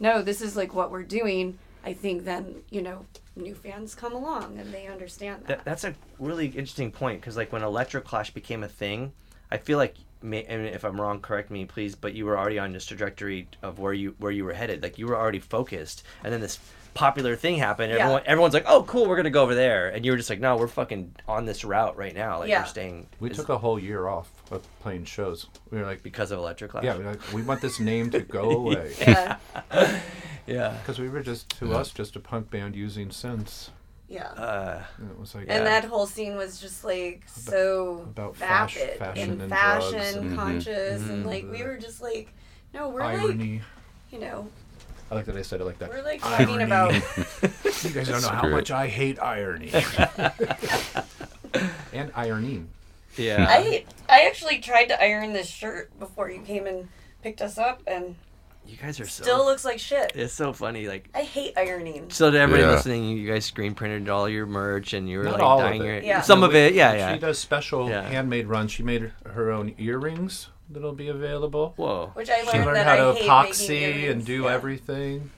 no, 0.00 0.22
this 0.22 0.40
is 0.40 0.56
like 0.56 0.74
what 0.74 0.90
we're 0.92 1.02
doing, 1.02 1.58
I 1.84 1.92
think 1.92 2.24
then, 2.24 2.56
you 2.70 2.82
know, 2.82 3.06
new 3.36 3.54
fans 3.54 3.94
come 3.94 4.12
along 4.12 4.58
and 4.58 4.72
they 4.72 4.86
understand 4.86 5.42
that. 5.42 5.48
That, 5.48 5.64
that's 5.64 5.84
a 5.84 5.94
really 6.18 6.46
interesting 6.46 6.90
point 6.90 7.20
because 7.20 7.36
like 7.36 7.52
when 7.52 7.62
Electroclash 7.62 8.34
became 8.34 8.64
a 8.64 8.68
thing, 8.68 9.12
I 9.50 9.56
feel 9.58 9.78
like 9.78 9.94
may, 10.22 10.44
and 10.44 10.66
if 10.66 10.84
I'm 10.84 11.00
wrong, 11.00 11.20
correct 11.20 11.50
me, 11.50 11.64
please. 11.64 11.94
But 11.94 12.14
you 12.14 12.26
were 12.26 12.38
already 12.38 12.58
on 12.58 12.72
this 12.72 12.84
trajectory 12.84 13.48
of 13.62 13.78
where 13.78 13.92
you 13.92 14.14
where 14.18 14.32
you 14.32 14.44
were 14.44 14.52
headed. 14.52 14.82
Like 14.82 14.98
you 14.98 15.06
were 15.06 15.16
already 15.16 15.38
focused, 15.38 16.02
and 16.24 16.32
then 16.32 16.40
this 16.40 16.58
popular 16.94 17.36
thing 17.36 17.56
happened. 17.56 17.92
Yeah. 17.92 18.00
Everyone 18.00 18.22
everyone's 18.26 18.54
like, 18.54 18.64
"Oh, 18.66 18.82
cool, 18.82 19.06
we're 19.06 19.16
gonna 19.16 19.30
go 19.30 19.42
over 19.42 19.54
there," 19.54 19.88
and 19.88 20.04
you 20.04 20.10
were 20.10 20.16
just 20.16 20.30
like, 20.30 20.40
"No, 20.40 20.56
we're 20.56 20.66
fucking 20.68 21.14
on 21.28 21.46
this 21.46 21.64
route 21.64 21.96
right 21.96 22.14
now. 22.14 22.40
Like 22.40 22.48
Yeah. 22.48 22.62
we're 22.62 22.66
staying." 22.68 23.06
We 23.20 23.30
took 23.30 23.48
a 23.48 23.58
whole 23.58 23.78
year 23.78 24.08
off 24.08 24.30
of 24.50 24.66
playing 24.80 25.04
shows. 25.04 25.46
We 25.70 25.78
were 25.78 25.84
like, 25.86 26.02
because 26.02 26.30
of 26.30 26.38
Electroclash. 26.40 26.82
yeah, 26.82 26.96
we're 26.96 27.06
like, 27.10 27.32
we 27.32 27.42
want 27.42 27.60
this 27.60 27.80
name 27.80 28.10
to 28.10 28.20
go 28.20 28.50
away. 28.50 28.94
Yeah. 29.00 29.36
yeah. 30.46 30.76
Because 30.80 30.98
we 30.98 31.08
were 31.08 31.22
just, 31.22 31.50
to 31.58 31.72
us, 31.74 31.90
just 31.90 32.16
a 32.16 32.20
punk 32.20 32.50
band 32.50 32.74
using 32.76 33.08
synths. 33.08 33.70
Yeah. 34.08 34.28
Uh, 34.28 34.82
And 34.96 35.10
it 35.10 35.18
was 35.20 35.34
like, 35.34 35.44
And 35.48 35.64
Yeah. 35.64 35.80
that 35.80 35.84
whole 35.84 36.06
scene 36.06 36.36
was 36.36 36.60
just 36.60 36.82
like 36.82 37.24
so 37.26 38.00
about 38.10 38.36
fash- 38.36 38.76
vapid 38.76 38.98
fashion 38.98 39.30
and, 39.32 39.42
and 39.42 39.50
fashion 39.50 39.92
drugs 39.92 40.14
and- 40.16 40.36
conscious 40.36 41.02
and 41.08 41.26
like 41.26 41.44
we 41.50 41.62
were 41.62 41.76
just 41.76 42.00
like 42.00 42.32
no 42.72 42.88
we're 42.88 43.00
like 43.00 43.60
you 44.10 44.18
know 44.18 44.48
I 45.10 45.14
like 45.16 45.26
that 45.26 45.36
I 45.36 45.42
said 45.42 45.60
it 45.60 45.64
like 45.64 45.78
that. 45.80 45.90
we're 45.90 46.02
like 46.02 46.22
talking 46.22 46.62
about 46.62 46.94
You 46.94 47.90
guys 47.90 48.08
don't 48.08 48.22
know 48.22 48.28
how 48.28 48.48
much 48.48 48.70
I 48.70 48.86
hate 48.88 49.20
irony. 49.20 49.70
and 51.92 52.10
ironing. 52.14 52.68
Yeah. 53.18 53.46
I 53.48 53.84
I 54.08 54.26
actually 54.26 54.58
tried 54.58 54.86
to 54.86 55.02
iron 55.02 55.32
this 55.32 55.48
shirt 55.48 55.96
before 55.98 56.30
you 56.30 56.40
came 56.40 56.66
and 56.66 56.88
picked 57.22 57.42
us 57.42 57.58
up 57.58 57.82
and 57.86 58.14
you 58.66 58.76
guys 58.76 59.00
are 59.00 59.06
so. 59.06 59.22
still 59.22 59.44
looks 59.46 59.64
like 59.64 59.78
shit. 59.78 60.12
it's 60.14 60.34
so 60.34 60.52
funny. 60.52 60.86
Like 60.88 61.08
I 61.14 61.22
hate 61.22 61.54
ironing. 61.56 62.10
So 62.10 62.30
to 62.30 62.38
everybody 62.38 62.64
Yeah. 62.64 62.72
listening, 62.72 63.16
you 63.16 63.26
guys 63.30 63.44
screen 63.46 63.74
printed 63.74 64.08
all 64.10 64.28
your 64.28 64.44
merch 64.46 64.92
and 64.92 65.08
you 65.08 65.18
were 65.18 65.24
Not 65.24 65.32
like 65.34 65.42
all 65.42 65.60
of 65.60 65.64
dying 65.66 65.82
it. 65.82 65.84
your 65.86 65.98
Yeah. 66.00 66.20
some 66.20 66.40
No, 66.40 66.46
of 66.46 66.52
we- 66.52 66.58
it, 66.58 66.74
yeah, 66.74 66.92
yeah. 66.94 67.14
She 67.14 67.18
does 67.18 67.38
special 67.38 67.88
Yeah. 67.88 68.02
handmade 68.08 68.46
runs. 68.46 68.70
She 68.72 68.82
made 68.82 69.10
her 69.26 69.50
own 69.50 69.74
earrings 69.78 70.48
that'll 70.70 70.92
be 70.92 71.08
available. 71.08 71.72
Whoa, 71.76 72.10
Which 72.14 72.28
I 72.28 72.38
learned, 72.42 72.50
She 72.50 72.58
learned 72.58 72.76
that 72.76 72.86
how 72.86 72.92
I 73.10 73.14
to 73.14 73.18
hate 73.20 73.28
epoxy 73.28 73.68
making 73.80 74.08
and 74.10 74.24
do 74.26 74.42
Yeah. 74.42 74.52
everything. 74.54 75.30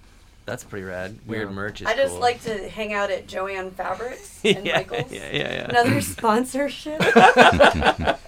That's 0.51 0.65
pretty 0.65 0.85
rad. 0.85 1.17
Weird 1.27 1.49
Yeah. 1.49 1.55
merch 1.55 1.81
is 1.81 1.87
I 1.87 1.95
just 1.95 2.11
cool. 2.15 2.21
like 2.21 2.43
to 2.43 2.69
hang 2.69 2.93
out 2.93 3.09
at 3.13 3.29
Jo-Ann 3.29 3.71
Fabrics 3.71 4.41
and 4.45 4.67
yeah, 4.67 4.79
Michaels. 4.79 5.13
yeah, 5.13 5.31
yeah, 5.33 5.53
yeah. 5.53 5.69
Another 5.69 6.01
sponsorship. 6.01 7.01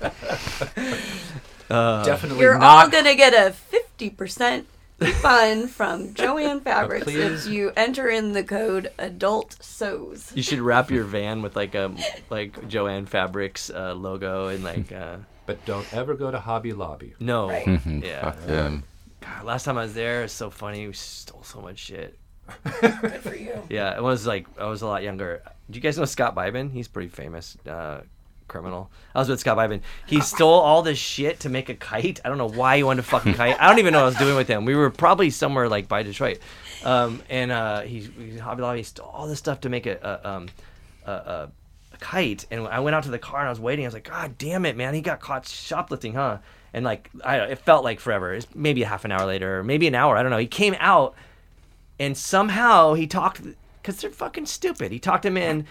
Uh, 1.71 2.05
Definitely 2.05 2.41
You're 2.43 2.59
all 2.63 2.89
gonna 2.91 3.15
get 3.15 3.33
a 3.33 3.51
fifty 3.53 4.11
percent 4.11 4.67
refund 4.99 5.71
from 5.71 6.13
Jo-Ann 6.13 6.61
Fabrics 6.61 7.07
if 7.09 7.47
you 7.47 7.73
enter 7.77 8.09
in 8.11 8.33
the 8.33 8.45
code 8.45 8.93
adult 8.99 9.57
sews. 9.63 10.31
you 10.35 10.43
should 10.43 10.59
wrap 10.61 10.91
your 10.91 11.05
van 11.05 11.41
with 11.41 11.57
like 11.57 11.75
a 11.75 11.95
like 12.29 12.69
Jo-Ann 12.69 13.07
Fabrics 13.07 13.71
uh, 13.71 13.95
logo 13.95 14.49
and 14.49 14.63
like 14.63 14.93
uh, 14.93 15.17
But 15.47 15.65
don't 15.65 15.91
ever 15.95 16.13
go 16.15 16.31
to 16.31 16.39
Hobby 16.39 16.75
Lobby. 16.75 17.15
no. 17.19 17.49
Right. 17.49 17.67
Yeah. 17.87 18.21
Fuck 18.21 18.41
them. 18.47 18.85
God, 19.23 19.45
last 19.45 19.65
time 19.65 19.79
I 19.79 19.83
was 19.83 19.95
there, 19.95 20.25
it's 20.25 20.33
so 20.33 20.51
funny. 20.51 20.87
We 20.87 20.93
stole 20.93 21.43
so 21.43 21.61
much 21.61 21.79
shit. 21.79 22.19
Good 22.81 23.21
for 23.21 23.35
you. 23.35 23.63
Yeah, 23.71 23.97
it 23.97 24.03
was 24.03 24.27
like 24.27 24.47
I 24.59 24.67
was 24.67 24.83
a 24.83 24.87
lot 24.87 25.03
younger. 25.03 25.43
Do 25.71 25.77
you 25.77 25.81
guys 25.81 25.97
know 25.97 26.05
Scott 26.05 26.35
Bybin? 26.35 26.73
He's 26.73 26.89
pretty 26.89 27.09
famous 27.09 27.57
uh, 27.67 28.03
criminal. 28.49 28.91
I 29.15 29.21
was 29.21 29.29
with 29.29 29.41
Scott 29.41 29.57
Bybin. 29.57 29.81
He 30.07 30.21
stole 30.33 30.61
all 30.61 30.83
this 30.83 30.99
shit 30.99 31.41
to 31.41 31.49
make 31.49 31.69
a 31.69 31.75
kite. 31.75 32.21
I 32.25 32.29
don't 32.29 32.39
know 32.39 32.49
why 32.49 32.79
he 32.79 32.83
wanted 32.83 33.01
a 33.01 33.05
fucking 33.05 33.35
kite. 33.35 33.61
I 33.61 33.69
don't 33.69 33.79
even 33.79 33.93
know 33.93 34.01
what 34.01 34.05
I 34.05 34.09
was 34.09 34.17
doing 34.17 34.37
with 34.37 34.49
him. 34.49 34.65
We 34.65 34.75
were 34.75 34.91
probably 34.91 35.31
somewhere 35.31 35.69
like 35.69 35.89
by 35.89 36.03
Detroit, 36.03 36.41
um, 36.85 37.23
and 37.31 37.53
uh, 37.53 37.81
he, 37.83 38.01
he 38.01 38.39
Hobby 38.39 38.63
Lobby 38.63 38.83
stole 38.83 39.07
all 39.07 39.29
this 39.29 39.39
stuff 39.39 39.61
to 39.61 39.69
make 39.69 39.87
a, 39.87 40.21
a 40.25 40.29
um 40.29 40.49
a, 41.07 41.13
a, 41.13 41.51
a 41.95 41.97
kite. 41.99 42.47
And 42.51 42.67
I 42.67 42.81
went 42.81 42.95
out 42.95 43.05
to 43.05 43.11
the 43.11 43.19
car 43.19 43.41
and 43.41 43.49
I 43.49 43.51
was 43.51 43.61
waiting. 43.61 43.85
I 43.85 43.89
was 43.89 43.95
like, 43.95 44.09
God 44.09 44.37
damn 44.37 44.67
it, 44.67 44.77
man! 44.77 44.95
He 44.95 45.01
got 45.01 45.21
caught 45.21 45.47
shoplifting, 45.47 46.15
huh? 46.15 46.39
And 46.75 46.85
like 46.85 47.11
I, 47.25 47.39
it 47.39 47.59
felt 47.59 47.85
like 47.85 48.01
forever. 48.01 48.33
It's 48.35 48.47
maybe 48.55 48.83
a 48.83 48.87
half 48.87 49.05
an 49.05 49.13
hour 49.13 49.27
later, 49.27 49.59
or 49.59 49.65
maybe 49.65 49.87
an 49.87 49.95
hour. 49.95 50.17
I 50.17 50.23
don't 50.23 50.31
know. 50.31 50.39
He 50.39 50.47
came 50.47 50.75
out 50.79 51.15
and 51.99 52.17
somehow 52.17 52.95
he 52.95 53.07
talked 53.07 53.43
because 53.83 54.01
they're 54.01 54.11
fucking 54.11 54.47
stupid. 54.47 54.91
He 54.93 54.99
talked 54.99 55.25
him 55.27 55.37
in 55.37 55.67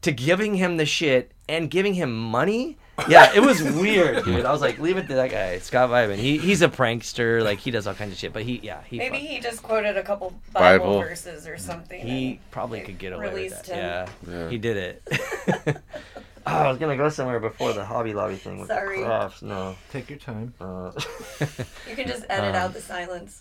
to 0.00 0.10
giving 0.12 0.54
him 0.54 0.78
the 0.78 0.86
shit 0.86 1.32
and 1.48 1.70
giving 1.70 1.94
him 1.94 2.16
money. 2.16 2.78
Yeah, 3.08 3.32
it 3.34 3.40
was 3.40 3.62
weird, 3.80 4.24
dude. 4.24 4.44
I 4.44 4.52
was 4.52 4.60
like, 4.60 4.78
leave 4.78 4.96
it 4.96 5.08
to 5.08 5.14
that 5.14 5.30
guy, 5.30 5.58
Scott 5.58 5.90
Vibin. 5.90 6.16
He 6.16 6.38
he's 6.38 6.62
a 6.62 6.68
prankster. 6.68 7.42
Like 7.42 7.58
he 7.58 7.70
does 7.70 7.86
all 7.86 7.94
kinds 7.94 8.12
of 8.12 8.18
shit. 8.18 8.32
But 8.32 8.42
he, 8.44 8.60
yeah, 8.62 8.82
he 8.84 8.98
Maybe 8.98 9.16
fuck- 9.18 9.26
he 9.26 9.40
just 9.40 9.62
quoted 9.62 9.96
a 9.96 10.02
couple 10.02 10.30
Bible, 10.52 10.84
Bible. 10.86 11.00
verses 11.00 11.46
or 11.46 11.56
something. 11.58 12.04
he 12.06 12.40
probably 12.50 12.80
could 12.80 12.98
get 12.98 13.12
away 13.12 13.24
with 13.26 13.34
released 13.34 13.66
that. 13.66 14.08
him. 14.08 14.14
Yeah, 14.28 14.38
Yeah. 14.44 14.48
he 14.50 14.58
did 14.58 14.76
it. 14.76 15.76
oh, 16.46 16.50
I 16.50 16.68
was 16.68 16.78
gonna 16.78 16.96
go 16.96 17.08
somewhere 17.08 17.40
before 17.40 17.72
the 17.72 17.84
Hobby 17.84 18.12
Lobby 18.14 18.36
thing 18.36 18.58
with 18.58 18.68
Sorry. 18.68 18.98
the 19.00 19.04
crafts. 19.06 19.42
No. 19.42 19.76
Take 19.90 20.10
your 20.10 20.18
time. 20.18 20.54
Uh, 20.60 20.92
You 21.88 21.96
can 21.96 22.06
just 22.08 22.24
edit 22.28 22.50
Um, 22.50 22.54
out 22.56 22.72
the 22.72 22.80
silence. 22.80 23.40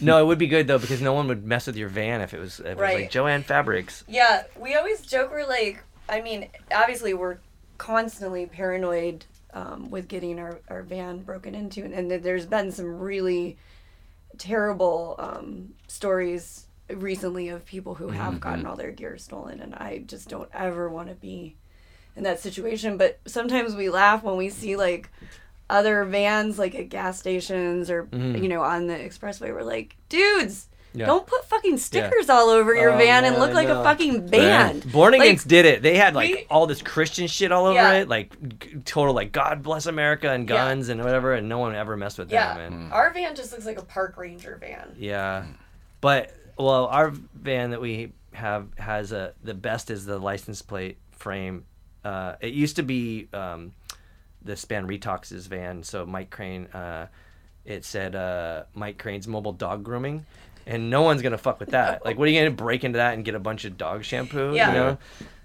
no, 0.00 0.20
it 0.22 0.26
would 0.26 0.38
be 0.38 0.46
good 0.48 0.66
though 0.66 0.78
because 0.78 1.00
no 1.02 1.12
one 1.12 1.28
would 1.28 1.44
mess 1.44 1.66
with 1.66 1.76
your 1.76 1.88
van 1.88 2.20
if 2.20 2.34
it 2.34 2.40
was, 2.40 2.60
if 2.60 2.66
it 2.66 2.76
was 2.76 2.94
like 2.94 3.10
Jo-Ann 3.10 3.42
Fabrics. 3.42 4.04
Yeah, 4.08 4.44
we 4.58 4.74
always 4.74 5.00
joke 5.02 5.30
we're 5.30 5.46
like, 5.46 5.82
I 6.08 6.20
mean, 6.20 6.48
obviously 6.74 7.14
we're 7.14 7.38
constantly 7.78 8.46
paranoid 8.46 9.24
um, 9.54 9.90
with 9.90 10.08
getting 10.08 10.38
our, 10.38 10.58
our 10.68 10.82
van 10.82 11.18
broken 11.22 11.54
into, 11.54 11.84
and, 11.84 11.92
and 11.92 12.24
there's 12.24 12.46
been 12.46 12.72
some 12.72 12.98
really 12.98 13.56
terrible 14.38 15.14
um, 15.18 15.74
stories 15.88 16.66
recently 16.90 17.48
of 17.48 17.64
people 17.64 17.94
who 17.94 18.08
have 18.08 18.40
gotten 18.40 18.66
all 18.66 18.76
their 18.76 18.90
gear 18.90 19.16
stolen, 19.18 19.60
and 19.60 19.74
I 19.74 19.98
just 20.06 20.28
don't 20.28 20.48
ever 20.52 20.88
want 20.88 21.08
to 21.08 21.14
be 21.14 21.56
in 22.16 22.22
that 22.24 22.40
situation. 22.40 22.96
But 22.96 23.20
sometimes 23.26 23.74
we 23.74 23.88
laugh 23.90 24.22
when 24.22 24.36
we 24.36 24.48
see 24.48 24.76
like 24.76 25.10
other 25.70 26.04
vans 26.04 26.58
like 26.58 26.74
at 26.74 26.88
gas 26.90 27.18
stations 27.18 27.88
or 27.90 28.04
mm-hmm. 28.04 28.42
you 28.42 28.48
know 28.48 28.62
on 28.62 28.86
the 28.86 28.94
expressway. 28.94 29.52
We're 29.52 29.62
like, 29.62 29.96
dudes. 30.08 30.68
Yeah. 30.94 31.06
Don't 31.06 31.26
put 31.26 31.46
fucking 31.46 31.78
stickers 31.78 32.28
all 32.28 32.50
over 32.50 32.74
your 32.74 32.92
Oh, 32.92 32.98
van 32.98 33.24
and 33.24 33.36
look 33.38 33.54
like 33.54 33.68
a 33.68 33.82
fucking 33.82 34.26
band. 34.26 34.92
Born 34.92 35.16
Like, 35.18 35.42
did 35.44 35.64
it. 35.64 35.80
They 35.80 35.96
had 35.96 36.14
like 36.14 36.28
we- 36.34 36.46
all 36.50 36.66
this 36.66 36.82
Christian 36.82 37.28
shit 37.28 37.50
all 37.50 37.64
over 37.64 37.76
Yeah. 37.76 37.92
it, 37.94 38.08
like 38.10 38.58
g- 38.58 38.74
total 38.84 39.14
like 39.14 39.32
God 39.32 39.62
bless 39.62 39.86
America 39.86 40.28
and 40.30 40.46
Yeah. 40.46 40.54
guns 40.56 40.90
and 40.90 41.02
whatever, 41.02 41.32
and 41.32 41.48
no 41.48 41.58
one 41.60 41.74
ever 41.74 41.96
messed 41.96 42.18
with 42.18 42.30
Yeah, 42.30 42.58
them. 42.58 42.72
Mm. 42.72 42.76
And 42.84 42.92
our 42.92 43.10
van 43.10 43.34
just 43.34 43.52
looks 43.52 43.64
like 43.64 43.78
a 43.78 43.82
park 43.84 44.18
ranger 44.18 44.58
van. 44.60 44.94
yeah, 44.98 45.44
but 46.02 46.34
well, 46.58 46.88
our 46.88 47.10
van 47.32 47.70
that 47.70 47.80
we 47.80 48.12
have 48.34 48.68
has 48.76 49.12
a 49.12 49.32
the 49.42 49.54
best 49.54 49.90
is 49.90 50.04
the 50.04 50.18
license 50.18 50.60
plate 50.60 50.98
frame. 51.12 51.64
Uh, 52.04 52.34
it 52.40 52.52
used 52.52 52.76
to 52.76 52.82
be 52.82 53.28
um, 53.32 53.72
the 54.44 54.56
Span 54.56 54.86
Retox's 54.86 55.46
van, 55.46 55.82
so 55.82 56.04
Mike 56.06 56.30
Crane. 56.30 56.66
Uh, 56.66 57.06
it 57.64 57.84
said 57.84 58.16
uh, 58.16 58.64
Mike 58.74 58.98
Crane's 58.98 59.28
mobile 59.28 59.52
dog 59.52 59.84
grooming. 59.84 60.26
And 60.64 60.90
no 60.90 61.02
one's 61.02 61.22
gonna 61.22 61.38
fuck 61.38 61.58
with 61.58 61.70
that. 61.70 62.04
Like, 62.04 62.18
what 62.18 62.28
are 62.28 62.30
you 62.30 62.40
gonna 62.40 62.54
break 62.54 62.84
into 62.84 62.98
that 62.98 63.14
and 63.14 63.24
get 63.24 63.34
a 63.34 63.40
bunch 63.40 63.64
of 63.64 63.76
dog 63.76 64.04
shampoo? 64.04 64.54
Yeah. 64.54 64.68
You 64.68 64.74
know, 64.74 64.98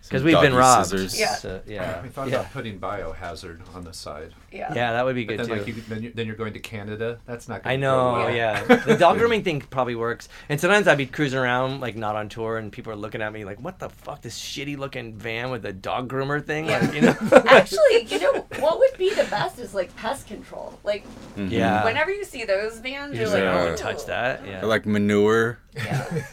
because 0.07 0.23
we've 0.23 0.33
been 0.35 0.51
doggy 0.51 0.57
robbed. 0.57 0.87
scissors. 0.87 1.19
Yeah. 1.19 1.35
So, 1.35 1.61
yeah. 1.67 2.01
We 2.01 2.09
thought 2.09 2.29
yeah. 2.29 2.41
about 2.41 2.53
putting 2.53 2.79
biohazard 2.79 3.59
on 3.75 3.83
the 3.83 3.93
side. 3.93 4.33
Yeah. 4.51 4.73
Yeah, 4.73 4.93
that 4.93 5.05
would 5.05 5.15
be 5.15 5.25
But 5.25 5.37
good 5.37 5.39
then, 5.39 5.47
too. 5.47 5.63
like, 5.63 5.67
you, 5.67 5.73
then, 5.87 6.03
you, 6.03 6.11
then 6.13 6.27
you're 6.27 6.35
going 6.35 6.53
to 6.53 6.59
Canada. 6.59 7.19
That's 7.25 7.47
not. 7.47 7.63
Gonna 7.63 7.73
I 7.73 7.77
know, 7.77 8.13
well. 8.13 8.35
yeah. 8.35 8.63
the 8.85 8.95
dog 8.95 9.17
grooming 9.17 9.43
thing 9.43 9.61
probably 9.61 9.95
works. 9.95 10.29
And 10.49 10.59
sometimes 10.59 10.87
I'd 10.87 10.97
be 10.97 11.05
cruising 11.05 11.39
around, 11.39 11.81
like 11.81 11.95
not 11.95 12.15
on 12.15 12.29
tour, 12.29 12.57
and 12.57 12.71
people 12.71 12.91
are 12.93 12.97
looking 12.97 13.21
at 13.21 13.31
me 13.33 13.45
like, 13.45 13.59
"What 13.59 13.79
the 13.79 13.89
fuck? 13.89 14.21
This 14.21 14.39
shitty 14.39 14.77
looking 14.77 15.15
van 15.15 15.51
with 15.51 15.65
a 15.65 15.73
dog 15.73 16.09
groomer 16.09 16.43
thing?" 16.43 16.67
Like, 16.67 16.93
you 16.93 17.01
know? 17.01 17.15
Actually, 17.47 18.03
you 18.07 18.19
know 18.19 18.45
what 18.59 18.79
would 18.79 18.97
be 18.97 19.09
the 19.13 19.25
best 19.25 19.59
is 19.59 19.73
like 19.73 19.95
pest 19.95 20.27
control. 20.27 20.79
Like 20.83 21.05
mm-hmm. 21.35 21.47
yeah. 21.47 21.83
whenever 21.83 22.11
you 22.11 22.23
see 22.23 22.45
those 22.45 22.79
vans, 22.79 23.13
you 23.13 23.19
you're 23.19 23.25
just 23.25 23.33
like, 23.33 23.43
like, 23.43 23.53
I 23.53 23.61
oh, 23.61 23.67
don't 23.67 23.77
touch 23.77 24.05
that. 24.05 24.41
Oh. 24.43 24.49
Yeah. 24.49 24.63
Or 24.63 24.67
like 24.67 24.85
manure. 24.85 25.59
Yeah. 25.75 26.23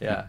yeah. 0.00 0.26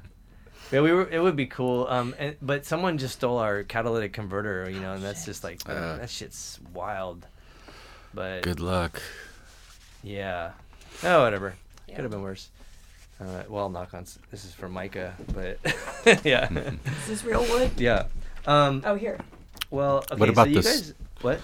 Yeah, 0.72 0.82
we 0.82 0.92
were. 0.92 1.08
It 1.10 1.20
would 1.22 1.36
be 1.38 1.46
cool. 1.46 1.88
Um, 1.88 2.14
and, 2.20 2.36
but 2.42 2.66
someone 2.66 2.98
just 2.98 3.16
stole 3.16 3.38
our 3.38 3.64
catalytic 3.64 4.12
converter, 4.14 4.70
you 4.70 4.80
know, 4.82 4.94
and 4.94 5.04
that's 5.04 5.24
just 5.26 5.44
like 5.44 5.64
that, 5.64 5.78
Uh. 5.78 5.98
that 5.98 6.10
shit's 6.10 6.60
wild. 6.74 7.26
But 8.14 8.42
Good 8.42 8.60
luck. 8.60 9.02
yeah, 10.04 10.52
oh 11.04 11.24
whatever. 11.24 11.54
Yeah. 11.88 11.96
Could 11.96 12.04
have 12.04 12.12
been 12.12 12.22
worse. 12.22 12.50
Uh, 13.20 13.44
well, 13.50 13.70
knock 13.70 13.94
on. 13.94 14.02
s- 14.02 14.20
This 14.30 14.44
is 14.46 14.54
for 14.54 14.68
Micah, 14.70 15.14
but 15.34 15.58
yeah, 16.26 16.52
Is 16.54 17.08
this 17.08 17.24
real 17.24 17.42
wood? 17.44 17.72
yeah. 17.78 18.06
Um, 18.46 18.82
Oh, 18.86 18.96
here. 18.96 19.18
well, 19.72 19.98
okay, 20.12 20.16
What 20.18 20.30
about 20.30 20.46
so 20.46 20.50
you 20.50 20.62
this- 20.62 20.80
guys, 20.82 20.94
what? 21.22 21.42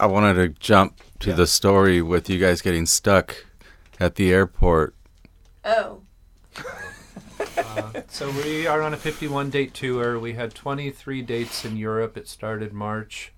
I 0.00 0.06
wanted 0.06 0.34
to 0.34 0.48
jump 0.60 1.00
to 1.20 1.30
Yeah. 1.30 1.36
the 1.36 1.46
story 1.46 2.00
with 2.02 2.28
you 2.30 2.38
guys 2.38 2.62
getting 2.62 2.86
stuck 2.86 3.44
at 4.00 4.14
the 4.16 4.32
airport. 4.32 4.94
Oh. 5.64 6.01
Uh, 7.56 8.02
so 8.08 8.30
we 8.30 8.66
are 8.66 8.82
on 8.82 8.94
a 8.94 8.96
51 8.96 9.50
date 9.50 9.74
tour. 9.74 10.18
We 10.18 10.34
had 10.34 10.54
23 10.54 11.22
dates 11.22 11.64
in 11.64 11.76
Europe. 11.76 12.16
It 12.16 12.28
started 12.28 12.72
March 12.72 13.32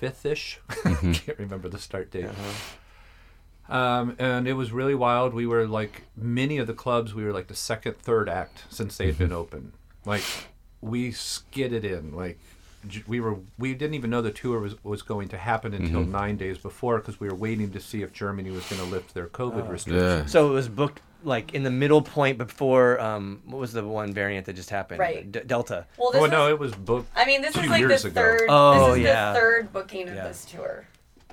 5th 0.00 0.24
ish. 0.24 0.60
Can't 0.82 1.38
remember 1.38 1.68
the 1.68 1.78
start 1.78 2.10
date. 2.10 2.28
Um, 3.68 4.16
and 4.18 4.48
it 4.48 4.54
was 4.54 4.72
really 4.72 4.94
wild. 4.94 5.34
We 5.34 5.46
were 5.46 5.66
like 5.66 6.02
many 6.16 6.58
of 6.58 6.66
the 6.66 6.74
clubs. 6.74 7.14
We 7.14 7.24
were 7.24 7.32
like 7.32 7.46
the 7.46 7.54
second, 7.54 7.98
third 7.98 8.28
act 8.28 8.64
since 8.68 8.96
they 8.96 9.06
had 9.06 9.18
been 9.18 9.32
open. 9.32 9.72
Like 10.04 10.24
we 10.80 11.12
skidded 11.12 11.84
in. 11.84 12.14
Like 12.14 12.38
we 13.06 13.20
were 13.20 13.36
we 13.58 13.74
didn't 13.74 13.94
even 13.94 14.10
know 14.10 14.22
the 14.22 14.30
tour 14.30 14.58
was 14.60 14.82
was 14.84 15.02
going 15.02 15.28
to 15.28 15.36
happen 15.38 15.74
until 15.74 16.02
nine 16.02 16.36
days 16.36 16.56
before 16.58 16.98
because 16.98 17.20
we 17.20 17.28
were 17.28 17.34
waiting 17.34 17.70
to 17.72 17.80
see 17.80 18.02
if 18.02 18.12
Germany 18.12 18.50
was 18.50 18.64
going 18.68 18.80
to 18.82 18.88
lift 18.88 19.12
their 19.14 19.26
COVID 19.26 19.68
restrictions. 19.68 20.02
Yeah. 20.22 20.26
So 20.26 20.48
it 20.50 20.52
was 20.52 20.68
booked 20.68 21.02
like 21.22 21.52
in 21.52 21.62
the 21.62 21.70
middle 21.70 22.00
point 22.00 22.38
before. 22.38 22.98
Um, 22.98 23.42
what 23.44 23.58
was 23.58 23.72
the 23.74 23.86
one 23.86 24.12
variant 24.14 24.46
that 24.46 24.54
just 24.56 24.70
happened? 24.70 25.00
Right. 25.00 25.30
D- 25.30 25.40
Delta. 25.46 25.86
Well, 25.98 26.10
this 26.12 26.22
Oh 26.22 26.24
is, 26.24 26.30
no, 26.30 26.48
it 26.48 26.58
was 26.58 26.72
booked. 26.74 27.10
I 27.14 27.26
mean, 27.26 27.42
this 27.42 27.52
two 27.52 27.60
is 27.60 27.68
like 27.70 27.80
years 27.80 28.02
the 28.02 28.08
ago. 28.08 28.20
third. 28.20 28.40
Oh, 28.48 28.88
this 28.92 28.98
is 28.98 29.04
yeah. 29.04 29.32
the 29.32 29.38
third 29.38 29.72
booking 29.72 30.08
of 30.08 30.14
Yeah. 30.14 30.28
this 30.28 30.46
tour. 30.46 30.86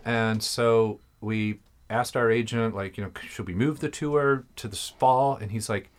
And 0.03 0.43
so 0.43 0.99
we 1.21 1.59
asked 1.89 2.17
our 2.17 2.29
agent, 2.29 2.75
like, 2.75 2.97
you 2.97 3.03
know, 3.05 3.11
should 3.29 3.47
we 3.47 3.53
move 3.53 3.79
the 3.79 3.87
tour 3.89 4.43
to 4.57 4.67
this 4.67 4.89
fall? 4.89 5.37
And 5.37 5.51
he's 5.51 5.69
like, 5.69 5.89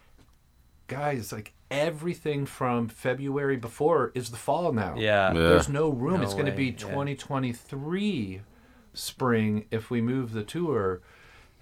guys, 0.87 1.33
like 1.33 1.55
everything 1.71 2.47
from 2.47 2.89
February 2.89 3.57
before 3.57 4.13
is 4.15 4.31
the 4.31 4.37
fall 4.37 4.73
now. 4.73 4.95
Yeah. 4.97 5.33
Yeah. 5.33 5.39
There's 5.39 5.69
no 5.69 5.89
room. 5.91 6.19
No 6.19 6.23
it's 6.23 6.35
going 6.35 6.47
to 6.47 6.53
be 6.53 6.71
way, 6.71 6.77
yeah. 6.79 6.89
2023 6.89 8.41
spring 8.95 9.67
if 9.71 9.91
we 9.91 10.01
move 10.01 10.33
the 10.33 10.43
tour. 10.43 11.01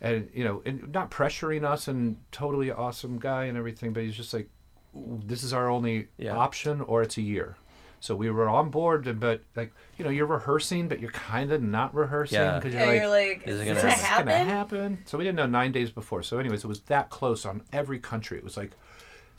And, 0.01 0.29
you 0.35 0.45
know, 0.45 0.63
and 0.67 0.93
not 0.93 1.11
pressuring 1.11 1.65
us 1.65 1.89
and 1.89 2.19
totally 2.31 2.71
awesome 2.71 3.19
guy 3.19 3.45
and 3.45 3.57
everything, 3.57 3.93
but 3.95 4.03
he's 4.03 4.15
just 4.17 4.35
like, 4.35 4.49
this 4.95 5.43
is 5.43 5.53
our 5.53 5.71
only 5.71 6.09
Yeah. 6.19 6.37
option 6.37 6.81
or 6.83 7.03
it's 7.03 7.17
a 7.17 7.23
year. 7.23 7.57
So 7.99 8.15
we 8.15 8.31
were 8.31 8.47
on 8.49 8.69
board, 8.69 9.19
but 9.19 9.41
like, 9.57 9.73
you 9.97 10.05
know, 10.05 10.11
you're 10.11 10.27
rehearsing, 10.27 10.87
but 10.87 11.01
you're 11.01 11.11
kind 11.11 11.51
of 11.51 11.63
not 11.63 11.95
rehearsing 11.95 12.39
because 12.57 12.75
Yeah, 12.75 12.85
you're 12.85 12.87
like, 12.87 13.01
you're 13.01 13.09
like, 13.09 13.49
is 13.49 13.55
is, 13.55 13.61
it 13.61 13.65
this 13.65 13.67
gonna 13.69 13.81
gonna 13.81 13.89
is 13.89 13.95
this 14.01 14.05
happen? 14.05 14.27
gonna 14.27 14.45
happen? 14.45 14.99
So 15.07 15.17
we 15.19 15.25
didn't 15.25 15.37
know 15.37 15.47
nine 15.47 15.73
days 15.73 15.91
before. 15.91 16.23
So, 16.23 16.39
anyways, 16.39 16.63
it 16.63 16.67
was 16.69 16.81
that 16.83 17.09
close 17.09 17.47
on 17.47 17.63
every 17.73 17.99
country. 17.99 18.37
It 18.37 18.45
was 18.45 18.57
like, 18.59 18.73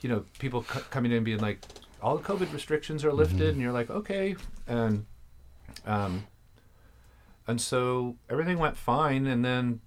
you 0.02 0.10
know, 0.10 0.26
people 0.40 0.64
c- 0.64 0.80
coming 0.90 1.12
in 1.12 1.24
being 1.24 1.40
like, 1.40 1.60
all 2.02 2.18
the 2.18 2.24
COVID 2.24 2.54
restrictions 2.54 3.04
are 3.04 3.14
lifted, 3.14 3.40
mm-hmm. 3.40 3.50
and 3.50 3.62
you're 3.62 3.72
like, 3.72 3.90
okay, 3.90 4.36
and 4.68 5.06
um, 5.86 6.28
and 7.48 7.60
so 7.60 8.16
everything 8.30 8.60
went 8.60 8.78
fine, 8.78 9.26
and 9.26 9.44
then 9.44 9.82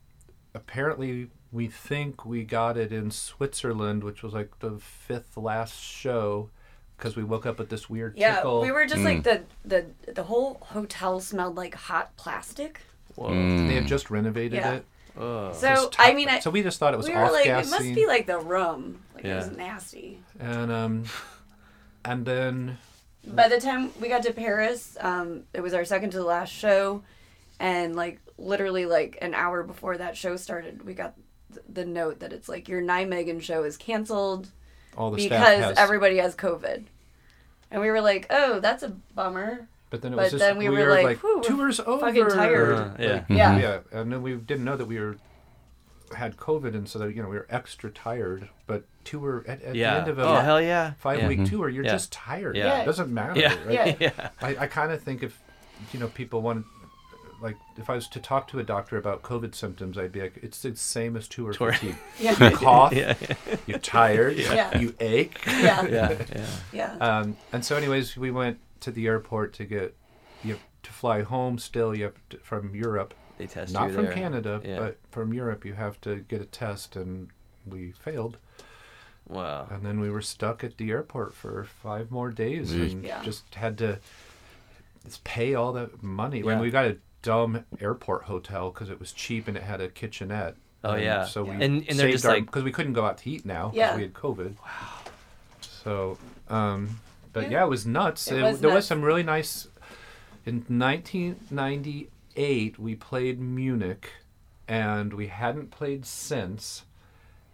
apparently 0.55 1.29
we 1.53 1.69
think 1.69 2.25
we 2.25 2.45
got 2.45 2.77
it 2.77 2.93
in 2.93 3.11
Switzerland, 3.11 4.05
which 4.05 4.23
was 4.23 4.33
like 4.33 4.59
the 4.61 4.79
fifth 4.79 5.37
last 5.37 5.81
show, 5.81 6.49
because 6.97 7.17
we 7.17 7.25
woke 7.25 7.47
up 7.47 7.59
with 7.59 7.69
this 7.69 7.89
weird 7.89 8.17
Yeah, 8.17 8.37
tickle. 8.37 8.61
we 8.61 8.71
were 8.71 8.87
just 8.87 9.03
like 9.03 9.19
mm. 9.19 9.25
the 9.25 9.43
the 9.65 10.13
the 10.13 10.23
whole 10.25 10.59
hotel 10.61 11.21
smelled 11.21 11.57
like 11.57 11.75
hot 11.75 12.17
plastic. 12.17 12.81
Whoa. 13.17 13.31
They 13.31 13.75
had 13.75 13.85
mm. 13.85 13.87
just 13.87 14.11
renovated 14.11 14.61
Yeah. 14.61 14.75
it. 14.75 14.85
Oh. 15.19 15.53
So 15.53 15.69
Just 15.69 15.97
I 15.99 16.15
mean, 16.15 16.29
I, 16.29 16.39
so 16.39 16.51
we 16.51 16.63
just 16.63 16.79
thought 16.79 16.95
it 16.95 16.97
was 16.97 17.09
we 17.09 17.15
off 17.15 17.29
were 17.29 17.35
like, 17.35 17.45
gassing. 17.45 17.73
it 17.73 17.77
must 17.77 17.95
be 17.95 18.07
like 18.07 18.27
the 18.27 18.39
room. 18.39 19.03
Like 19.23 19.33
it 19.33 19.37
was 19.37 19.57
nasty. 19.57 20.21
and 20.39 20.71
um, 20.73 21.05
and 22.05 22.25
then 22.25 22.79
By 23.27 23.49
the 23.49 23.61
time 23.61 23.91
we 24.01 24.09
got 24.09 24.23
to 24.25 24.33
Paris, 24.33 24.97
um, 25.01 25.43
it 25.53 25.61
was 25.61 25.75
our 25.75 25.85
second 25.85 26.11
to 26.11 26.19
the 26.19 26.25
last 26.25 26.53
show, 26.53 27.03
and 27.59 27.95
like 27.97 28.21
literally 28.39 28.87
like 28.87 29.19
an 29.21 29.35
hour 29.35 29.63
before 29.63 29.99
that 29.99 30.17
show 30.17 30.37
started, 30.37 30.85
we 30.85 30.95
got 30.95 31.15
th- 31.53 31.65
the 31.69 31.85
note 31.85 32.21
that 32.21 32.33
it's 32.33 32.49
like 32.49 32.69
your 32.69 32.81
Nijmegen 32.83 33.43
show 33.43 33.65
is 33.65 33.77
canceled 33.77 34.49
all 34.97 35.11
the 35.11 35.27
staff 35.27 35.41
because 35.47 35.65
has, 35.65 35.79
everybody 35.79 36.17
has 36.17 36.35
COVID. 36.35 36.85
And 37.71 37.81
we 37.81 37.89
were 37.91 38.01
like, 38.01 38.27
oh, 38.31 38.59
that's 38.59 38.83
a 38.83 38.89
bummer. 39.15 39.69
But 39.91 40.03
then 40.03 40.13
it 40.13 40.17
but 40.17 40.23
was 40.23 40.33
just 40.33 40.41
then 40.41 40.57
we 40.57 40.69
were 40.69 40.75
weird, 40.77 41.05
like, 41.05 41.23
like, 41.23 41.43
tour's 41.45 41.79
over. 41.81 42.01
fucking 42.07 42.29
tired." 42.31 42.75
Uh, 42.75 42.91
yeah. 42.99 43.13
Like, 43.13 43.25
Yeah. 43.29 43.59
yeah, 43.59 43.79
and 43.93 44.11
then 44.13 44.23
we 44.23 44.35
didn't 44.37 44.65
know 44.65 44.77
that 44.77 44.87
we 44.87 44.99
were 44.99 45.17
had 46.17 46.37
COVID, 46.37 46.75
and 46.75 46.89
so 46.89 46.99
that 47.01 47.15
you 47.15 47.23
know 47.23 47.29
we 47.29 47.37
were 47.37 47.47
extra 47.51 47.91
tired. 47.91 48.49
But 48.67 48.85
tour 49.05 49.45
at, 49.49 49.63
at 49.63 49.75
Yeah. 49.75 49.95
the 49.95 50.01
end 50.01 50.09
of 50.09 50.19
a 50.19 50.23
oh 50.25 50.37
hell 50.37 50.61
yeah. 50.61 50.93
five 50.99 51.21
yeah. 51.21 51.29
week 51.29 51.45
tour, 51.47 51.69
you're 51.69 51.85
Yeah. 51.85 51.93
just 51.93 52.13
tired. 52.13 52.57
Yeah. 52.57 52.83
It 52.83 52.87
doesn't 52.87 53.13
matter. 53.13 53.39
Yeah. 53.41 53.55
Right? 53.65 53.97
Yeah. 54.01 54.11
yeah. 54.19 54.29
I, 54.41 54.57
I 54.61 54.67
kind 54.67 54.93
of 54.93 55.03
think 55.03 55.23
if 55.23 55.41
you 55.93 56.01
know 56.01 56.09
people 56.09 56.43
want 56.43 56.67
like 57.43 57.57
if 57.79 57.89
I 57.89 57.95
was 57.95 58.07
to 58.09 58.21
talk 58.21 58.49
to 58.49 58.59
a 58.59 58.63
doctor 58.63 58.99
about 58.99 59.23
COVID 59.23 59.55
symptoms, 59.55 59.97
I'd 59.97 60.13
be 60.13 60.21
like, 60.21 60.39
it's 60.43 60.61
the 60.61 60.77
same 60.77 61.17
as 61.17 61.27
tour, 61.27 61.53
Tour. 61.55 61.73
fatigue. 61.73 61.97
Yeah. 62.21 62.51
You 62.51 62.57
cough, 62.57 62.93
Yeah. 62.95 63.15
you're 63.67 63.79
tired, 63.79 64.37
Yeah. 64.37 64.79
you 64.79 64.95
ache. 65.01 65.41
Yeah. 65.47 65.87
Yeah. 65.87 66.19
Yeah. 66.35 66.47
Yeah. 66.73 66.93
Um, 66.99 67.37
and 67.53 67.65
so, 67.65 67.77
anyways, 67.77 68.17
we 68.17 68.31
went 68.31 68.59
to 68.81 68.91
the 68.91 69.07
airport 69.07 69.55
to 69.55 69.65
get 69.65 69.97
you 70.45 70.53
have 70.53 70.63
to 70.83 70.91
fly 70.93 71.23
home. 71.23 71.59
Still, 71.59 71.95
you 71.95 72.05
have 72.05 72.15
to, 72.31 72.37
from 72.39 72.75
Europe, 72.75 73.15
They 73.39 73.47
test 73.47 73.73
not 73.73 73.89
you 73.89 73.95
from 73.95 74.05
there. 74.05 74.13
Canada, 74.15 74.61
Yeah. 74.63 74.79
but 74.79 74.99
from 75.11 75.33
Europe. 75.33 75.65
You 75.65 75.73
have 75.75 75.99
to 76.03 76.17
get 76.17 76.43
a 76.43 76.47
test, 76.47 76.95
and 76.97 77.29
we 77.67 77.93
failed. 77.93 78.37
Wow. 79.31 79.69
And 79.71 79.85
then 79.85 80.01
we 80.01 80.11
were 80.11 80.23
stuck 80.23 80.65
at 80.65 80.77
the 80.77 80.91
airport 80.91 81.35
for 81.35 81.65
five 81.65 82.11
more 82.11 82.31
days, 82.31 82.73
Yeesh. 82.73 82.93
and 82.93 83.05
Yeah. 83.05 83.23
just 83.23 83.55
had 83.55 83.79
to 83.79 83.99
just 85.05 85.23
pay 85.25 85.55
all 85.55 85.73
that 85.75 86.03
money. 86.03 86.43
When 86.43 86.57
Yeah. 86.59 86.63
we 86.63 86.71
got 86.71 86.85
a 86.87 86.97
dumb 87.23 87.65
airport 87.81 88.25
hotel 88.25 88.71
because 88.71 88.91
it 88.91 88.99
was 88.99 89.13
cheap 89.13 89.47
and 89.49 89.57
it 89.57 89.63
had 89.63 89.81
a 89.81 89.89
kitchenette. 89.89 90.57
Oh, 90.83 90.93
And 90.93 91.05
yeah. 91.05 91.25
So 91.27 91.45
we 91.45 91.51
And- 91.51 91.63
and 91.63 91.83
they're 91.87 91.95
saved 91.95 92.13
just 92.13 92.25
our, 92.27 92.33
like- 92.35 92.47
because 92.47 92.65
we 92.65 92.73
couldn't 92.73 92.95
go 92.95 93.05
out 93.05 93.19
to 93.19 93.31
eat 93.31 93.45
now 93.45 93.69
because 93.69 93.77
Yeah. 93.77 93.97
we 93.97 94.03
had 94.03 94.15
COVID. 94.15 94.57
Wow. 94.59 95.13
So, 95.61 96.17
um, 96.49 96.99
but 97.33 97.45
Yeah. 97.45 97.51
yeah, 97.51 97.65
it 97.65 97.69
was 97.69 97.87
nuts. 97.87 98.31
It 98.33 98.39
It- 98.39 98.43
was 98.43 98.61
there 98.61 98.71
nuts. 98.71 98.77
was 98.79 98.87
some 98.87 99.03
really 99.03 99.23
nice. 99.23 99.69
In 100.47 100.65
1998, 100.69 102.79
we 102.79 102.95
played 102.95 103.39
Munich, 103.41 104.11
and 104.69 105.13
we 105.15 105.27
hadn't 105.29 105.71
played 105.71 106.05
since. 106.07 106.85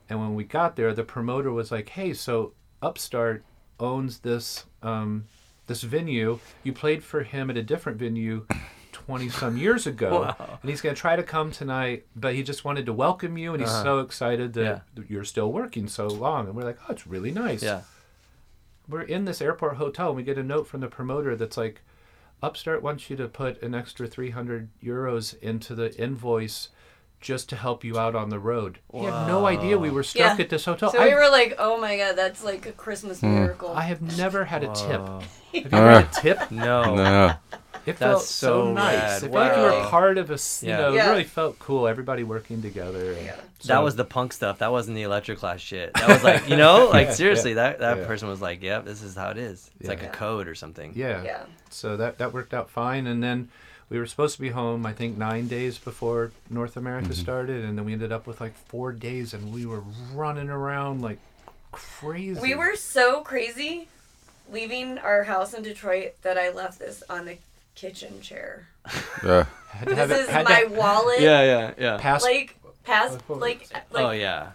And 0.09 0.21
when 0.21 0.35
we 0.35 0.45
got 0.45 0.77
there, 0.77 0.93
the 0.95 1.03
promoter 1.05 1.51
was 1.53 1.71
like, 1.73 1.89
"Hey, 1.91 2.13
so 2.15 2.53
Upstart 2.83 3.45
owns 3.81 4.19
this 4.21 4.65
um, 4.83 5.25
this 5.67 5.83
venue. 5.83 6.39
You 6.63 6.73
played 6.73 7.03
for 7.05 7.23
him 7.23 7.51
at 7.51 7.57
a 7.57 7.63
different 7.63 7.99
venue." 7.99 8.47
20 8.93 9.29
some 9.29 9.57
years 9.59 9.87
ago 9.87 10.21
Wow. 10.39 10.59
and 10.63 10.71
he's 10.71 10.81
going 10.81 10.95
to 10.95 11.01
try 11.01 11.17
to 11.17 11.23
come 11.23 11.53
tonight 11.53 12.07
but 12.17 12.35
he 12.35 12.43
just 12.43 12.65
wanted 12.65 12.87
to 12.87 12.95
welcome 12.95 13.37
you 13.37 13.53
and 13.53 13.61
he's 13.63 13.71
so 13.71 14.01
excited 14.01 14.55
that 14.55 14.85
Yeah. 14.97 15.05
you're 15.07 15.23
still 15.23 15.53
working 15.53 15.87
so 15.87 16.07
long 16.09 16.47
and 16.47 16.57
we're 16.57 16.65
like 16.65 16.79
oh 16.89 16.93
it's 16.93 17.07
really 17.07 17.31
nice 17.31 17.63
Yeah. 17.63 17.83
we're 18.89 19.03
in 19.03 19.27
this 19.27 19.43
airport 19.43 19.77
hotel 19.77 20.09
and 20.09 20.17
we 20.17 20.23
get 20.23 20.39
a 20.39 20.43
note 20.43 20.67
from 20.67 20.81
the 20.81 20.89
promoter 20.89 21.37
that's 21.37 21.59
like 21.59 21.83
upstart 22.43 22.83
wants 22.83 23.11
you 23.11 23.17
to 23.17 23.29
put 23.29 23.61
an 23.63 23.75
extra 23.75 24.07
300 24.07 24.71
euros 24.83 25.39
into 25.41 25.75
the 25.75 25.95
invoice 26.03 26.71
just 27.21 27.49
to 27.49 27.57
help 27.57 27.83
you 27.83 27.99
out 27.99 28.15
on 28.15 28.29
the 28.29 28.39
road 28.39 28.79
you 28.95 29.05
have 29.05 29.27
no 29.27 29.47
idea 29.47 29.77
we 29.79 29.91
were 29.91 30.03
stuck 30.03 30.39
Yeah. 30.39 30.45
at 30.45 30.51
this 30.51 30.65
hotel 30.65 30.91
So 30.93 30.99
I, 31.01 31.07
we 31.09 31.15
were 31.15 31.29
like, 31.31 31.55
oh 31.59 31.81
my 31.81 31.97
god, 31.97 32.17
that's 32.17 32.45
like 32.45 32.67
a 32.67 32.73
Christmas 32.73 33.21
hmm. 33.21 33.35
miracle. 33.35 33.73
I 33.75 33.83
have 33.83 34.01
never 34.19 34.45
had 34.45 34.63
a 34.65 34.69
tip 34.75 35.01
Whoa. 35.01 35.21
have 35.55 35.55
you 35.55 35.61
ever 35.79 35.91
had 36.03 36.05
a 36.05 36.21
tip 36.21 36.51
No. 36.51 36.95
No. 36.95 37.35
it 37.87 37.97
That's 37.97 37.99
felt 37.99 38.23
so, 38.23 38.65
so 38.67 38.73
nice 38.73 38.95
rad. 38.95 39.17
it 39.23 39.33
felt 39.33 39.35
like 39.35 39.57
you 39.57 39.63
were 39.63 39.89
part 39.89 40.19
of 40.19 40.31
a, 40.31 40.35
you 40.35 40.69
Yeah. 40.69 40.77
know 40.79 40.93
Yeah. 40.95 41.07
it 41.07 41.11
really 41.11 41.25
felt 41.25 41.59
cool 41.59 41.89
everybody 41.89 42.23
working 42.23 42.63
together 42.63 43.13
Yeah. 43.21 43.37
so- 43.61 43.69
That 43.69 43.83
was 43.83 43.97
the 43.97 44.05
punk 44.05 44.33
stuff. 44.33 44.59
That 44.59 44.71
wasn't 44.71 44.97
the 44.97 45.03
electroclash 45.03 45.59
shit. 45.61 45.95
That 45.95 46.09
was 46.09 46.23
like, 46.23 46.49
you 46.49 46.57
know, 46.57 46.89
like 46.93 47.09
Yeah, 47.09 47.15
seriously, 47.15 47.51
yeah, 47.53 47.71
that 47.71 47.79
that 47.81 47.99
yeah. 47.99 48.07
person 48.07 48.29
was 48.29 48.41
like, 48.41 48.63
"Yep, 48.63 48.85
this 48.85 49.03
is 49.03 49.15
how 49.15 49.31
it 49.31 49.39
is." 49.39 49.71
It's 49.81 49.89
like 49.89 50.03
a 50.03 50.09
code 50.09 50.47
or 50.49 50.55
something. 50.55 50.93
yeah 50.95 51.23
yeah. 51.23 51.45
so 51.71 51.97
that 51.97 52.19
that 52.19 52.33
worked 52.33 52.53
out 52.55 52.71
fine 52.71 53.07
and 53.07 53.23
then 53.23 53.49
we 53.89 53.99
were 53.99 54.07
supposed 54.07 54.35
to 54.35 54.41
be 54.41 54.51
home 54.51 54.85
i 54.85 54.93
think 54.93 55.17
nine 55.17 55.47
days 55.49 55.79
before 55.79 56.33
north 56.51 56.77
america 56.77 57.09
mm-hmm. 57.09 57.21
started 57.21 57.65
and 57.65 57.79
then 57.79 57.85
we 57.85 57.93
ended 57.93 58.13
up 58.13 58.27
with 58.27 58.41
like 58.41 58.55
four 58.55 58.93
days 58.93 59.35
and 59.35 59.53
we 59.53 59.65
were 59.67 59.83
running 60.15 60.49
around 60.49 61.03
like 61.03 61.19
crazy 61.77 62.41
We 62.41 62.55
were 62.55 62.75
so 62.75 63.21
crazy 63.21 63.89
leaving 64.51 64.99
our 64.99 65.25
house 65.25 65.55
in 65.55 65.63
Detroit 65.63 66.15
that 66.23 66.39
I 66.39 66.51
left 66.51 66.79
this 66.79 67.03
on 67.11 67.27
the 67.27 67.37
kitchen 67.75 68.21
chair. 68.21 68.69
Yeah. 69.25 69.47
had 69.69 69.89
to 69.89 69.95
have 69.95 70.09
This 70.09 70.29
is 70.29 70.35
my 70.35 70.65
to 70.65 70.73
wallet. 70.73 71.21
Yeah, 71.21 71.43
yeah, 71.43 71.75
yeah. 71.79 71.97
pass 71.99 72.23
Like 72.23 72.57
past 72.85 73.21
Oh, 73.29 73.35
like 73.35 73.69
oh, 73.75 73.79
like 73.91 74.05
oh 74.05 74.11
yeah. 74.13 74.53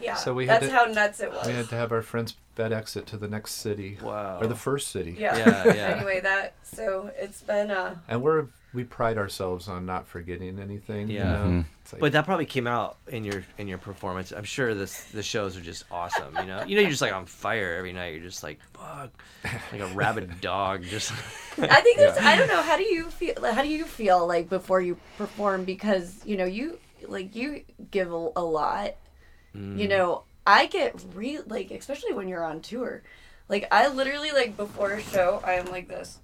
Yeah. 0.00 0.14
So 0.14 0.34
we 0.34 0.46
had 0.46 0.62
that's 0.62 0.72
to- 0.72 0.76
how 0.78 0.84
nuts 0.84 1.20
it 1.20 1.30
was. 1.32 1.46
we 1.46 1.52
had 1.52 1.68
to 1.68 1.76
have 1.76 1.92
our 1.92 2.02
friends 2.02 2.34
FedEx 2.56 2.96
it 2.96 3.06
to 3.06 3.16
the 3.16 3.28
next 3.28 3.52
city 3.54 3.98
Wow. 4.02 4.38
or 4.40 4.46
the 4.48 4.54
first 4.56 4.88
city 4.88 5.14
yeah. 5.18 5.36
Yeah, 5.36 5.64
yeah. 5.66 5.72
anyway, 5.96 6.20
that 6.20 6.54
so 6.62 7.10
it's 7.16 7.42
been 7.42 7.70
uh 7.70 7.94
and 8.08 8.22
we're 8.22 8.46
we 8.74 8.84
pride 8.84 9.16
ourselves 9.16 9.66
on 9.66 9.86
not 9.86 10.06
forgetting 10.06 10.58
anything 10.58 11.08
Yeah. 11.08 11.18
you 11.18 11.24
know? 11.24 11.50
Mhm. 11.60 11.64
Like- 11.92 12.00
But 12.00 12.12
that 12.12 12.26
probably 12.26 12.44
came 12.46 12.66
out 12.66 12.98
in 13.08 13.24
your 13.24 13.42
in 13.56 13.66
your 13.68 13.78
performance. 13.78 14.30
I'm 14.32 14.44
sure 14.44 14.74
this 14.74 15.04
the 15.04 15.22
shows 15.22 15.56
are 15.56 15.62
just 15.62 15.84
awesome. 15.90 16.36
You 16.36 16.44
know, 16.46 16.62
you 16.64 16.74
know, 16.76 16.82
you're 16.82 16.90
just 16.90 17.00
like 17.00 17.14
on 17.14 17.24
fire 17.26 17.74
every 17.76 17.92
night. 17.94 18.12
You're 18.14 18.24
just 18.24 18.42
like 18.42 18.58
fuck, 18.74 19.10
like 19.72 19.80
a 19.80 19.86
rabid 19.94 20.40
dog. 20.42 20.82
Just 20.82 21.12
I 21.58 21.80
think 21.80 21.96
there's 21.96 22.18
I 22.18 22.36
don't 22.36 22.48
know 22.48 22.60
how 22.62 22.76
do 22.76 22.84
you 22.84 23.04
feel 23.10 23.34
how 23.54 23.62
do 23.62 23.68
you 23.68 23.84
feel 23.86 24.26
like 24.26 24.50
before 24.50 24.80
you 24.82 24.98
perform 25.16 25.64
because 25.64 26.20
you 26.26 26.36
know 26.36 26.44
you 26.44 26.78
like 27.06 27.34
you 27.36 27.62
give 27.90 28.12
a, 28.12 28.28
a 28.36 28.42
lot 28.44 28.96
Mm. 29.56 29.78
you 29.78 29.88
know 29.88 30.22
I 30.46 30.66
get 30.66 31.02
real 31.14 31.42
like 31.46 31.70
especially 31.70 32.12
when 32.12 32.28
you're 32.28 32.44
on 32.44 32.60
tour 32.60 33.02
like 33.48 33.66
I 33.72 33.88
literally 33.88 34.30
like 34.32 34.56
before 34.56 34.92
a 34.92 35.02
show 35.02 35.42
I 35.44 35.54
am 35.54 35.66
like 35.70 35.88
this 35.88 36.18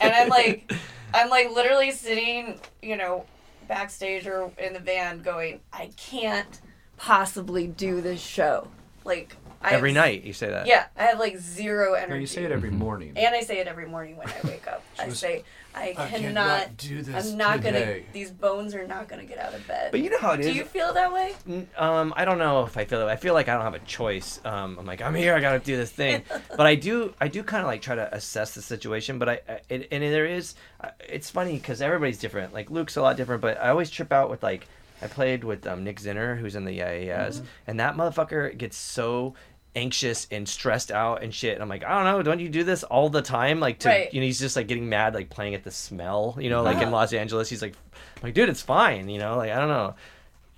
and 0.00 0.12
I'm 0.14 0.28
like 0.28 0.72
I'm 1.14 1.28
like 1.30 1.50
literally 1.52 1.90
sitting 1.92 2.58
you 2.82 2.96
know 2.96 3.24
backstage 3.68 4.26
or 4.26 4.50
in 4.58 4.72
the 4.72 4.80
van 4.80 5.22
going 5.22 5.60
I 5.72 5.90
can't 5.96 6.60
possibly 6.96 7.66
do 7.66 8.00
this 8.00 8.20
show 8.20 8.68
like 9.04 9.36
I 9.62 9.70
Every 9.70 9.90
have- 9.94 10.04
night 10.04 10.24
you 10.24 10.34
say 10.34 10.50
that. 10.50 10.66
Yeah, 10.66 10.84
I 10.94 11.04
have 11.04 11.18
like 11.18 11.38
zero 11.38 11.94
energy. 11.94 12.10
No, 12.12 12.16
you 12.20 12.26
say 12.26 12.44
it 12.44 12.52
every 12.52 12.70
morning. 12.70 13.14
And 13.16 13.34
I 13.34 13.40
say 13.40 13.60
it 13.60 13.66
every 13.66 13.86
morning 13.86 14.18
when 14.18 14.28
I 14.28 14.34
wake 14.46 14.66
up. 14.68 14.82
I 14.98 15.08
say, 15.08 15.42
I 15.74 15.88
I 15.98 16.08
cannot, 16.08 16.10
cannot 16.20 16.76
do 16.76 17.02
this 17.02 17.32
I'm 17.32 17.36
not 17.36 17.56
today." 17.62 18.00
gonna. 18.00 18.12
These 18.12 18.30
bones 18.30 18.74
are 18.74 18.86
not 18.86 19.08
gonna 19.08 19.24
get 19.24 19.38
out 19.38 19.54
of 19.54 19.66
bed. 19.66 19.90
But 19.90 20.00
you 20.00 20.10
know 20.10 20.18
how 20.18 20.32
it 20.32 20.42
Do 20.42 20.48
is. 20.48 20.56
you 20.56 20.64
feel 20.64 20.92
that 20.94 21.12
way? 21.12 21.34
Um, 21.76 22.14
I 22.16 22.24
don't 22.24 22.38
know 22.38 22.64
if 22.64 22.76
I 22.76 22.84
feel 22.84 22.98
that. 23.00 23.06
way. 23.06 23.12
I 23.12 23.16
feel 23.16 23.34
like 23.34 23.48
I 23.48 23.54
don't 23.54 23.62
have 23.64 23.74
a 23.74 23.78
choice. 23.80 24.40
Um, 24.44 24.78
I'm 24.78 24.86
like, 24.86 25.02
I'm 25.02 25.14
here. 25.14 25.34
I 25.34 25.40
gotta 25.40 25.58
do 25.58 25.76
this 25.76 25.90
thing. 25.90 26.22
but 26.56 26.66
I 26.66 26.74
do. 26.74 27.12
I 27.20 27.28
do 27.28 27.42
kind 27.42 27.60
of 27.62 27.66
like 27.66 27.82
try 27.82 27.94
to 27.96 28.14
assess 28.14 28.54
the 28.54 28.62
situation. 28.62 29.18
But 29.18 29.28
I, 29.28 29.40
I 29.48 29.60
it, 29.68 29.88
and 29.90 30.02
there 30.02 30.26
is. 30.26 30.54
uh, 30.80 30.90
It's 31.08 31.30
funny 31.30 31.54
because 31.54 31.82
everybody's 31.82 32.18
different. 32.18 32.54
Like 32.54 32.70
Luke's 32.70 32.96
a 32.96 33.02
lot 33.02 33.16
different. 33.16 33.42
But 33.42 33.60
I 33.60 33.68
always 33.70 33.90
trip 33.90 34.12
out 34.12 34.30
with 34.30 34.42
like. 34.42 34.66
I 35.02 35.06
played 35.08 35.44
with 35.44 35.66
um, 35.66 35.82
Nick 35.84 36.00
Zinner, 36.00 36.38
who's 36.38 36.54
in 36.54 36.64
the 36.64 36.78
IAS, 36.78 37.42
and 37.66 37.78
that 37.80 37.94
motherfucker 37.96 38.56
gets 38.56 38.76
so 38.76 39.34
anxious 39.76 40.26
and 40.30 40.48
stressed 40.48 40.90
out 40.92 41.22
and 41.22 41.34
shit. 41.34 41.54
And 41.54 41.62
I'm 41.62 41.68
like, 41.68 41.84
I 41.84 41.90
don't 41.96 42.04
know, 42.04 42.22
don't 42.22 42.40
you 42.40 42.48
do 42.48 42.62
this 42.64 42.82
all 42.84 43.08
the 43.08 43.22
time? 43.22 43.60
Like, 43.60 43.80
to 43.80 43.88
Right. 43.88 44.14
you 44.14 44.20
know, 44.20 44.26
he's 44.26 44.38
just 44.40 44.56
like 44.56 44.68
getting 44.68 44.88
mad, 44.88 45.14
like 45.14 45.30
playing 45.30 45.54
at 45.54 45.64
the 45.64 45.70
smell. 45.70 46.36
You 46.40 46.50
know, 46.50 46.62
like 46.62 46.80
in. 46.80 46.90
Los 46.90 47.12
Angeles, 47.12 47.48
he's 47.48 47.62
like, 47.62 47.74
I'm 48.16 48.22
like, 48.22 48.34
dude, 48.34 48.48
it's 48.48 48.62
fine. 48.62 49.08
You 49.08 49.18
know, 49.18 49.36
like 49.36 49.50
I 49.50 49.56
don't 49.58 49.68
know 49.68 49.94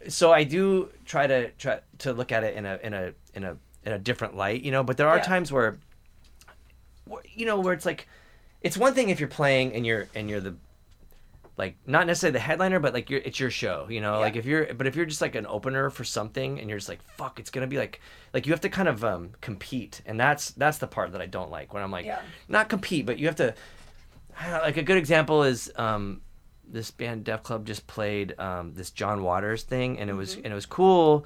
so 0.08 0.30
I 0.30 0.44
do 0.44 0.90
try 1.04 1.26
to 1.26 1.50
try 1.52 1.80
to 1.98 2.12
look 2.12 2.30
at 2.30 2.44
it 2.44 2.54
in 2.54 2.64
a 2.64 2.78
in 2.82 2.94
a 2.94 3.12
in 3.34 3.42
a 3.42 3.56
in 3.84 3.92
a 3.92 3.98
different 3.98 4.36
light, 4.36 4.62
you 4.62 4.70
know. 4.70 4.84
But 4.84 4.96
there 4.98 5.08
are 5.08 5.16
Yeah. 5.16 5.22
times 5.22 5.50
where, 5.50 5.78
where, 7.06 7.22
you 7.34 7.46
know, 7.46 7.58
where 7.58 7.72
it's 7.72 7.86
like, 7.86 8.06
it's 8.62 8.76
one 8.76 8.94
thing 8.94 9.08
if 9.08 9.18
you're 9.18 9.28
playing 9.28 9.72
and 9.74 9.84
you're 9.86 10.08
and 10.14 10.28
you're 10.30 10.40
the, 10.40 10.54
like 11.58 11.76
not 11.86 12.06
necessarily 12.06 12.32
the 12.34 12.40
headliner, 12.40 12.78
but 12.80 12.92
like 12.92 13.10
it's 13.10 13.40
your 13.40 13.50
show, 13.50 13.86
you 13.88 14.00
know. 14.00 14.14
Yeah. 14.14 14.18
Like 14.18 14.36
if 14.36 14.44
you're, 14.44 14.74
but 14.74 14.86
if 14.86 14.94
you're 14.96 15.06
just 15.06 15.20
like 15.22 15.34
an 15.34 15.46
opener 15.46 15.88
for 15.90 16.04
something 16.04 16.60
and 16.60 16.68
you're 16.68 16.78
just 16.78 16.88
like, 16.88 17.02
fuck, 17.16 17.38
it's 17.40 17.50
gonna 17.50 17.66
be 17.66 17.78
like, 17.78 18.00
like 18.34 18.46
you 18.46 18.52
have 18.52 18.60
to 18.62 18.68
kind 18.68 18.88
of 18.88 19.02
um 19.04 19.30
compete, 19.40 20.02
and 20.06 20.20
that's 20.20 20.50
that's 20.50 20.78
the 20.78 20.86
part 20.86 21.12
that 21.12 21.20
I 21.22 21.26
don't 21.26 21.50
like 21.50 21.72
when 21.72 21.82
I'm 21.82 21.90
like, 21.90 22.04
Yeah. 22.06 22.20
not 22.48 22.68
compete, 22.68 23.06
but 23.06 23.18
you 23.18 23.26
have 23.26 23.36
to. 23.36 23.54
Like 24.38 24.76
a 24.76 24.82
good 24.82 24.98
example 24.98 25.44
is 25.44 25.72
um, 25.76 26.20
this 26.68 26.90
band 26.90 27.24
Deaf 27.24 27.42
Club 27.42 27.64
just 27.66 27.86
played 27.86 28.38
um, 28.38 28.74
this 28.74 28.90
John 28.90 29.22
Waters 29.22 29.62
thing, 29.62 29.98
and 29.98 30.10
it 30.10 30.12
was 30.12 30.32
Mm-hmm. 30.36 30.44
and 30.44 30.52
it 30.52 30.54
was 30.54 30.66
cool, 30.66 31.24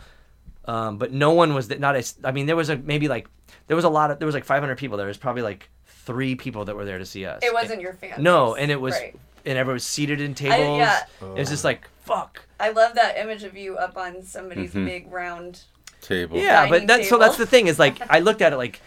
um, 0.67 0.97
but 0.97 1.13
no 1.13 1.33
one 1.33 1.53
was 1.55 1.67
th- 1.67 1.81
not 1.81 1.97
as. 1.97 2.15
I 2.23 2.31
mean, 2.31 2.47
there 2.47 2.55
was 2.55 2.69
a 2.69 2.77
maybe 2.77 3.09
like 3.09 3.27
there 3.67 3.75
was 3.75 3.85
a 3.85 3.89
lot 3.89 4.13
of 4.13 4.21
there 4.21 4.27
was 4.27 4.35
like 4.37 4.45
500 4.45 4.79
people. 4.79 4.97
There 4.97 5.09
was 5.09 5.17
probably 5.19 5.43
like 5.43 5.69
three 5.87 6.37
people 6.37 6.67
that 6.67 6.77
were 6.77 6.85
there 6.85 6.99
to 6.99 7.07
see 7.07 7.27
us. 7.27 7.41
It 7.43 7.53
wasn't 7.53 7.81
your 7.81 7.95
fan. 7.95 8.23
No, 8.23 8.55
and 8.55 8.71
it 8.71 8.81
was 8.81 8.95
Right. 8.95 9.17
And 9.47 9.59
everyone 9.59 9.75
was 9.75 9.85
seated 9.87 10.21
in 10.21 10.35
tables. 10.35 10.79
yeah. 10.79 11.01
It 11.21 11.39
was 11.39 11.49
just 11.51 11.65
like 11.65 11.89
fuck. 12.05 12.45
I 12.59 12.71
love 12.71 12.95
that 12.95 13.17
image 13.17 13.43
of 13.45 13.57
you 13.57 13.77
up 13.77 13.97
on 13.97 14.23
somebody's 14.23 14.73
Mhm. 14.73 14.85
big 14.87 15.13
round. 15.13 15.63
Table. 16.01 16.39
Yeah, 16.39 16.69
but 16.69 16.87
that's 16.87 17.09
so 17.09 17.19
that's 17.19 17.37
the 17.37 17.47
thing 17.47 17.67
is 17.67 17.79
like 17.79 17.99
I 18.11 18.21
looked 18.21 18.41
at 18.43 18.53
it 18.53 18.57
like, 18.57 18.81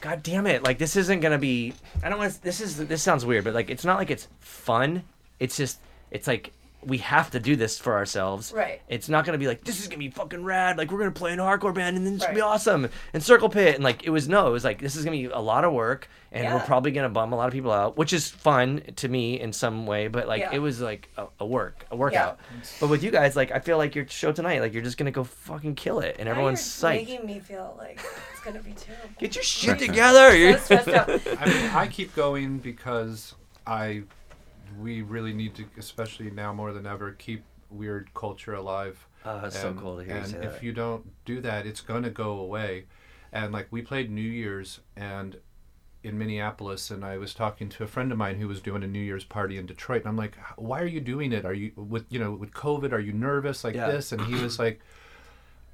God 0.00 0.22
damn 0.22 0.46
it! 0.46 0.62
Like 0.62 0.78
this 0.78 0.96
isn't 0.96 1.20
gonna 1.20 1.38
be. 1.38 1.74
I 2.02 2.08
don't 2.08 2.18
want. 2.18 2.40
This 2.42 2.60
is 2.60 2.76
this 2.86 3.02
sounds 3.02 3.26
weird, 3.26 3.44
but 3.44 3.52
like 3.54 3.68
it's 3.70 3.84
not 3.84 3.98
like 3.98 4.10
it's 4.10 4.28
fun. 4.40 5.02
It's 5.40 5.56
just 5.56 5.78
it's 6.10 6.26
like 6.26 6.52
we 6.88 6.98
have 6.98 7.30
to 7.30 7.38
do 7.40 7.54
this 7.54 7.78
for 7.78 7.94
ourselves. 7.94 8.52
Right. 8.52 8.80
It's 8.88 9.08
not 9.08 9.24
gonna 9.24 9.38
be 9.38 9.46
like 9.46 9.62
this 9.64 9.80
is 9.80 9.86
gonna 9.88 9.98
be 9.98 10.10
fucking 10.10 10.42
rad. 10.42 10.76
Like 10.78 10.90
we're 10.90 10.98
gonna 10.98 11.10
play 11.12 11.32
in 11.32 11.38
a 11.38 11.42
hardcore 11.44 11.72
band 11.74 11.96
and 11.96 12.04
then 12.06 12.14
it's 12.14 12.24
gonna 12.24 12.34
be 12.34 12.40
awesome. 12.40 12.88
And 13.12 13.22
Circle 13.22 13.48
Pit 13.50 13.74
and 13.76 13.84
like 13.84 14.04
it 14.04 14.10
was 14.10 14.28
no. 14.28 14.48
It 14.48 14.50
was 14.50 14.64
like 14.64 14.80
this 14.80 14.96
is 14.96 15.04
gonna 15.04 15.16
be 15.16 15.26
a 15.26 15.38
lot 15.38 15.64
of 15.64 15.72
work 15.72 16.08
and 16.32 16.52
we're 16.52 16.60
probably 16.60 16.90
gonna 16.90 17.08
bum 17.08 17.32
a 17.32 17.36
lot 17.36 17.46
of 17.46 17.52
people 17.52 17.70
out, 17.72 17.96
which 17.96 18.12
is 18.12 18.28
fun 18.28 18.82
to 18.96 19.08
me 19.08 19.40
in 19.40 19.52
some 19.52 19.86
way. 19.86 20.08
But 20.08 20.26
like 20.28 20.40
Yeah. 20.40 20.50
it 20.54 20.58
was 20.58 20.80
like 20.80 21.08
a, 21.16 21.26
a 21.40 21.46
work, 21.46 21.86
a 21.90 21.96
workout. 21.96 22.38
But 22.80 22.88
with 22.88 23.02
you 23.04 23.10
guys, 23.10 23.36
like 23.36 23.50
I 23.52 23.60
feel 23.60 23.78
like 23.78 23.94
your 23.94 24.06
show 24.08 24.32
tonight, 24.32 24.60
like 24.60 24.72
you're 24.74 24.82
just 24.82 24.96
gonna 24.98 25.10
go 25.10 25.24
fucking 25.24 25.74
kill 25.74 26.00
it, 26.00 26.16
and 26.18 26.26
Now 26.26 26.32
everyone's 26.32 26.60
you're 26.82 26.90
psyched. 26.90 26.94
making 27.06 27.26
me 27.26 27.38
feel 27.40 27.74
like 27.78 28.00
it's 28.32 28.40
gonna 28.44 28.60
be 28.62 28.72
terrible. 28.72 29.08
Get 29.18 29.34
your 29.34 29.44
shit 29.44 29.78
together. 29.78 30.34
You're- 30.36 30.58
stressed 30.58 30.88
out. 30.88 31.08
I 31.10 31.46
mean, 31.46 31.70
I 31.74 31.86
keep 31.88 32.14
going 32.14 32.58
because 32.58 33.34
I, 33.66 34.02
we 34.80 35.02
really 35.02 35.32
need 35.32 35.54
to, 35.56 35.64
especially 35.78 36.30
now 36.30 36.52
more 36.52 36.72
than 36.72 36.86
ever, 36.86 37.12
keep 37.12 37.44
weird 37.70 38.12
culture 38.14 38.54
alive. 38.54 39.06
Oh, 39.24 39.40
that's 39.42 39.58
so 39.58 39.74
cool 39.74 39.98
to 39.98 40.04
hear 40.04 40.16
And 40.16 40.34
if 40.44 40.62
you 40.62 40.72
don't 40.72 41.12
do 41.24 41.40
that, 41.40 41.66
it's 41.66 41.80
gonna 41.80 42.10
go 42.10 42.32
away. 42.38 42.84
And 43.32 43.52
like 43.52 43.68
we 43.70 43.82
played 43.82 44.10
New 44.10 44.20
Year's 44.22 44.80
and 44.96 45.36
in 46.04 46.16
Minneapolis, 46.16 46.90
and 46.92 47.04
I 47.04 47.18
was 47.18 47.34
talking 47.34 47.68
to 47.70 47.82
a 47.82 47.86
friend 47.88 48.12
of 48.12 48.18
mine 48.18 48.36
who 48.36 48.46
was 48.46 48.60
doing 48.60 48.84
a 48.84 48.86
New 48.86 49.00
Year's 49.00 49.24
party 49.24 49.58
in 49.58 49.66
Detroit, 49.66 50.02
and 50.02 50.08
I'm 50.08 50.16
like, 50.16 50.36
"Why 50.56 50.80
are 50.80 50.86
you 50.86 51.00
doing 51.00 51.32
it? 51.32 51.44
Are 51.44 51.52
you 51.52 51.72
with 51.76 52.06
you 52.08 52.18
know 52.20 52.32
with 52.32 52.52
COVID? 52.52 52.92
Are 52.92 53.00
you 53.00 53.12
nervous 53.12 53.64
like 53.64 53.74
Yeah. 53.74 53.90
this?" 53.90 54.12
And 54.12 54.22
he 54.22 54.34
was 54.40 54.58
like, 54.64 54.80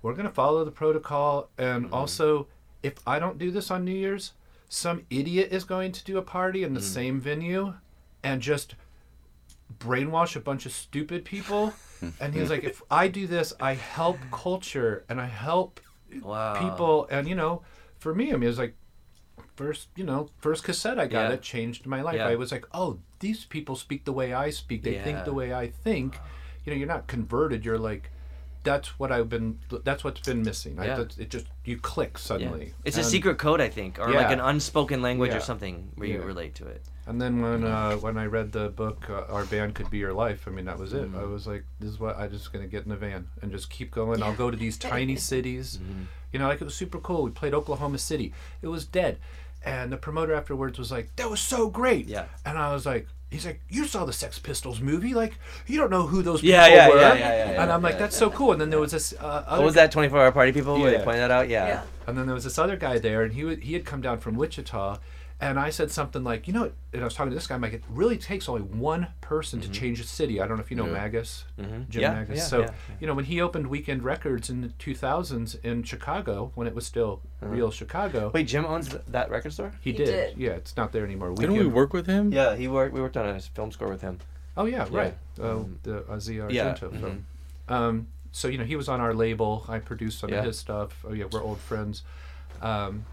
"We're 0.02 0.14
gonna 0.14 0.30
follow 0.30 0.64
the 0.64 0.70
protocol, 0.70 1.50
and 1.58 1.84
Mm-hmm. 1.84 1.94
also, 1.94 2.48
if 2.82 2.94
I 3.06 3.18
don't 3.18 3.38
do 3.38 3.50
this 3.50 3.70
on 3.70 3.84
New 3.84 3.92
Year's, 3.94 4.32
some 4.68 5.04
idiot 5.10 5.52
is 5.52 5.64
going 5.64 5.92
to 5.92 6.04
do 6.04 6.16
a 6.18 6.22
party 6.22 6.62
in 6.64 6.72
the 6.74 6.80
Mm. 6.80 6.84
same 6.84 7.20
venue, 7.20 7.74
and 8.22 8.40
just." 8.40 8.74
Brainwash 9.78 10.36
a 10.36 10.40
bunch 10.40 10.66
of 10.66 10.72
stupid 10.72 11.24
people 11.24 11.78
and 12.20 12.34
he 12.34 12.40
was 12.40 12.50
like 12.50 12.64
if 12.64 12.82
i 12.90 13.08
do 13.08 13.26
this 13.26 13.52
i 13.60 13.74
help 13.74 14.24
culture 14.30 15.04
and 15.08 15.20
i 15.20 15.26
help 15.26 15.80
Wow. 16.22 16.54
people 16.54 17.08
and 17.10 17.26
you 17.28 17.34
know 17.34 17.62
for 17.98 18.14
me 18.14 18.28
i 18.28 18.32
mean 18.34 18.44
it 18.44 18.46
was 18.46 18.58
like 18.58 18.76
first 19.56 19.88
you 19.96 20.04
know 20.04 20.28
first 20.38 20.62
cassette 20.62 20.98
i 20.98 21.06
got 21.06 21.22
Yeah. 21.22 21.28
that 21.30 21.42
changed 21.42 21.86
my 21.86 22.02
life 22.02 22.16
Yeah. 22.16 22.28
i 22.28 22.36
was 22.36 22.52
like 22.52 22.66
oh 22.72 22.98
these 23.20 23.44
people 23.44 23.74
speak 23.74 24.04
the 24.04 24.12
way 24.12 24.32
i 24.32 24.50
speak 24.50 24.82
they 24.82 24.94
Yeah. 24.94 25.04
think 25.04 25.24
the 25.24 25.32
way 25.32 25.52
i 25.52 25.66
think 25.68 26.20
you 26.64 26.72
know 26.72 26.78
you're 26.78 26.86
not 26.86 27.06
converted 27.08 27.64
you're 27.64 27.78
like 27.78 28.10
that's 28.64 28.98
what 28.98 29.12
i've 29.12 29.28
been 29.28 29.58
that's 29.84 30.02
what's 30.02 30.20
been 30.20 30.42
missing 30.42 30.78
I, 30.80 30.86
Yeah. 30.86 30.96
that's- 30.96 31.18
it 31.18 31.28
just 31.30 31.46
you 31.64 31.78
click 31.78 32.18
suddenly. 32.18 32.66
Yeah. 32.66 32.72
It's 32.84 32.98
a 32.98 33.04
secret 33.04 33.38
code, 33.38 33.60
I 33.60 33.68
think, 33.70 33.98
or 33.98 34.10
Yeah. 34.10 34.18
like 34.18 34.32
an 34.32 34.40
unspoken 34.40 35.00
language 35.00 35.32
or 35.32 35.40
something 35.40 35.92
where 35.94 36.08
you 36.08 36.20
relate 36.20 36.54
to 36.56 36.66
it. 36.66 36.82
And 37.06 37.20
then 37.22 37.40
when 37.40 37.64
uh, 37.64 37.96
when 37.96 38.18
I 38.18 38.26
read 38.26 38.52
the 38.52 38.68
book, 38.68 39.08
uh, 39.08 39.32
Our 39.32 39.44
Band 39.46 39.74
Could 39.74 39.88
Be 39.90 39.96
Your 39.98 40.12
Life, 40.12 40.46
I 40.46 40.50
mean, 40.50 40.66
that 40.66 40.78
was 40.78 40.92
it. 40.92 41.04
Mm-hmm. 41.04 41.18
I 41.18 41.24
was 41.24 41.46
like, 41.46 41.64
this 41.80 41.88
is 41.90 41.98
what 42.00 42.18
I'm 42.18 42.30
just 42.30 42.52
going 42.52 42.62
to 42.64 42.70
get 42.70 42.82
in 42.84 42.90
the 42.90 42.96
van 42.96 43.28
and 43.40 43.50
just 43.50 43.70
keep 43.70 43.90
going. 43.90 44.22
I'll 44.22 44.34
go 44.34 44.50
to 44.50 44.56
these 44.58 44.76
tiny 44.76 45.16
cities. 45.32 45.78
Mm-hmm. 45.82 46.02
You 46.32 46.38
know, 46.38 46.48
like 46.48 46.60
it 46.60 46.64
was 46.64 46.74
super 46.74 46.98
cool. 46.98 47.22
We 47.22 47.30
played 47.30 47.54
Oklahoma 47.54 47.96
City. 47.98 48.34
It 48.60 48.68
was 48.68 48.84
dead. 48.84 49.18
And 49.64 49.90
the 49.90 49.96
promoter 49.96 50.34
afterwards 50.34 50.78
was 50.78 50.90
like, 50.92 51.16
that 51.16 51.30
was 51.30 51.40
so 51.40 51.68
great. 51.70 52.06
Yeah. 52.08 52.26
And 52.44 52.58
I 52.58 52.74
was 52.74 52.84
like, 52.84 53.06
he's 53.34 53.44
like, 53.46 53.60
you 53.68 53.84
saw 53.86 54.04
the 54.04 54.12
Sex 54.12 54.38
Pistols 54.38 54.80
movie. 54.80 55.12
Like, 55.14 55.34
you 55.66 55.76
don't 55.78 55.90
know 55.90 56.06
who 56.06 56.22
those 56.22 56.40
people 56.40 56.54
Yeah, 56.56 56.66
yeah, 56.68 56.88
were. 56.88 56.96
yeah, 57.00 57.14
yeah, 57.14 57.18
yeah, 57.52 57.62
and 57.62 57.72
I'm 57.72 57.82
yeah, 57.82 57.88
like, 57.88 57.98
that's 57.98 58.16
so 58.16 58.30
cool. 58.30 58.52
And 58.52 58.60
then 58.60 58.70
there 58.70 58.80
was 58.80 58.92
this. 58.92 59.12
Uh, 59.12 59.44
other 59.46 59.60
What 59.62 59.66
was 59.66 59.74
that 59.74 59.92
24 59.92 60.18
hour 60.20 60.32
party 60.32 60.52
people 60.52 60.78
where 60.80 60.90
they 60.90 60.98
Yeah. 60.98 61.04
pointed 61.04 61.22
that 61.22 61.30
out? 61.30 61.48
Yeah. 61.48 61.66
Yeah. 61.66 61.82
and 62.06 62.16
then 62.18 62.26
there 62.26 62.34
was 62.34 62.44
this 62.44 62.58
other 62.58 62.76
guy 62.76 62.98
there, 62.98 63.22
and 63.22 63.32
he 63.34 63.44
wa- 63.44 63.56
he 63.56 63.72
had 63.72 63.84
come 63.84 64.00
down 64.00 64.18
from 64.18 64.34
Wichita, 64.36 64.98
and 65.50 65.58
I 65.58 65.70
said 65.70 65.90
something 65.90 66.24
like, 66.24 66.46
you 66.48 66.54
know, 66.54 66.70
and 66.92 67.02
I 67.02 67.04
was 67.04 67.14
talking 67.14 67.30
to 67.30 67.34
this 67.36 67.46
guy, 67.46 67.54
I'm 67.56 67.60
like, 67.60 67.74
it 67.74 67.82
really 67.90 68.16
takes 68.16 68.48
only 68.48 68.62
one 68.62 69.08
person 69.20 69.60
to 69.60 69.68
change 69.70 70.00
a 70.00 70.04
city. 70.04 70.40
I 70.40 70.46
don't 70.46 70.56
know 70.56 70.62
if 70.62 70.70
you 70.70 70.76
know 70.76 70.86
Yeah. 70.86 70.92
Magas, 70.92 71.44
Jim 71.58 71.66
Mm-hmm. 71.66 72.00
Yeah, 72.00 72.14
Magas. 72.14 72.36
yeah, 72.38 72.42
so, 72.44 72.60
yeah, 72.60 72.70
you 73.00 73.06
know, 73.06 73.14
when 73.14 73.26
he 73.26 73.40
opened 73.40 73.66
Weekend 73.66 74.02
Records 74.04 74.48
in 74.48 74.62
the 74.62 74.68
2000s 74.68 75.56
in 75.62 75.82
Chicago, 75.82 76.50
when 76.54 76.66
it 76.66 76.74
was 76.74 76.86
still 76.86 77.20
real 77.40 77.70
Chicago, 77.70 78.18
Uh-huh. 78.18 78.30
Wait, 78.32 78.46
Jim 78.48 78.64
owns 78.64 78.88
th- 78.88 79.02
that 79.08 79.28
record 79.30 79.52
store? 79.52 79.72
he, 79.82 79.90
He 79.92 79.96
did. 79.98 80.06
did. 80.06 80.38
Yeah, 80.38 80.52
it's 80.52 80.76
not 80.76 80.92
there 80.92 81.04
anymore. 81.04 81.34
Didn't 81.34 81.56
we 81.56 81.66
work 81.66 81.92
with 81.92 82.06
him? 82.06 82.32
Yeah, 82.32 82.56
he 82.56 82.66
worked. 82.68 82.94
We 82.94 83.00
worked 83.02 83.16
on 83.16 83.28
a 83.28 83.38
film 83.40 83.70
score 83.72 83.88
with 83.88 84.00
him. 84.00 84.18
Oh 84.56 84.64
yeah, 84.64 84.86
Yeah. 84.90 84.98
right. 84.98 85.14
Uh, 85.40 85.64
the 85.82 86.04
Asia 86.10 86.48
Yeah, 86.50 86.74
Argento 86.74 86.90
mhm. 86.92 87.72
Um, 87.74 88.06
so 88.32 88.48
you 88.48 88.56
know 88.58 88.64
he 88.64 88.76
was 88.76 88.88
on 88.88 89.00
our 89.00 89.12
label. 89.12 89.64
I 89.68 89.78
produced 89.80 90.18
some 90.20 90.30
Yeah. 90.30 90.38
of 90.40 90.44
his 90.46 90.58
stuff. 90.58 91.04
Oh 91.06 91.12
yeah, 91.12 91.26
we're 91.30 91.42
old 91.42 91.58
friends. 91.58 92.02
Um, 92.62 93.04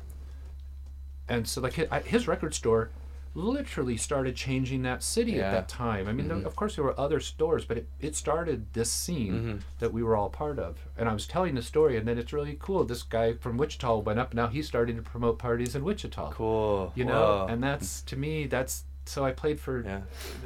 and 1.29 1.47
so 1.47 1.61
like 1.61 1.73
his 2.05 2.27
record 2.27 2.53
store 2.53 2.89
literally 3.33 3.95
started 3.95 4.35
changing 4.35 4.81
that 4.81 5.01
city 5.01 5.33
Yeah. 5.33 5.43
at 5.47 5.51
that 5.51 5.69
time. 5.69 6.07
I 6.09 6.11
mean, 6.11 6.27
there- 6.27 6.45
of 6.45 6.55
course 6.57 6.75
there 6.75 6.83
were 6.83 6.99
other 6.99 7.21
stores, 7.21 7.63
but 7.63 7.77
it, 7.77 7.87
it 8.01 8.15
started 8.15 8.65
this 8.73 8.91
scene 8.91 9.33
Mm-hmm. 9.33 9.57
that 9.79 9.93
we 9.93 10.03
were 10.03 10.17
all 10.17 10.29
part 10.29 10.59
of. 10.59 10.85
And 10.97 11.07
I 11.07 11.13
was 11.13 11.25
telling 11.25 11.55
the 11.55 11.61
story, 11.61 11.95
and 11.95 12.05
then 12.05 12.17
it's 12.17 12.33
really 12.33 12.57
cool. 12.59 12.83
This 12.83 13.03
guy 13.03 13.33
from 13.35 13.55
Wichita 13.57 13.99
went 13.99 14.19
up. 14.19 14.33
Now 14.33 14.47
he's 14.47 14.67
starting 14.67 14.97
to 14.97 15.01
promote 15.01 15.39
parties 15.39 15.75
in 15.75 15.85
Wichita. 15.85 16.31
Cool. 16.31 16.91
You 16.93 17.05
know, 17.05 17.21
Whoa. 17.21 17.47
and 17.49 17.63
that's 17.63 18.01
to 18.03 18.17
me 18.17 18.47
that's 18.47 18.83
so 19.05 19.23
I 19.23 19.31
played 19.31 19.59
for 19.61 19.81
Yeah. 19.81 20.01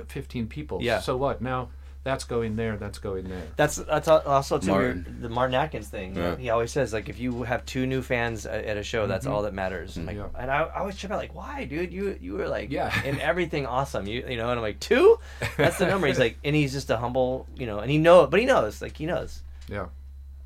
15 0.07 0.47
people. 0.47 0.77
Yeah. 0.81 0.99
So 0.99 1.17
what? 1.17 1.41
Now 1.41 1.69
that's 2.05 2.23
going 2.23 2.55
there, 2.55 2.77
that's 2.77 2.99
going 2.99 3.27
there. 3.27 3.41
That's 3.55 3.77
that's 3.77 4.07
also 4.07 4.59
too 4.59 4.67
Martin. 4.67 5.05
weird, 5.07 5.21
the 5.23 5.29
Martin 5.29 5.55
Atkins 5.55 5.87
thing. 5.87 6.15
Yeah. 6.15 6.35
He 6.37 6.51
always 6.51 6.71
says 6.71 6.93
like 6.93 7.09
if 7.09 7.19
you 7.19 7.41
have 7.43 7.65
two 7.65 7.87
new 7.87 8.03
fans 8.03 8.45
at, 8.45 8.63
at 8.63 8.77
a 8.77 8.83
show, 8.83 9.07
that's 9.07 9.25
mm-hmm. 9.25 9.33
all 9.33 9.41
that 9.41 9.55
matters. 9.55 9.95
Mm-hmm. 9.97 10.07
Like, 10.07 10.17
Yeah. 10.17 10.27
And 10.37 10.51
I, 10.51 10.61
I 10.61 10.79
always 10.81 10.97
trip 10.97 11.11
out 11.11 11.17
like, 11.17 11.33
why, 11.33 11.65
dude? 11.65 11.91
You 11.91 12.15
you 12.21 12.33
were 12.33 12.47
like 12.47 12.69
Yeah. 12.71 12.93
in 13.03 13.19
everything 13.31 13.65
awesome. 13.65 14.05
You 14.05 14.23
you 14.29 14.37
know, 14.37 14.49
and 14.49 14.59
I'm 14.59 14.61
like 14.61 14.79
two. 14.79 15.17
That's 15.57 15.79
the 15.79 15.87
number. 15.87 16.05
He's 16.05 16.19
like, 16.19 16.37
and 16.43 16.55
he's 16.55 16.73
just 16.73 16.91
a 16.91 16.97
humble, 16.97 17.47
you 17.55 17.65
know, 17.65 17.79
and 17.79 17.89
he 17.89 17.97
know, 17.97 18.27
but 18.27 18.39
he 18.39 18.45
knows, 18.45 18.83
like 18.83 18.95
he 18.95 19.07
knows. 19.07 19.41
Yeah. 19.67 19.87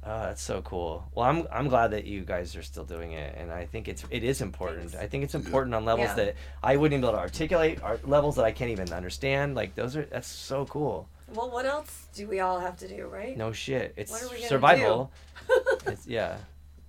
Oh, 0.02 0.22
that's 0.22 0.42
so 0.42 0.62
cool. 0.62 1.10
Well, 1.14 1.26
I'm 1.26 1.46
I'm 1.52 1.68
glad 1.68 1.92
that 1.92 2.06
you 2.06 2.22
guys 2.22 2.56
are 2.56 2.64
still 2.64 2.86
doing 2.86 3.12
it, 3.12 3.36
and 3.38 3.52
I 3.52 3.66
think 3.66 3.90
it's 3.90 4.06
it 4.10 4.24
is 4.24 4.42
important. 4.42 4.92
Thanks. 4.92 5.04
I 5.04 5.08
think 5.08 5.26
it's 5.26 5.36
important 5.36 5.76
on 5.76 5.84
levels 5.84 6.08
Yeah. 6.08 6.16
that 6.16 6.36
I 6.64 6.78
wouldn't 6.78 7.02
be 7.02 7.06
able 7.06 7.18
to 7.18 7.22
articulate, 7.22 7.84
or 7.84 8.00
levels 8.06 8.38
that 8.38 8.46
I 8.46 8.54
can't 8.54 8.72
even 8.72 8.94
understand. 8.94 9.56
Like 9.56 9.76
those 9.76 9.98
are 9.98 10.06
that's 10.06 10.30
so 10.30 10.66
cool. 10.66 11.10
Well, 11.34 11.50
what 11.52 11.66
else 11.66 12.08
do 12.14 12.28
we 12.28 12.40
all 12.40 12.60
have 12.60 12.78
to 12.78 12.88
do, 12.88 13.08
right? 13.08 13.38
No 13.38 13.52
shit. 13.52 13.94
It's 13.98 14.12
What 14.12 14.24
are 14.24 14.30
we 14.30 14.36
gonna 14.38 14.48
survival. 14.48 15.12
it's, 15.88 16.08
yeah. 16.08 16.38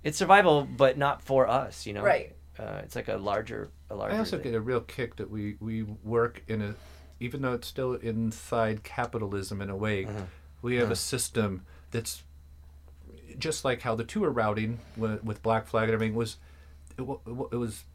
it's 0.03 0.17
survival, 0.17 0.67
but 0.77 0.97
not 0.97 1.21
for 1.21 1.47
us. 1.47 1.85
You 1.85 1.93
know, 1.93 2.03
Right. 2.03 2.35
Uh, 2.59 2.81
it's 2.83 2.95
like 2.95 3.07
a 3.07 3.15
larger, 3.17 3.69
a 3.89 3.95
larger. 3.95 4.15
I 4.15 4.19
also 4.19 4.37
thing. 4.37 4.51
get 4.51 4.55
a 4.55 4.61
real 4.61 4.81
kick 4.81 5.15
that 5.15 5.29
we 5.31 5.55
we 5.59 5.83
work 6.03 6.43
in 6.47 6.61
a, 6.61 6.75
even 7.19 7.41
though 7.41 7.53
it's 7.53 7.67
still 7.67 7.93
inside 7.95 8.83
capitalism 8.83 9.61
in 9.61 9.69
a 9.69 9.75
way, 9.75 10.05
Uh-huh. 10.05 10.23
we 10.61 10.75
have 10.75 10.91
a 10.91 10.95
system 10.95 11.65
that's 11.91 12.23
just 13.39 13.63
like 13.65 13.81
how 13.81 13.95
the 13.95 14.03
tour 14.03 14.29
routing 14.29 14.79
with, 14.97 15.23
with 15.23 15.41
Black 15.41 15.65
Flag 15.65 15.85
and 15.85 15.93
everything 15.93 16.15
was, 16.15 16.37
it, 16.97 17.03
wa- 17.03 17.19
it 17.25 17.31
wa- 17.31 17.47
it 17.51 17.55
was, 17.55 17.85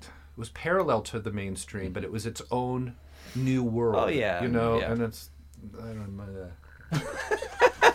it 0.00 0.08
was 0.38 0.48
parallel 0.48 1.02
to 1.02 1.20
the 1.20 1.30
mainstream, 1.30 1.92
but 1.92 2.02
it 2.02 2.10
was 2.10 2.24
its 2.26 2.40
own 2.50 2.96
new 3.36 3.62
world. 3.62 4.04
Oh, 4.04 4.08
yeah, 4.08 4.42
you 4.42 4.48
know, 4.48 4.80
yeah. 4.80 4.90
and 4.92 5.02
it's 5.02 5.30
I 5.78 5.80
don't 5.86 6.16
know. 6.16 6.50
uh, 6.92 6.98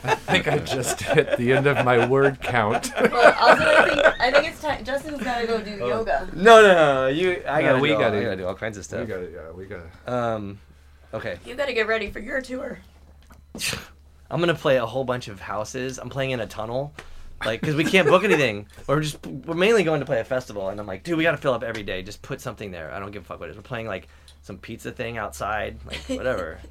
I 0.03 0.15
think 0.15 0.47
I 0.47 0.57
just 0.57 0.99
hit 1.01 1.37
the 1.37 1.53
end 1.53 1.67
of 1.67 1.85
my 1.85 2.07
word 2.07 2.41
count. 2.41 2.91
Well, 2.99 3.33
also, 3.39 3.63
I 3.63 3.85
think 3.89 4.21
I 4.21 4.31
think 4.31 4.47
it's 4.51 4.61
time. 4.61 4.83
Justin's 4.83 5.21
gotta 5.23 5.45
go 5.47 5.61
do 5.61 5.71
yoga. 5.71 6.27
No, 6.33 6.61
no, 6.61 6.73
no. 6.73 7.07
You, 7.07 7.43
I 7.47 7.61
No, 7.61 7.67
gotta. 7.69 7.79
we 7.81 7.87
do 7.89 7.95
all, 7.95 8.01
gotta- 8.01 8.17
I 8.19 8.23
gotta 8.23 8.35
do 8.37 8.47
all 8.47 8.55
kinds 8.55 8.77
of 8.77 8.85
stuff. 8.85 9.01
we 9.01 9.05
stuff. 9.07 9.19
got 9.21 9.25
it. 9.25 9.33
Yeah, 9.35 9.51
we 9.51 9.65
got 9.65 9.79
it. 9.81 10.09
Um, 10.11 10.59
okay. 11.13 11.37
You 11.45 11.55
gotta 11.55 11.73
get 11.73 11.87
ready 11.87 12.09
for 12.09 12.19
your 12.19 12.41
tour. 12.41 12.79
I'm 14.29 14.39
gonna 14.39 14.53
play 14.55 14.77
a 14.77 14.85
whole 14.85 15.03
bunch 15.03 15.27
of 15.27 15.39
houses. 15.39 15.97
I'm 15.99 16.09
playing 16.09 16.31
in 16.31 16.39
a 16.39 16.47
tunnel, 16.47 16.93
like 17.45 17.59
because 17.61 17.75
we 17.75 17.83
can't 17.83 18.07
book 18.07 18.23
anything. 18.23 18.67
We're 18.87 19.01
just 19.01 19.25
we're 19.25 19.55
mainly 19.55 19.83
going 19.83 19.99
to 19.99 20.05
play 20.05 20.19
a 20.19 20.23
festival, 20.25 20.69
and 20.69 20.79
I'm 20.79 20.87
like, 20.87 21.03
dude, 21.03 21.17
we 21.17 21.23
gotta 21.23 21.37
fill 21.37 21.53
up 21.53 21.63
every 21.63 21.83
day. 21.83 22.01
Just 22.01 22.21
put 22.21 22.41
something 22.41 22.71
there. 22.71 22.91
I 22.93 22.99
don't 22.99 23.11
give 23.11 23.21
a 23.23 23.25
fuck 23.25 23.39
what 23.39 23.49
it 23.49 23.51
is. 23.51 23.57
We're 23.57 23.63
playing 23.63 23.87
like 23.87 24.07
some 24.41 24.57
pizza 24.57 24.91
thing 24.91 25.17
outside, 25.17 25.77
like 25.85 25.99
whatever. 26.17 26.59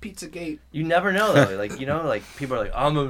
Pizzagate. 0.00 0.58
You 0.72 0.84
never 0.84 1.12
know 1.12 1.32
though. 1.32 1.56
Like 1.56 1.80
you 1.80 1.86
know, 1.86 2.04
like 2.06 2.22
people 2.36 2.56
are 2.56 2.60
like, 2.60 2.72
I'm 2.74 2.96
a, 2.96 3.02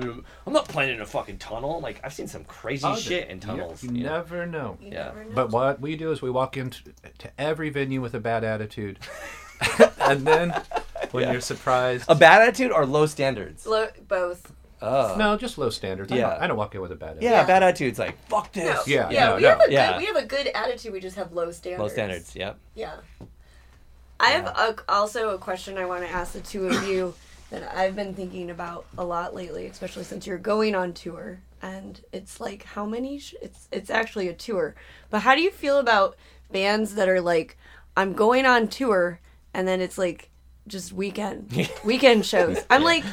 I'm 0.46 0.52
not 0.52 0.68
playing 0.68 0.94
in 0.94 1.00
a 1.00 1.06
fucking 1.06 1.38
tunnel. 1.38 1.80
Like 1.80 2.00
I've 2.04 2.12
seen 2.12 2.28
some 2.28 2.44
crazy 2.44 2.86
Oh, 2.86 2.94
shit 2.96 3.28
in 3.28 3.40
tunnels. 3.40 3.82
You, 3.82 3.90
you 3.92 4.04
know? 4.04 4.16
never 4.16 4.46
know. 4.46 4.78
You 4.80 4.92
Yeah. 4.92 5.04
never 5.06 5.24
know. 5.24 5.30
But 5.34 5.50
what 5.50 5.80
we 5.80 5.96
do 5.96 6.12
is 6.12 6.22
we 6.22 6.30
walk 6.30 6.56
into 6.56 6.80
to 7.18 7.30
every 7.38 7.70
venue 7.70 8.00
with 8.00 8.14
a 8.14 8.20
bad 8.20 8.44
attitude, 8.44 8.98
and 10.00 10.26
then 10.26 10.50
when 11.10 11.24
Yeah. 11.24 11.32
you're 11.32 11.40
surprised, 11.40 12.04
A 12.08 12.14
bad 12.14 12.42
attitude 12.42 12.70
or 12.72 12.86
low 12.86 13.06
standards? 13.06 13.66
Lo- 13.66 13.88
both. 14.06 14.52
Oh. 14.82 15.14
no, 15.18 15.36
just 15.38 15.56
low 15.58 15.70
standards. 15.70 16.12
I 16.12 16.16
Yeah. 16.16 16.30
don't, 16.30 16.42
I 16.42 16.46
don't 16.46 16.56
walk 16.58 16.74
in 16.74 16.80
with 16.82 16.92
a 16.92 16.96
bad 16.96 17.10
attitude. 17.12 17.22
Yeah, 17.24 17.30
Yeah. 17.40 17.46
bad 17.46 17.62
attitude's 17.62 17.98
like 17.98 18.16
fuck 18.28 18.52
this. 18.52 18.64
No. 18.64 18.82
Yeah, 18.86 19.10
yeah. 19.10 19.26
no, 19.30 19.36
we 19.36 19.42
no. 19.42 19.48
have 19.48 19.60
a 19.66 19.72
Yeah. 19.72 19.92
good 19.92 19.98
we 20.00 20.06
have 20.06 20.16
a 20.16 20.26
good 20.26 20.46
attitude. 20.54 20.92
We 20.92 21.00
just 21.00 21.16
have 21.16 21.32
low 21.32 21.50
standards. 21.50 21.80
Low 21.82 21.88
standards. 21.88 22.36
Yep. 22.36 22.58
Yeah. 22.74 22.96
I 24.18 24.30
have 24.30 24.46
a, 24.46 24.76
also 24.88 25.30
a 25.30 25.38
question 25.38 25.76
I 25.78 25.84
want 25.86 26.04
to 26.04 26.10
ask 26.10 26.32
the 26.32 26.40
two 26.40 26.66
of 26.68 26.82
you 26.88 27.14
that 27.50 27.74
I've 27.76 27.94
been 27.94 28.14
thinking 28.14 28.50
about 28.50 28.86
a 28.98 29.04
lot 29.04 29.34
lately, 29.34 29.66
especially 29.66 30.04
since 30.04 30.26
you're 30.26 30.38
going 30.38 30.74
on 30.74 30.92
tour. 30.92 31.38
And 31.62 32.00
it's 32.12 32.40
like, 32.40 32.64
how 32.64 32.84
many? 32.86 33.18
Sh- 33.18 33.34
it's 33.40 33.68
it's 33.72 33.90
actually 33.90 34.28
a 34.28 34.34
tour, 34.34 34.74
but 35.10 35.20
how 35.20 35.34
do 35.34 35.40
you 35.40 35.50
feel 35.50 35.78
about 35.78 36.16
bands 36.52 36.94
that 36.96 37.08
are 37.08 37.20
like, 37.20 37.56
I'm 37.96 38.12
going 38.12 38.44
on 38.46 38.68
tour, 38.68 39.20
and 39.54 39.66
then 39.66 39.80
it's 39.80 39.96
like 39.98 40.28
just 40.68 40.92
weekend 40.92 41.68
weekend 41.84 42.26
shows. 42.26 42.58
I'm 42.68 42.82
like, 42.82 43.04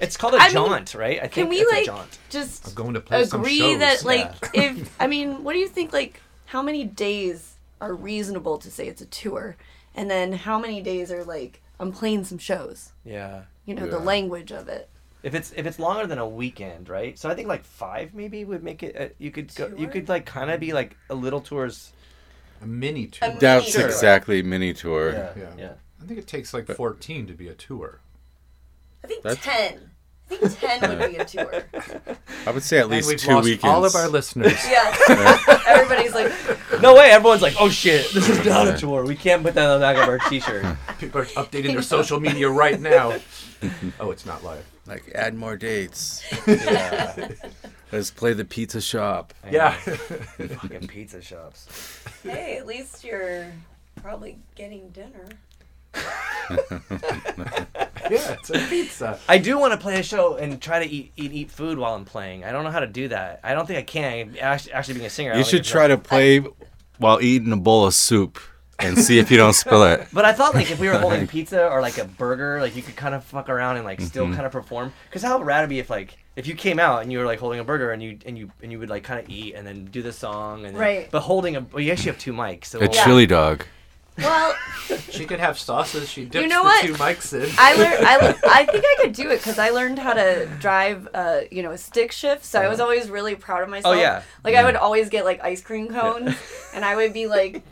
It's 0.00 0.16
called 0.16 0.34
a 0.34 0.38
I 0.38 0.44
mean, 0.44 0.52
jaunt, 0.52 0.94
right? 0.94 1.18
I 1.18 1.22
think 1.22 1.32
can 1.32 1.48
we 1.48 1.56
it's 1.58 1.72
a 1.72 1.74
like 1.74 1.86
jaunt. 1.86 2.18
just 2.30 2.68
I'm 2.68 2.74
going 2.74 2.94
to 2.94 3.00
play 3.00 3.24
some 3.24 3.40
agree 3.40 3.58
shows. 3.58 3.78
that 3.80 4.04
like 4.04 4.32
Yeah. 4.54 4.62
if 4.76 4.96
I 5.00 5.06
mean, 5.08 5.42
what 5.42 5.54
do 5.54 5.58
you 5.58 5.68
think? 5.68 5.92
Like, 5.92 6.20
how 6.46 6.62
many 6.62 6.84
days 6.84 7.56
are 7.80 7.94
reasonable 7.94 8.58
to 8.58 8.70
say 8.70 8.86
it's 8.86 9.02
a 9.02 9.06
tour, 9.06 9.56
and 9.98 10.08
then 10.10 10.32
how 10.32 10.58
many 10.58 10.80
days 10.80 11.10
are 11.10 11.24
like 11.24 11.60
I'm 11.80 11.92
playing 11.92 12.24
some 12.24 12.38
shows? 12.38 12.92
Yeah. 13.04 13.42
You 13.66 13.74
know, 13.74 13.86
the 13.86 13.98
language 13.98 14.50
of 14.52 14.68
it. 14.68 14.88
If 15.22 15.34
it's 15.34 15.52
if 15.56 15.66
it's 15.66 15.78
longer 15.78 16.06
than 16.06 16.18
a 16.18 16.28
weekend, 16.28 16.88
right? 16.88 17.18
So 17.18 17.28
I 17.28 17.34
think 17.34 17.48
like 17.48 17.64
five 17.64 18.14
maybe 18.14 18.44
would 18.44 18.62
make 18.62 18.82
it. 18.82 18.96
Uh, 18.96 19.08
you 19.18 19.30
could 19.30 19.54
go. 19.54 19.72
You 19.76 19.88
could 19.88 20.08
like 20.08 20.24
kind 20.26 20.50
of 20.50 20.60
be 20.60 20.72
like 20.72 20.96
a 21.10 21.14
little 21.14 21.40
tours. 21.40 21.92
a 22.62 22.66
mini 22.66 23.06
tour. 23.08 23.26
A 23.26 23.30
mini 23.30 23.40
That's 23.40 23.72
tour. 23.72 23.86
exactly 23.86 24.42
mini 24.42 24.72
tour. 24.72 25.12
Yeah. 25.12 25.32
Yeah. 25.36 25.50
Yeah. 25.58 25.72
I 26.02 26.06
think 26.06 26.18
it 26.20 26.26
takes 26.28 26.54
like 26.54 26.66
14 26.68 27.26
to 27.26 27.32
be 27.34 27.48
a 27.48 27.54
tour. 27.54 28.00
I 29.02 29.08
think 29.08 29.22
That's- 29.24 29.44
ten. 29.44 29.90
I 30.30 30.36
think 30.36 30.58
ten 30.60 30.98
would 30.98 31.10
be 31.10 31.16
a 31.16 31.24
tour. 31.24 31.64
I 32.46 32.50
would 32.50 32.62
say 32.62 32.78
at 32.78 32.82
And 32.84 32.92
least 32.92 33.08
we've 33.08 33.18
two 33.18 33.32
lost 33.32 33.44
weekends. 33.44 33.64
all 33.64 33.84
of 33.84 33.94
our 33.94 34.08
listeners. 34.08 34.52
Yeah. 34.68 35.38
Everybody's 35.66 36.14
like, 36.14 36.32
No 36.80 36.94
way. 36.94 37.10
Everyone's 37.10 37.42
like, 37.42 37.54
oh 37.58 37.68
shit, 37.70 38.10
this 38.12 38.28
is 38.28 38.44
not 38.44 38.68
a 38.68 38.76
tour. 38.76 39.04
We 39.04 39.16
can't 39.16 39.42
put 39.42 39.54
that 39.54 39.68
on 39.70 39.80
the 39.80 39.84
back 39.84 39.96
of 39.96 40.08
our 40.08 40.18
t-shirt. 40.30 40.64
People 40.98 41.22
are 41.22 41.26
updating 41.26 41.72
their 41.72 41.82
social 41.82 42.20
media 42.20 42.48
right 42.48 42.80
now. 42.80 43.16
Oh, 43.98 44.12
it's 44.12 44.24
not 44.24 44.44
live. 44.44 44.64
Like 44.86 45.10
add 45.16 45.34
more 45.34 45.56
dates. 45.56 46.22
yeah. 46.46 47.28
Let's 47.90 48.12
play 48.12 48.32
the 48.32 48.44
pizza 48.44 48.80
shop. 48.80 49.34
Yeah. 49.50 49.72
Fucking 49.72 50.86
pizza 50.86 51.20
shops. 51.20 51.66
hey, 52.22 52.56
at 52.58 52.66
least 52.68 53.02
you're 53.02 53.50
probably 54.00 54.38
getting 54.54 54.90
dinner. 54.90 55.26
yeah, 58.10 58.32
it's 58.32 58.50
a 58.50 58.58
pizza. 58.68 59.18
I 59.28 59.38
do 59.38 59.58
want 59.58 59.72
to 59.72 59.78
play 59.78 59.98
a 59.98 60.02
show 60.02 60.36
and 60.36 60.60
try 60.60 60.84
to 60.84 60.90
eat 60.90 61.12
eat 61.16 61.32
eat 61.32 61.50
food 61.50 61.78
while 61.78 61.94
I'm 61.94 62.04
playing. 62.04 62.44
I 62.44 62.52
don't 62.52 62.64
know 62.64 62.70
how 62.70 62.80
to 62.80 62.86
do 62.86 63.08
that. 63.08 63.40
I 63.44 63.54
don't 63.54 63.66
think 63.66 63.78
I 63.78 63.82
can. 63.82 64.36
Actually, 64.40 64.72
actually 64.72 64.94
being 64.94 65.06
a 65.06 65.10
singer, 65.10 65.30
You 65.32 65.36
don't 65.36 65.46
should 65.46 65.56
think 65.64 65.66
try 65.72 65.88
to 65.88 65.98
play 65.98 66.42
while 66.98 67.20
eating 67.20 67.52
a 67.52 67.56
bowl 67.56 67.86
of 67.86 67.94
soup 67.94 68.38
and 68.78 68.96
see 68.98 69.18
if 69.18 69.30
you 69.30 69.36
don't 69.36 69.52
spill 69.54 69.82
it. 69.84 70.06
But 70.12 70.24
I 70.24 70.32
thought 70.32 70.54
like 70.54 70.70
if 70.70 70.78
we 70.78 70.88
were 70.88 70.98
holding 70.98 71.26
pizza 71.36 71.68
or 71.68 71.80
like 71.82 71.98
a 71.98 72.04
burger, 72.04 72.60
like 72.60 72.76
you 72.76 72.82
could 72.82 72.96
kind 72.96 73.14
of 73.14 73.24
fuck 73.24 73.48
around 73.48 73.76
and 73.76 73.84
like 73.84 73.98
Mm-hmm. 73.98 74.06
still 74.08 74.26
kind 74.32 74.46
of 74.46 74.52
perform. 74.52 74.92
Because 75.08 75.22
how 75.22 75.42
rad 75.42 75.60
would 75.60 75.64
it 75.66 75.68
be 75.70 75.78
if 75.80 75.90
like 75.90 76.16
if 76.36 76.46
you 76.46 76.54
came 76.54 76.78
out 76.78 77.02
and 77.02 77.10
you 77.12 77.18
were 77.18 77.24
like 77.26 77.40
holding 77.40 77.58
a 77.60 77.64
burger 77.64 77.90
and 77.90 78.02
you 78.02 78.18
and 78.24 78.38
you 78.38 78.50
and 78.62 78.70
you 78.72 78.78
would 78.78 78.88
like 78.88 79.02
kind 79.02 79.20
of 79.20 79.28
eat 79.28 79.54
and 79.54 79.66
then 79.66 79.84
do 79.86 80.00
the 80.02 80.12
song 80.12 80.64
and 80.64 80.74
then, 80.74 80.80
Right. 80.80 81.10
But 81.10 81.20
holding 81.20 81.56
a 81.56 81.60
well, 81.60 81.80
you 81.82 81.90
actually 81.92 82.12
have 82.12 82.18
two 82.20 82.32
mics. 82.32 82.66
So 82.66 82.78
A 82.78 82.82
we'll- 82.82 82.90
chili 83.04 83.26
dog. 83.26 83.64
Well, 84.18 84.54
She 85.10 85.24
could 85.26 85.40
have 85.40 85.58
sauces. 85.58 86.08
She 86.08 86.24
dips 86.24 86.48
know 86.48 86.62
the 86.62 86.64
what? 86.64 86.84
two 86.84 86.94
mics 86.94 87.32
in. 87.34 87.48
I 87.58 87.74
learned. 87.74 88.06
I, 88.06 88.16
le- 88.26 88.34
I 88.50 88.64
think 88.64 88.84
I 88.86 88.96
could 89.02 89.12
do 89.12 89.30
it 89.30 89.36
because 89.38 89.58
I 89.58 89.70
learned 89.70 89.98
how 89.98 90.12
to 90.14 90.46
drive. 90.60 91.08
Uh, 91.12 91.40
you 91.50 91.62
know, 91.62 91.72
a 91.72 91.78
stick 91.78 92.10
shift. 92.12 92.44
So 92.44 92.60
I 92.60 92.68
was 92.68 92.80
always 92.80 93.10
really 93.10 93.34
proud 93.34 93.62
of 93.62 93.68
myself. 93.68 93.94
Oh, 93.96 93.98
yeah. 94.00 94.22
Like 94.44 94.54
I 94.54 94.64
would 94.64 94.76
always 94.76 95.08
get 95.10 95.24
like 95.24 95.42
ice 95.44 95.60
cream 95.60 95.88
cones, 95.88 96.34
and 96.74 96.84
I 96.84 96.96
would 96.96 97.12
be 97.12 97.26
like 97.26 97.62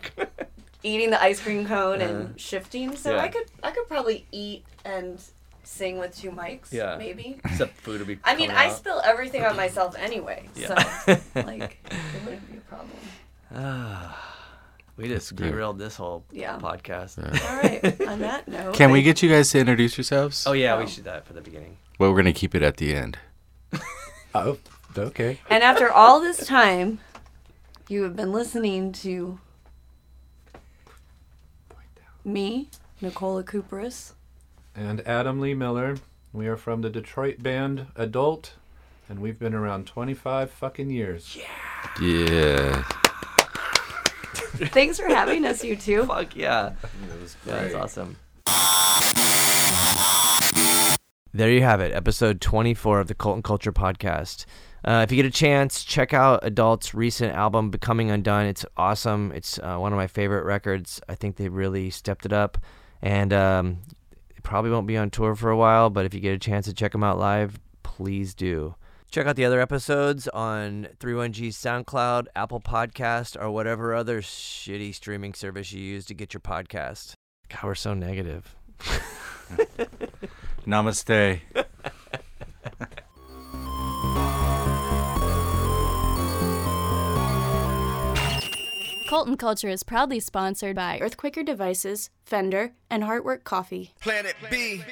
eating 0.82 1.10
the 1.10 1.20
ice 1.22 1.40
cream 1.40 1.66
cone 1.66 2.00
and 2.00 2.38
shifting. 2.40 2.94
So 2.96 3.10
Uh-huh. 3.10 3.18
Yeah. 3.18 3.24
I 3.24 3.28
could 3.28 3.46
I 3.62 3.70
could 3.70 3.88
probably 3.88 4.26
eat 4.30 4.64
and 4.84 5.22
sing 5.64 5.98
with 5.98 6.16
two 6.16 6.30
mics. 6.30 6.70
Yeah. 6.72 6.96
Maybe. 6.98 7.40
Except 7.44 7.76
food 7.80 7.98
would 8.00 8.08
be. 8.08 8.18
I 8.24 8.36
mean, 8.36 8.48
coming 8.50 8.62
I 8.62 8.66
out. 8.70 8.76
spill 8.76 9.00
everything 9.04 9.42
on 9.44 9.56
myself 9.56 9.96
anyway. 9.98 10.48
Yeah. 10.54 10.82
So 11.04 11.16
like, 11.34 11.78
it 11.90 12.24
wouldn't 12.24 12.50
be 12.50 12.58
a 12.58 12.60
problem. 12.60 12.90
we 14.96 15.08
just 15.08 15.34
great. 15.36 15.50
derailed 15.50 15.78
this 15.78 15.96
whole 15.96 16.24
Yeah. 16.32 16.58
podcast. 16.58 17.18
All 17.18 17.56
right. 17.62 18.00
On 18.08 18.18
that 18.20 18.48
note. 18.48 18.74
Can 18.74 18.90
we 18.90 19.02
get 19.02 19.22
you 19.22 19.28
guys 19.28 19.50
to 19.50 19.58
introduce 19.58 19.96
yourselves? 19.98 20.46
Oh 20.46 20.52
yeah, 20.52 20.74
Oh. 20.74 20.80
we 20.80 20.86
should 20.86 21.04
do 21.04 21.10
that 21.10 21.26
for 21.26 21.32
the 21.32 21.40
beginning. 21.40 21.76
Well, 21.98 22.10
we're 22.10 22.16
gonna 22.18 22.32
keep 22.32 22.54
it 22.54 22.62
at 22.62 22.76
the 22.78 22.94
end. 22.94 23.18
Oh, 24.34 24.58
okay. 24.98 25.40
And 25.48 25.62
after 25.62 25.90
all 25.90 26.20
this 26.20 26.46
time, 26.46 26.98
you 27.88 28.02
have 28.02 28.14
been 28.16 28.32
listening 28.32 28.92
to 28.92 29.38
me, 32.24 32.68
Nicola 33.00 33.42
Kuperus. 33.42 34.12
And 34.74 35.00
Adam 35.06 35.40
Lee 35.40 35.54
Miller. 35.54 35.96
We 36.34 36.48
are 36.48 36.56
from 36.58 36.82
the 36.82 36.90
Detroit 36.90 37.42
band 37.42 37.86
Adult, 37.96 38.54
and 39.08 39.20
we've 39.20 39.38
been 39.38 39.54
around 39.54 39.86
25 39.86 40.50
fucking 40.50 40.90
years. 40.90 41.34
Yeah. 41.38 42.02
Yeah. 42.02 42.84
Thanks 44.72 44.98
for 44.98 45.06
having 45.06 45.44
us, 45.44 45.62
you 45.62 45.76
two. 45.76 46.04
Fuck 46.06 46.34
yeah. 46.34 46.72
That 47.44 47.72
That's 47.72 47.74
awesome. 47.74 48.16
There 51.34 51.50
you 51.50 51.62
have 51.62 51.80
it, 51.82 51.92
episode 51.92 52.40
24 52.40 53.00
of 53.00 53.08
the 53.08 53.14
Cult 53.14 53.34
and 53.34 53.44
Culture 53.44 53.72
podcast. 53.72 54.46
Uh, 54.82 55.04
if 55.06 55.12
you 55.12 55.16
get 55.16 55.26
a 55.26 55.30
chance, 55.30 55.84
check 55.84 56.14
out 56.14 56.40
Adult's 56.42 56.94
recent 56.94 57.34
album, 57.34 57.70
Becoming 57.70 58.10
Undone. 58.10 58.46
It's 58.46 58.64
awesome. 58.76 59.32
It's 59.32 59.58
uh, 59.58 59.76
one 59.76 59.92
of 59.92 59.98
my 59.98 60.06
favorite 60.06 60.44
records. 60.44 60.98
I 61.10 61.14
think 61.14 61.36
they 61.36 61.50
really 61.50 61.90
stepped 61.90 62.24
it 62.24 62.32
up. 62.32 62.56
And 63.02 63.34
um, 63.34 63.82
it 64.34 64.42
probably 64.42 64.70
won't 64.70 64.86
be 64.86 64.96
on 64.96 65.10
tour 65.10 65.34
for 65.34 65.50
a 65.50 65.56
while, 65.56 65.90
but 65.90 66.06
if 66.06 66.14
you 66.14 66.20
get 66.20 66.32
a 66.32 66.38
chance 66.38 66.64
to 66.66 66.72
check 66.72 66.92
them 66.92 67.04
out 67.04 67.18
live, 67.18 67.60
please 67.82 68.32
do. 68.34 68.74
Check 69.10 69.26
out 69.26 69.36
the 69.36 69.44
other 69.44 69.60
episodes 69.60 70.28
on 70.28 70.88
31G's 70.98 71.56
SoundCloud, 71.56 72.26
Apple 72.34 72.60
Podcast, 72.60 73.40
or 73.40 73.50
whatever 73.50 73.94
other 73.94 74.20
shitty 74.20 74.94
streaming 74.94 75.32
service 75.32 75.72
you 75.72 75.80
use 75.82 76.04
to 76.06 76.14
get 76.14 76.34
your 76.34 76.40
podcast. 76.40 77.14
God, 77.48 77.64
we're 77.64 77.74
so 77.74 77.94
negative. 77.94 78.54
Namaste. 80.66 81.40
Cult 89.08 89.28
and 89.28 89.38
Culture 89.38 89.68
is 89.68 89.84
proudly 89.84 90.18
sponsored 90.18 90.74
by 90.74 90.98
Earthquaker 90.98 91.46
Devices, 91.46 92.10
Fender, 92.24 92.72
and 92.90 93.04
Heartwork 93.04 93.44
Coffee. 93.44 93.92
Planet 94.00 94.34
B. 94.50 94.82